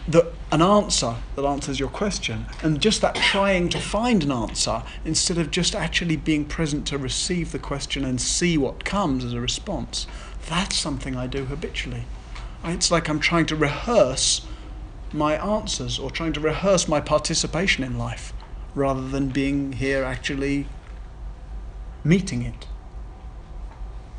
the, 0.07 0.33
an 0.51 0.63
answer 0.63 1.17
that 1.37 1.45
answers 1.45 1.79
your 1.79 1.91
question. 1.91 2.47
And 2.63 2.81
just 2.81 3.03
that 3.03 3.15
trying 3.15 3.69
to 3.71 3.79
find 3.79 4.23
an 4.25 4.33
answer 4.33 4.83
instead 5.05 5.37
of 5.37 5.51
just 5.51 5.75
actually 5.75 6.17
being 6.17 6.47
present 6.47 6.87
to 6.87 6.97
receive 6.97 7.53
the 7.53 7.59
question 7.59 8.07
and 8.07 8.19
see 8.19 8.57
what 8.57 8.85
comes 8.85 9.23
as 9.25 9.35
a 9.35 9.41
response 9.41 10.07
that's 10.49 10.77
something 10.77 11.15
i 11.15 11.27
do 11.27 11.45
habitually. 11.45 12.05
It's 12.65 12.91
like 12.91 13.09
i'm 13.09 13.21
trying 13.21 13.47
to 13.47 13.57
rehearse 13.57 14.47
my 15.13 15.37
answers 15.37 15.99
or 15.99 16.11
trying 16.11 16.33
to 16.35 16.41
rehearse 16.41 16.89
my 16.89 17.01
participation 17.01 17.85
in 17.85 17.99
life 17.99 18.33
rather 18.75 19.09
than 19.09 19.29
being 19.29 19.73
here 19.73 20.05
actually 20.05 20.69
meeting 22.09 22.43
it 22.43 22.67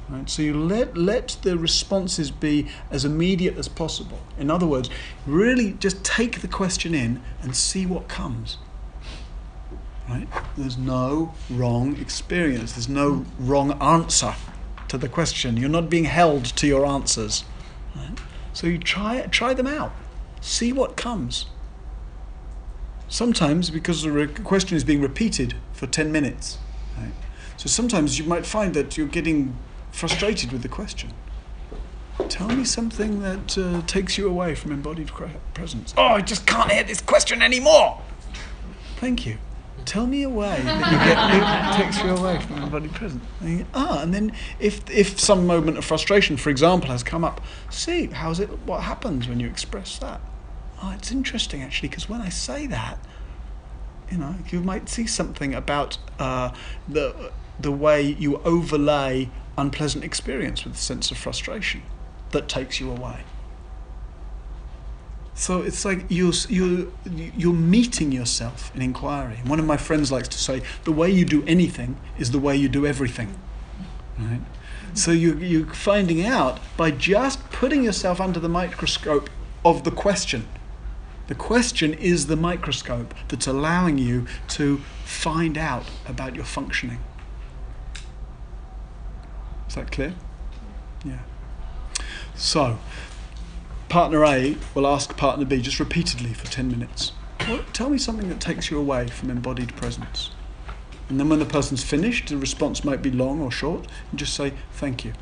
Right? 0.10 0.28
So 0.28 0.42
you 0.42 0.58
let, 0.58 0.98
let 0.98 1.38
the 1.44 1.58
responses 1.58 2.32
be 2.32 2.68
as 2.90 3.06
immediate 3.06 3.58
as 3.58 3.68
possible. 3.68 4.20
In 4.40 4.50
other 4.50 4.66
words, 4.66 4.90
really 5.28 5.74
just 5.74 6.04
take 6.04 6.42
the 6.42 6.48
question 6.48 6.96
in 6.96 7.22
and 7.44 7.56
see 7.56 7.86
what 7.86 8.08
comes. 8.08 8.58
Right? 10.10 10.28
There's 10.58 10.78
no 10.78 11.36
wrong 11.50 11.96
experience. 11.98 12.74
There's 12.74 12.90
no 12.90 13.26
wrong 13.38 13.80
answer 13.80 14.34
to 14.88 14.98
the 14.98 15.08
question. 15.08 15.58
You're 15.58 15.70
not 15.70 15.90
being 15.90 16.06
held 16.06 16.46
to 16.46 16.66
your 16.66 16.88
answers. 16.88 17.44
Right? 17.96 18.18
So 18.54 18.66
you 18.66 18.80
try 18.80 19.22
try 19.28 19.54
them 19.54 19.68
out. 19.68 19.94
See 20.42 20.74
what 20.74 20.98
comes. 20.98 21.46
Sometimes, 23.08 23.70
because 23.70 24.04
the 24.04 24.28
question 24.44 24.76
is 24.76 24.84
being 24.84 25.02
repeated 25.02 25.56
for 25.74 25.86
10 25.88 26.12
minutes? 26.12 26.58
So 27.60 27.68
sometimes 27.68 28.18
you 28.18 28.24
might 28.24 28.46
find 28.46 28.74
that 28.74 28.96
you're 28.96 29.06
getting 29.06 29.54
frustrated 29.92 30.54
with 30.54 30.62
the 30.62 30.70
question. 30.70 31.12
Tell 32.30 32.48
me 32.48 32.64
something 32.64 33.22
that 33.22 33.58
uh, 33.58 33.82
takes 33.82 34.18
you 34.18 34.30
away 34.30 34.56
from 34.56 34.72
embodied 34.72 35.12
presence. 35.54 35.94
Oh, 35.98 36.04
I 36.04 36.22
just 36.22 36.48
can't 36.48 36.72
hear 36.72 36.86
this 36.86 37.02
question 37.02 37.42
anymore. 37.42 38.02
Thank 38.96 39.26
you. 39.26 39.40
Tell 39.84 40.08
me 40.08 40.24
a 40.24 40.30
way 40.30 40.62
that 40.64 41.74
you 41.74 41.82
get 41.82 41.84
takes 41.84 42.02
you 42.02 42.12
away 42.12 42.40
from 42.40 42.64
embodied 42.64 42.94
presence. 42.94 43.26
And 43.42 43.66
ah, 43.74 44.04
and 44.04 44.14
then 44.14 44.32
if 44.62 44.90
if 44.90 45.20
some 45.20 45.46
moment 45.46 45.78
of 45.78 45.84
frustration, 45.84 46.38
for 46.38 46.50
example, 46.50 46.90
has 46.92 47.04
come 47.04 47.26
up, 47.26 47.42
see 47.70 48.06
how's 48.06 48.40
it? 48.40 48.48
What 48.66 48.84
happens 48.84 49.28
when 49.28 49.42
you 49.42 49.48
express 49.48 49.98
that? 50.00 50.22
Oh, 50.82 50.94
it's 50.96 51.12
interesting 51.12 51.62
actually 51.62 51.90
because 51.90 52.08
when 52.08 52.22
I 52.22 52.30
say 52.30 52.68
that, 52.68 53.00
you 54.10 54.18
know, 54.18 54.36
you 54.48 54.62
might 54.62 54.88
see 54.88 55.06
something 55.06 55.54
about 55.54 55.98
uh, 56.20 56.54
the 56.88 57.34
the 57.60 57.72
way 57.72 58.02
you 58.02 58.38
overlay 58.44 59.30
unpleasant 59.58 60.04
experience 60.04 60.64
with 60.64 60.74
a 60.76 60.78
sense 60.78 61.12
of 61.12 61.18
frustration 61.18 61.82
that 62.32 62.48
takes 62.48 62.80
you 62.80 62.90
away. 62.90 63.24
So 65.34 65.62
it's 65.62 65.86
like 65.86 66.06
you're, 66.10 66.34
you're, 66.50 66.88
you're 67.06 67.54
meeting 67.54 68.12
yourself 68.12 68.76
in 68.76 68.82
inquiry. 68.82 69.38
One 69.46 69.58
of 69.58 69.66
my 69.66 69.78
friends 69.78 70.12
likes 70.12 70.28
to 70.30 70.38
say, 70.38 70.62
the 70.84 70.92
way 70.92 71.10
you 71.10 71.24
do 71.24 71.46
anything 71.46 71.98
is 72.18 72.32
the 72.32 72.40
way 72.40 72.58
you 72.58 72.68
do 72.68 72.86
everything. 72.86 73.36
Right? 74.18 74.42
So 74.94 75.12
you, 75.12 75.36
you're 75.38 75.68
finding 75.68 76.26
out 76.26 76.60
by 76.76 76.92
just 76.92 77.50
putting 77.52 77.84
yourself 77.84 78.20
under 78.20 78.40
the 78.40 78.50
microscope 78.50 79.30
of 79.64 79.86
the 79.86 79.92
question. 79.92 80.46
The 81.28 81.36
question 81.36 81.94
is 81.94 82.28
the 82.28 82.36
microscope 82.36 83.14
that's 83.28 83.48
allowing 83.48 83.98
you 83.98 84.26
to 84.50 84.80
find 85.06 85.58
out 85.58 85.86
about 86.06 86.36
your 86.36 86.44
functioning. 86.46 87.00
Is 89.70 89.76
that 89.76 89.92
clear? 89.92 90.16
Yeah. 91.06 91.20
So, 92.36 92.80
partner 93.88 94.26
A 94.26 94.58
will 94.74 94.88
ask 94.88 95.16
partner 95.16 95.46
B 95.46 95.62
just 95.62 95.80
repeatedly 95.80 96.34
for 96.34 96.48
10 96.48 96.70
minutes. 96.70 97.14
Tell 97.72 97.90
me 97.90 98.00
something 98.00 98.30
that 98.30 98.42
takes 98.42 98.70
you 98.72 98.80
away 98.80 99.08
from 99.08 99.30
embodied 99.30 99.76
presence. 99.76 100.32
And 101.08 101.20
then 101.20 101.30
when 101.30 101.40
the 101.40 101.46
person's 101.46 101.84
finished, 101.84 102.30
the 102.30 102.38
response 102.38 102.84
might 102.84 103.02
be 103.02 103.12
long 103.12 103.42
or 103.42 103.52
short, 103.52 103.88
and 104.10 104.20
just 104.20 104.34
say, 104.34 104.54
Thank 104.74 105.06
you. 105.06 105.14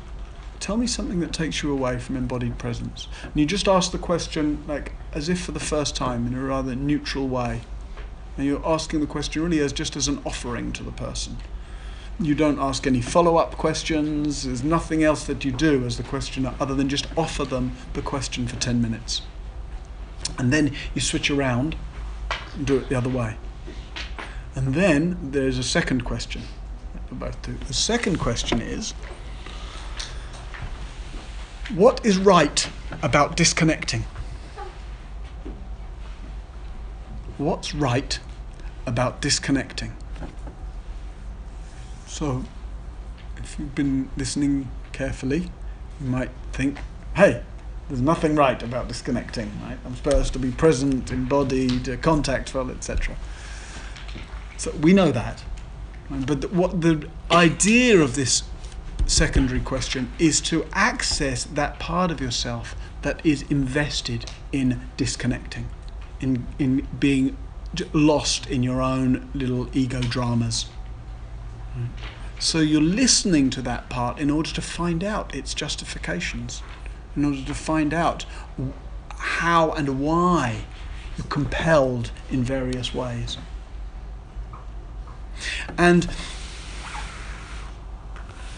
Tell 0.60 0.76
me 0.76 0.86
something 0.86 1.20
that 1.20 1.32
takes 1.32 1.62
you 1.62 1.70
away 1.70 1.98
from 1.98 2.16
embodied 2.16 2.58
presence. 2.58 3.06
And 3.22 3.36
you 3.36 3.46
just 3.46 3.68
ask 3.68 3.92
the 3.92 3.98
question, 3.98 4.64
like, 4.66 4.92
as 5.12 5.28
if 5.28 5.40
for 5.42 5.52
the 5.52 5.60
first 5.60 5.94
time, 5.94 6.26
in 6.26 6.34
a 6.34 6.42
rather 6.42 6.74
neutral 6.74 7.28
way. 7.28 7.60
And 8.36 8.46
you're 8.46 8.66
asking 8.66 9.00
the 9.00 9.06
question 9.06 9.42
really 9.42 9.60
as 9.60 9.72
just 9.72 9.94
as 9.94 10.08
an 10.08 10.20
offering 10.24 10.72
to 10.72 10.82
the 10.82 10.92
person. 10.92 11.36
You 12.20 12.34
don't 12.34 12.58
ask 12.58 12.86
any 12.86 13.00
follow 13.00 13.36
up 13.36 13.56
questions. 13.56 14.44
There's 14.44 14.64
nothing 14.64 15.04
else 15.04 15.24
that 15.24 15.44
you 15.44 15.52
do 15.52 15.84
as 15.86 15.96
the 15.96 16.02
questioner 16.02 16.54
other 16.58 16.74
than 16.74 16.88
just 16.88 17.06
offer 17.16 17.44
them 17.44 17.76
the 17.92 18.02
question 18.02 18.46
for 18.46 18.56
10 18.56 18.82
minutes. 18.82 19.22
And 20.36 20.52
then 20.52 20.74
you 20.94 21.00
switch 21.00 21.30
around 21.30 21.76
and 22.54 22.66
do 22.66 22.76
it 22.76 22.88
the 22.88 22.96
other 22.96 23.08
way. 23.08 23.36
And 24.54 24.74
then 24.74 25.30
there's 25.30 25.58
a 25.58 25.62
second 25.62 26.04
question 26.04 26.42
do. 27.42 27.54
The 27.66 27.74
second 27.74 28.18
question 28.18 28.60
is 28.60 28.92
what 31.74 32.04
is 32.04 32.18
right 32.18 32.68
about 33.02 33.36
disconnecting? 33.36 34.04
What's 37.36 37.74
right 37.74 38.18
about 38.86 39.20
disconnecting? 39.20 39.94
So, 42.18 42.42
if 43.36 43.56
you've 43.60 43.76
been 43.76 44.10
listening 44.16 44.68
carefully, 44.90 45.52
you 46.00 46.10
might 46.10 46.30
think, 46.50 46.76
hey, 47.14 47.44
there's 47.86 48.00
nothing 48.00 48.34
right 48.34 48.60
about 48.60 48.88
disconnecting, 48.88 49.48
right? 49.62 49.78
I'm 49.86 49.94
supposed 49.94 50.32
to 50.32 50.40
be 50.40 50.50
present, 50.50 51.12
embodied, 51.12 51.88
uh, 51.88 51.96
contactful, 51.98 52.72
etc. 52.72 53.14
So 54.56 54.72
we 54.82 54.92
know 54.92 55.12
that. 55.12 55.44
But 56.10 56.40
the, 56.40 56.48
what 56.48 56.80
the 56.80 57.08
idea 57.30 58.00
of 58.00 58.16
this 58.16 58.42
secondary 59.06 59.60
question 59.60 60.10
is 60.18 60.40
to 60.40 60.66
access 60.72 61.44
that 61.44 61.78
part 61.78 62.10
of 62.10 62.20
yourself 62.20 62.74
that 63.02 63.24
is 63.24 63.42
invested 63.42 64.28
in 64.50 64.80
disconnecting, 64.96 65.68
in, 66.18 66.48
in 66.58 66.88
being 66.98 67.36
lost 67.92 68.48
in 68.48 68.64
your 68.64 68.82
own 68.82 69.30
little 69.34 69.68
ego 69.72 70.00
dramas. 70.00 70.66
So 72.38 72.58
you're 72.58 72.80
listening 72.80 73.50
to 73.50 73.62
that 73.62 73.88
part 73.88 74.18
in 74.18 74.30
order 74.30 74.50
to 74.50 74.62
find 74.62 75.02
out 75.02 75.34
its 75.34 75.54
justifications, 75.54 76.62
in 77.16 77.24
order 77.24 77.42
to 77.42 77.54
find 77.54 77.92
out 77.92 78.26
how 79.10 79.72
and 79.72 80.00
why 80.00 80.64
you're 81.16 81.26
compelled 81.26 82.12
in 82.30 82.44
various 82.44 82.94
ways. 82.94 83.38
And 85.76 86.08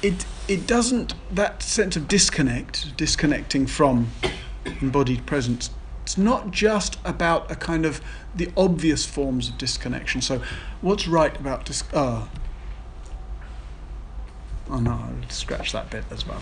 it 0.02 0.26
it 0.48 0.66
doesn't 0.66 1.14
that 1.32 1.62
sense 1.62 1.96
of 1.96 2.08
disconnect, 2.08 2.96
disconnecting 2.96 3.66
from 3.66 4.10
embodied 4.80 5.24
presence. 5.24 5.70
It's 6.02 6.18
not 6.18 6.50
just 6.50 6.98
about 7.04 7.50
a 7.50 7.54
kind 7.54 7.86
of 7.86 8.00
the 8.34 8.50
obvious 8.56 9.06
forms 9.06 9.48
of 9.48 9.58
disconnection. 9.58 10.20
So, 10.20 10.42
what's 10.80 11.06
right 11.06 11.38
about 11.38 11.66
dis- 11.66 11.84
uh, 11.92 12.26
Oh 14.70 14.78
no, 14.78 14.92
I'll 14.92 15.30
scratch 15.30 15.72
that 15.72 15.90
bit 15.90 16.04
as 16.10 16.26
well. 16.26 16.40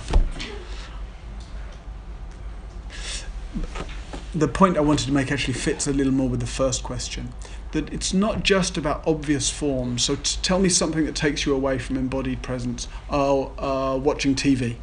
The 4.34 4.48
point 4.48 4.76
I 4.76 4.80
wanted 4.80 5.06
to 5.06 5.12
make 5.12 5.32
actually 5.32 5.54
fits 5.54 5.86
a 5.86 5.92
little 5.92 6.12
more 6.12 6.28
with 6.28 6.40
the 6.40 6.46
first 6.46 6.82
question. 6.82 7.32
That 7.72 7.90
it's 7.92 8.12
not 8.12 8.42
just 8.42 8.76
about 8.76 9.02
obvious 9.06 9.48
forms. 9.48 10.04
So 10.04 10.16
tell 10.16 10.58
me 10.58 10.68
something 10.68 11.06
that 11.06 11.14
takes 11.14 11.46
you 11.46 11.54
away 11.54 11.78
from 11.78 11.96
embodied 11.96 12.42
presence. 12.42 12.86
Oh, 13.08 13.52
uh, 13.58 13.96
watching 13.96 14.34
TV, 14.34 14.76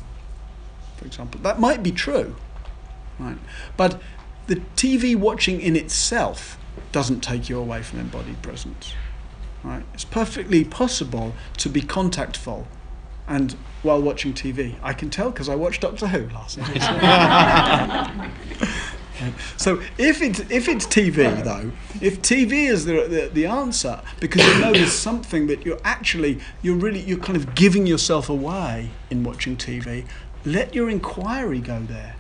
for 0.98 1.06
example. 1.06 1.40
That 1.42 1.60
might 1.60 1.84
be 1.84 1.92
true, 1.92 2.36
right? 3.20 3.38
But 3.78 4.02
the 4.48 4.58
TV 4.76 5.16
watching 5.16 5.62
in 5.62 5.76
itself 5.76 6.58
doesn't 6.92 7.22
take 7.22 7.48
you 7.48 7.60
away 7.60 7.84
from 7.84 8.00
embodied 8.00 8.42
presence. 8.42 8.94
Right? 9.64 9.84
It's 9.94 10.06
perfectly 10.06 10.64
possible 10.64 11.34
to 11.58 11.70
be 11.70 11.82
contactful 11.82 12.68
and 13.28 13.54
while 13.82 14.02
watching 14.02 14.34
TV. 14.34 14.76
I 14.82 14.94
can 14.94 15.10
tell 15.10 15.32
because 15.32 15.50
I 15.50 15.56
watched 15.56 15.82
Doctor 15.82 16.08
Who 16.08 16.34
last 16.34 16.58
night. 16.58 16.82
so 19.58 19.82
if 19.98 20.22
it's 20.22 20.40
if 20.52 20.68
it's 20.68 20.86
TV 20.86 21.44
though, 21.44 21.72
if 22.02 22.22
TV 22.22 22.70
is 22.70 22.86
the, 22.86 23.08
the 23.08 23.30
the 23.34 23.46
answer, 23.46 24.02
because 24.20 24.46
you 24.46 24.60
know 24.60 24.74
there's 24.74 24.92
something 24.92 25.48
that 25.48 25.66
you're 25.66 25.80
actually 25.84 26.40
you're 26.62 26.76
really 26.76 27.00
you're 27.00 27.20
kind 27.20 27.38
of 27.38 27.56
giving 27.56 27.88
yourself 27.88 28.30
away 28.30 28.90
in 29.10 29.24
watching 29.24 29.56
TV, 29.56 30.06
let 30.44 30.74
your 30.74 30.90
inquiry 30.90 31.60
go 31.60 31.82
there. 31.82 32.16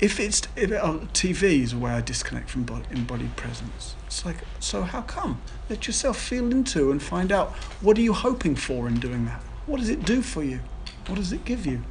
If 0.00 0.18
it's 0.18 0.42
if 0.56 0.72
it, 0.72 0.80
oh, 0.82 1.06
TV 1.12 1.62
is 1.62 1.72
a 1.72 1.78
way 1.78 1.92
I 1.92 2.00
disconnect 2.00 2.50
from 2.50 2.64
body, 2.64 2.86
embodied 2.90 3.36
presence. 3.36 3.94
It's 4.06 4.24
like 4.24 4.38
so 4.58 4.82
how 4.82 5.02
come? 5.02 5.40
Let 5.68 5.86
yourself 5.86 6.18
feel 6.18 6.50
into 6.50 6.90
and 6.90 7.02
find 7.02 7.30
out 7.30 7.50
what 7.80 7.96
are 7.98 8.02
you 8.02 8.12
hoping 8.12 8.56
for 8.56 8.88
in 8.88 8.98
doing 8.98 9.26
that. 9.26 9.42
What 9.66 9.80
does 9.80 9.88
it 9.88 10.04
do 10.04 10.22
for 10.22 10.42
you? 10.42 10.60
What 11.06 11.16
does 11.16 11.32
it 11.32 11.44
give 11.44 11.66
you? 11.66 11.82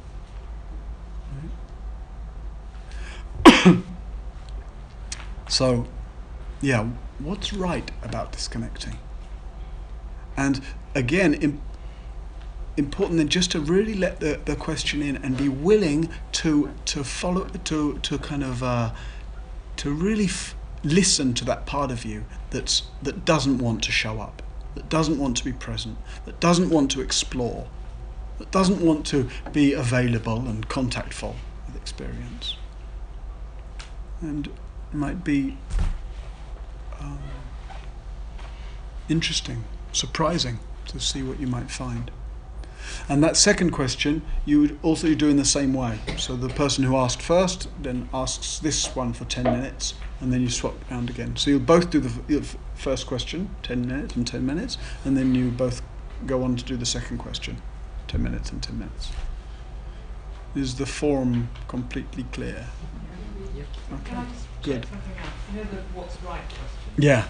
so, 5.48 5.86
yeah, 6.60 6.88
what's 7.18 7.52
right 7.52 7.90
about 8.02 8.32
disconnecting? 8.32 8.98
And 10.36 10.60
again, 10.94 11.34
im- 11.34 11.60
important 12.76 13.18
then 13.18 13.28
just 13.28 13.50
to 13.52 13.60
really 13.60 13.94
let 13.94 14.20
the, 14.20 14.40
the 14.44 14.56
question 14.56 15.02
in 15.02 15.16
and 15.16 15.36
be 15.36 15.48
willing 15.48 16.08
to 16.32 16.70
to 16.86 17.04
follow 17.04 17.44
to 17.44 17.98
to 17.98 18.18
kind 18.18 18.42
of 18.42 18.62
uh, 18.62 18.92
to 19.76 19.90
really 19.90 20.24
f- 20.24 20.54
listen 20.82 21.34
to 21.34 21.44
that 21.44 21.66
part 21.66 21.90
of 21.90 22.04
you 22.04 22.24
that's 22.50 22.84
that 23.02 23.24
doesn't 23.24 23.58
want 23.58 23.82
to 23.84 23.92
show 23.92 24.20
up, 24.20 24.41
that 24.74 24.88
doesn't 24.88 25.18
want 25.18 25.36
to 25.38 25.44
be 25.44 25.52
present, 25.52 25.98
that 26.24 26.40
doesn't 26.40 26.70
want 26.70 26.90
to 26.92 27.00
explore, 27.00 27.68
that 28.38 28.50
doesn't 28.50 28.80
want 28.80 29.06
to 29.06 29.28
be 29.52 29.72
available 29.72 30.38
and 30.38 30.68
contactful 30.68 31.34
with 31.66 31.76
experience, 31.76 32.56
and 34.20 34.48
might 34.92 35.24
be 35.24 35.56
um, 37.00 37.18
interesting, 39.08 39.64
surprising 39.92 40.58
to 40.86 41.00
see 41.00 41.22
what 41.22 41.40
you 41.40 41.46
might 41.46 41.70
find. 41.70 42.10
And 43.08 43.22
that 43.22 43.36
second 43.36 43.70
question, 43.70 44.22
you 44.44 44.60
would 44.60 44.78
also 44.82 45.14
do 45.14 45.28
in 45.28 45.36
the 45.36 45.44
same 45.44 45.72
way. 45.72 45.98
So 46.18 46.36
the 46.36 46.48
person 46.48 46.84
who 46.84 46.96
asked 46.96 47.22
first 47.22 47.68
then 47.80 48.08
asks 48.12 48.58
this 48.58 48.94
one 48.94 49.12
for 49.12 49.24
10 49.24 49.44
minutes, 49.44 49.94
and 50.20 50.32
then 50.32 50.42
you 50.42 50.50
swap 50.50 50.74
around 50.90 51.10
again. 51.10 51.36
So 51.36 51.50
you'll 51.50 51.60
both 51.60 51.90
do 51.90 52.00
the 52.00 52.42
first 52.82 53.06
question, 53.06 53.48
10 53.62 53.86
minutes 53.86 54.16
and 54.16 54.26
10 54.26 54.44
minutes, 54.44 54.76
and 55.04 55.16
then 55.16 55.36
you 55.36 55.50
both 55.50 55.82
go 56.26 56.42
on 56.42 56.56
to 56.56 56.64
do 56.64 56.76
the 56.76 56.84
second 56.84 57.18
question, 57.18 57.62
10 58.08 58.20
minutes 58.20 58.50
and 58.50 58.60
10 58.60 58.76
minutes. 58.76 59.12
Is 60.56 60.74
the 60.74 60.84
form 60.86 61.48
completely 61.68 62.24
clear? 62.32 62.66
Yep. 63.54 63.66
Okay. 63.92 64.02
Can 64.04 64.18
I 64.18 64.24
just 64.24 64.46
Good. 64.62 64.82
check 64.82 64.90
something 64.90 65.12
out? 65.22 65.32
You 65.52 65.58
know 65.58 65.70
the 65.70 65.76
what's 65.94 66.16
right 66.22 66.42
question? 66.42 66.90
Yeah. 66.98 67.24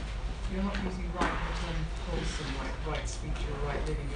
You're 0.52 0.62
not 0.64 0.76
using 0.84 1.10
right 1.20 1.28
in 1.28 1.44
the 1.44 1.54
term 1.60 1.78
wholesome, 2.08 2.52
like 2.58 2.96
right 2.96 3.08
speech 3.08 3.40
or 3.44 3.68
right 3.68 3.80
living, 3.86 4.08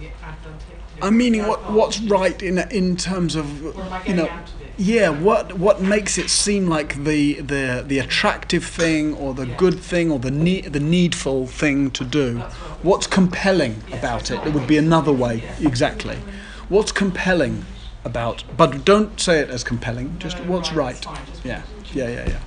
you're 0.00 0.10
using 0.10 0.16
it 0.18 0.22
advantageous. 0.22 1.02
I'm 1.02 1.16
meaning 1.16 1.46
what, 1.46 1.70
what's 1.70 2.00
right 2.00 2.42
in 2.42 2.58
in 2.70 2.96
terms 2.96 3.34
of 3.36 3.62
What 3.64 3.76
am 3.86 3.92
I 3.92 4.04
you 4.06 4.14
know 4.14 4.28
out 4.28 4.48
of 4.48 4.62
it? 4.62 4.72
yeah 4.78 5.08
what 5.10 5.54
what 5.58 5.80
makes 5.82 6.16
it 6.18 6.30
seem 6.30 6.66
like 6.68 7.04
the 7.04 7.34
the 7.40 7.84
the 7.86 7.98
attractive 7.98 8.64
thing 8.64 9.14
or 9.14 9.34
the 9.34 9.46
Yeah. 9.46 9.56
good 9.56 9.78
thing 9.80 10.10
or 10.10 10.18
the 10.18 10.30
need 10.30 10.72
the 10.72 10.80
needful 10.80 11.46
thing 11.46 11.90
to 11.92 12.04
do? 12.04 12.38
What's 12.82 13.06
compelling 13.06 13.82
about 13.92 14.30
it? 14.30 14.38
It 14.46 14.52
would 14.54 14.66
be 14.66 14.76
another 14.78 15.12
way 15.12 15.42
exactly. 15.60 16.18
What's 16.68 16.92
compelling 16.92 17.64
about 18.04 18.44
but 18.56 18.84
don't 18.84 19.18
say 19.20 19.40
it 19.40 19.50
as 19.50 19.64
compelling 19.64 20.16
just 20.18 20.38
what's 20.44 20.70
right, 20.72 20.76
right. 20.86 20.96
it's 20.96 21.06
fine, 21.06 21.26
just 21.26 21.44
yeah 21.44 21.62
yeah 21.92 22.08
yeah 22.08 22.28
yeah 22.28 22.38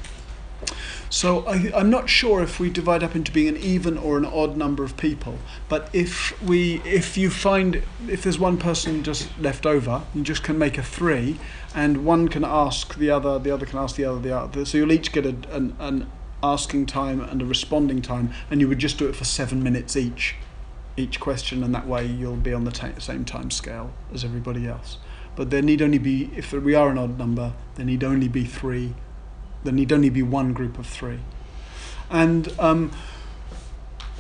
so 1.10 1.46
I, 1.48 1.72
I'm 1.76 1.90
not 1.90 2.08
sure 2.08 2.42
if 2.42 2.60
we 2.60 2.70
divide 2.70 3.04
up 3.04 3.16
into 3.16 3.32
being 3.32 3.48
an 3.48 3.58
even 3.58 3.98
or 3.98 4.18
an 4.18 4.26
odd 4.26 4.56
number 4.56 4.84
of 4.84 4.96
people. 4.96 5.40
But 5.68 5.90
if 5.92 6.40
we, 6.42 6.82
if 6.86 7.18
you 7.18 7.30
find, 7.30 7.82
if 8.08 8.24
there's 8.24 8.40
one 8.40 8.58
person 8.58 9.04
just 9.04 9.28
left 9.40 9.66
over, 9.66 10.04
you 10.14 10.24
just 10.24 10.44
can 10.44 10.58
make 10.58 10.78
a 10.78 10.84
three, 10.84 11.40
and 11.74 12.06
one 12.06 12.28
can 12.28 12.46
ask 12.46 12.96
the 12.96 13.10
other, 13.10 13.40
the 13.40 13.52
other 13.52 13.66
can 13.66 13.80
ask 13.80 13.96
the 13.96 14.06
other, 14.06 14.20
the 14.20 14.38
other. 14.38 14.66
So 14.66 14.78
you'll 14.78 14.92
each 14.92 15.12
get 15.12 15.26
a, 15.26 15.36
an, 15.52 15.76
an 15.80 16.12
asking 16.44 16.86
time 16.86 17.22
and 17.22 17.42
a 17.42 17.46
responding 17.46 18.02
time, 18.02 18.32
and 18.52 18.62
you 18.62 18.68
would 18.68 18.80
just 18.80 18.98
do 18.98 19.08
it 19.08 19.16
for 19.16 19.26
seven 19.26 19.64
minutes 19.64 19.96
each, 19.96 20.36
each 20.96 21.20
question, 21.20 21.64
and 21.64 21.74
that 21.74 21.88
way 21.88 22.06
you'll 22.06 22.36
be 22.36 22.54
on 22.54 22.66
the 22.66 22.94
same 23.00 23.26
time 23.26 23.50
scale 23.50 23.94
as 24.14 24.24
everybody 24.24 24.68
else. 24.68 24.98
But 25.36 25.50
there 25.50 25.62
need 25.62 25.82
only 25.82 26.00
be, 26.00 26.30
if 26.36 26.52
we 26.54 26.76
are 26.76 26.90
an 26.90 26.98
odd 26.98 27.18
number, 27.18 27.54
there 27.76 27.86
need 27.86 28.04
only 28.04 28.28
be 28.28 28.44
three 28.44 28.94
there 29.64 29.74
need 29.74 29.92
only 29.92 30.10
be 30.10 30.24
one 30.24 30.54
group 30.54 30.78
of 30.78 30.88
three. 30.88 31.20
And, 32.10 32.54
um, 32.60 32.92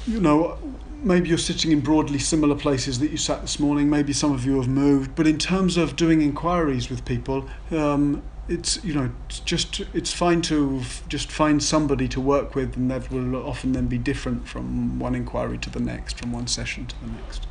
you 0.05 0.19
know, 0.19 0.57
maybe 1.03 1.29
you're 1.29 1.37
sitting 1.37 1.71
in 1.71 1.79
broadly 1.79 2.19
similar 2.19 2.55
places 2.55 2.99
that 2.99 3.11
you 3.11 3.17
sat 3.17 3.41
this 3.41 3.59
morning, 3.59 3.89
maybe 3.89 4.13
some 4.13 4.31
of 4.31 4.45
you 4.45 4.57
have 4.57 4.67
moved, 4.67 5.15
but 5.15 5.27
in 5.27 5.37
terms 5.37 5.77
of 5.77 5.95
doing 5.95 6.21
inquiries 6.21 6.89
with 6.89 7.05
people, 7.05 7.49
um, 7.71 8.21
it's, 8.47 8.83
you 8.83 8.93
know, 8.93 9.11
it's 9.27 9.39
just, 9.41 9.81
it's 9.93 10.11
fine 10.11 10.41
to 10.43 10.81
just 11.07 11.31
find 11.31 11.63
somebody 11.63 12.07
to 12.07 12.19
work 12.19 12.55
with, 12.55 12.75
and 12.75 12.89
that 12.89 13.11
will 13.11 13.35
often 13.35 13.73
then 13.73 13.87
be 13.87 13.97
different 13.97 14.47
from 14.47 14.99
one 14.99 15.15
inquiry 15.15 15.57
to 15.59 15.69
the 15.69 15.79
next, 15.79 16.17
from 16.17 16.31
one 16.31 16.47
session 16.47 16.87
to 16.87 16.95
the 17.01 17.07
next. 17.07 17.45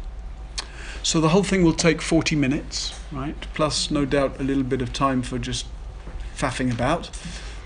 So 1.02 1.20
the 1.20 1.28
whole 1.28 1.44
thing 1.44 1.62
will 1.62 1.72
take 1.72 2.02
40 2.02 2.34
minutes, 2.34 2.98
right? 3.12 3.40
Plus, 3.54 3.90
no 3.90 4.04
doubt, 4.04 4.40
a 4.40 4.42
little 4.42 4.64
bit 4.64 4.82
of 4.82 4.92
time 4.92 5.22
for 5.22 5.38
just 5.38 5.66
faffing 6.36 6.72
about. 6.72 7.10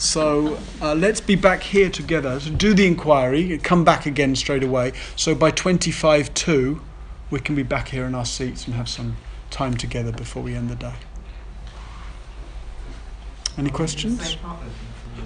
So 0.02 0.58
uh, 0.80 0.96
let's 0.96 1.20
be 1.20 1.36
back 1.36 1.62
here 1.62 1.88
together 1.88 2.40
to 2.40 2.50
do 2.50 2.74
the 2.74 2.88
inquiry, 2.88 3.56
come 3.58 3.84
back 3.84 4.04
again 4.04 4.34
straight 4.34 4.64
away. 4.64 4.94
So 5.14 5.32
by 5.32 5.52
25 5.52 6.34
2, 6.34 6.80
we 7.30 7.38
can 7.38 7.54
be 7.54 7.62
back 7.62 7.90
here 7.90 8.04
in 8.04 8.12
our 8.16 8.24
seats 8.24 8.66
and 8.66 8.74
have 8.74 8.88
some 8.88 9.16
time 9.50 9.76
together 9.76 10.10
before 10.10 10.42
we 10.42 10.56
end 10.56 10.70
the 10.70 10.74
day. 10.74 10.94
Any 13.56 13.70
questions? 13.70 14.36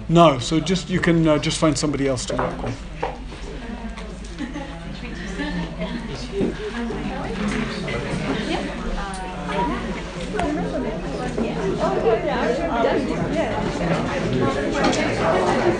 No, 0.09 0.37
so 0.37 0.59
just 0.59 0.91
you 0.91 0.99
can 0.99 1.27
uh, 1.27 1.39
just 1.39 1.57
find 1.57 1.75
somebody 1.75 2.07
else 2.07 2.27
to 2.27 2.35
work 2.35 2.61
with. 2.61 3.16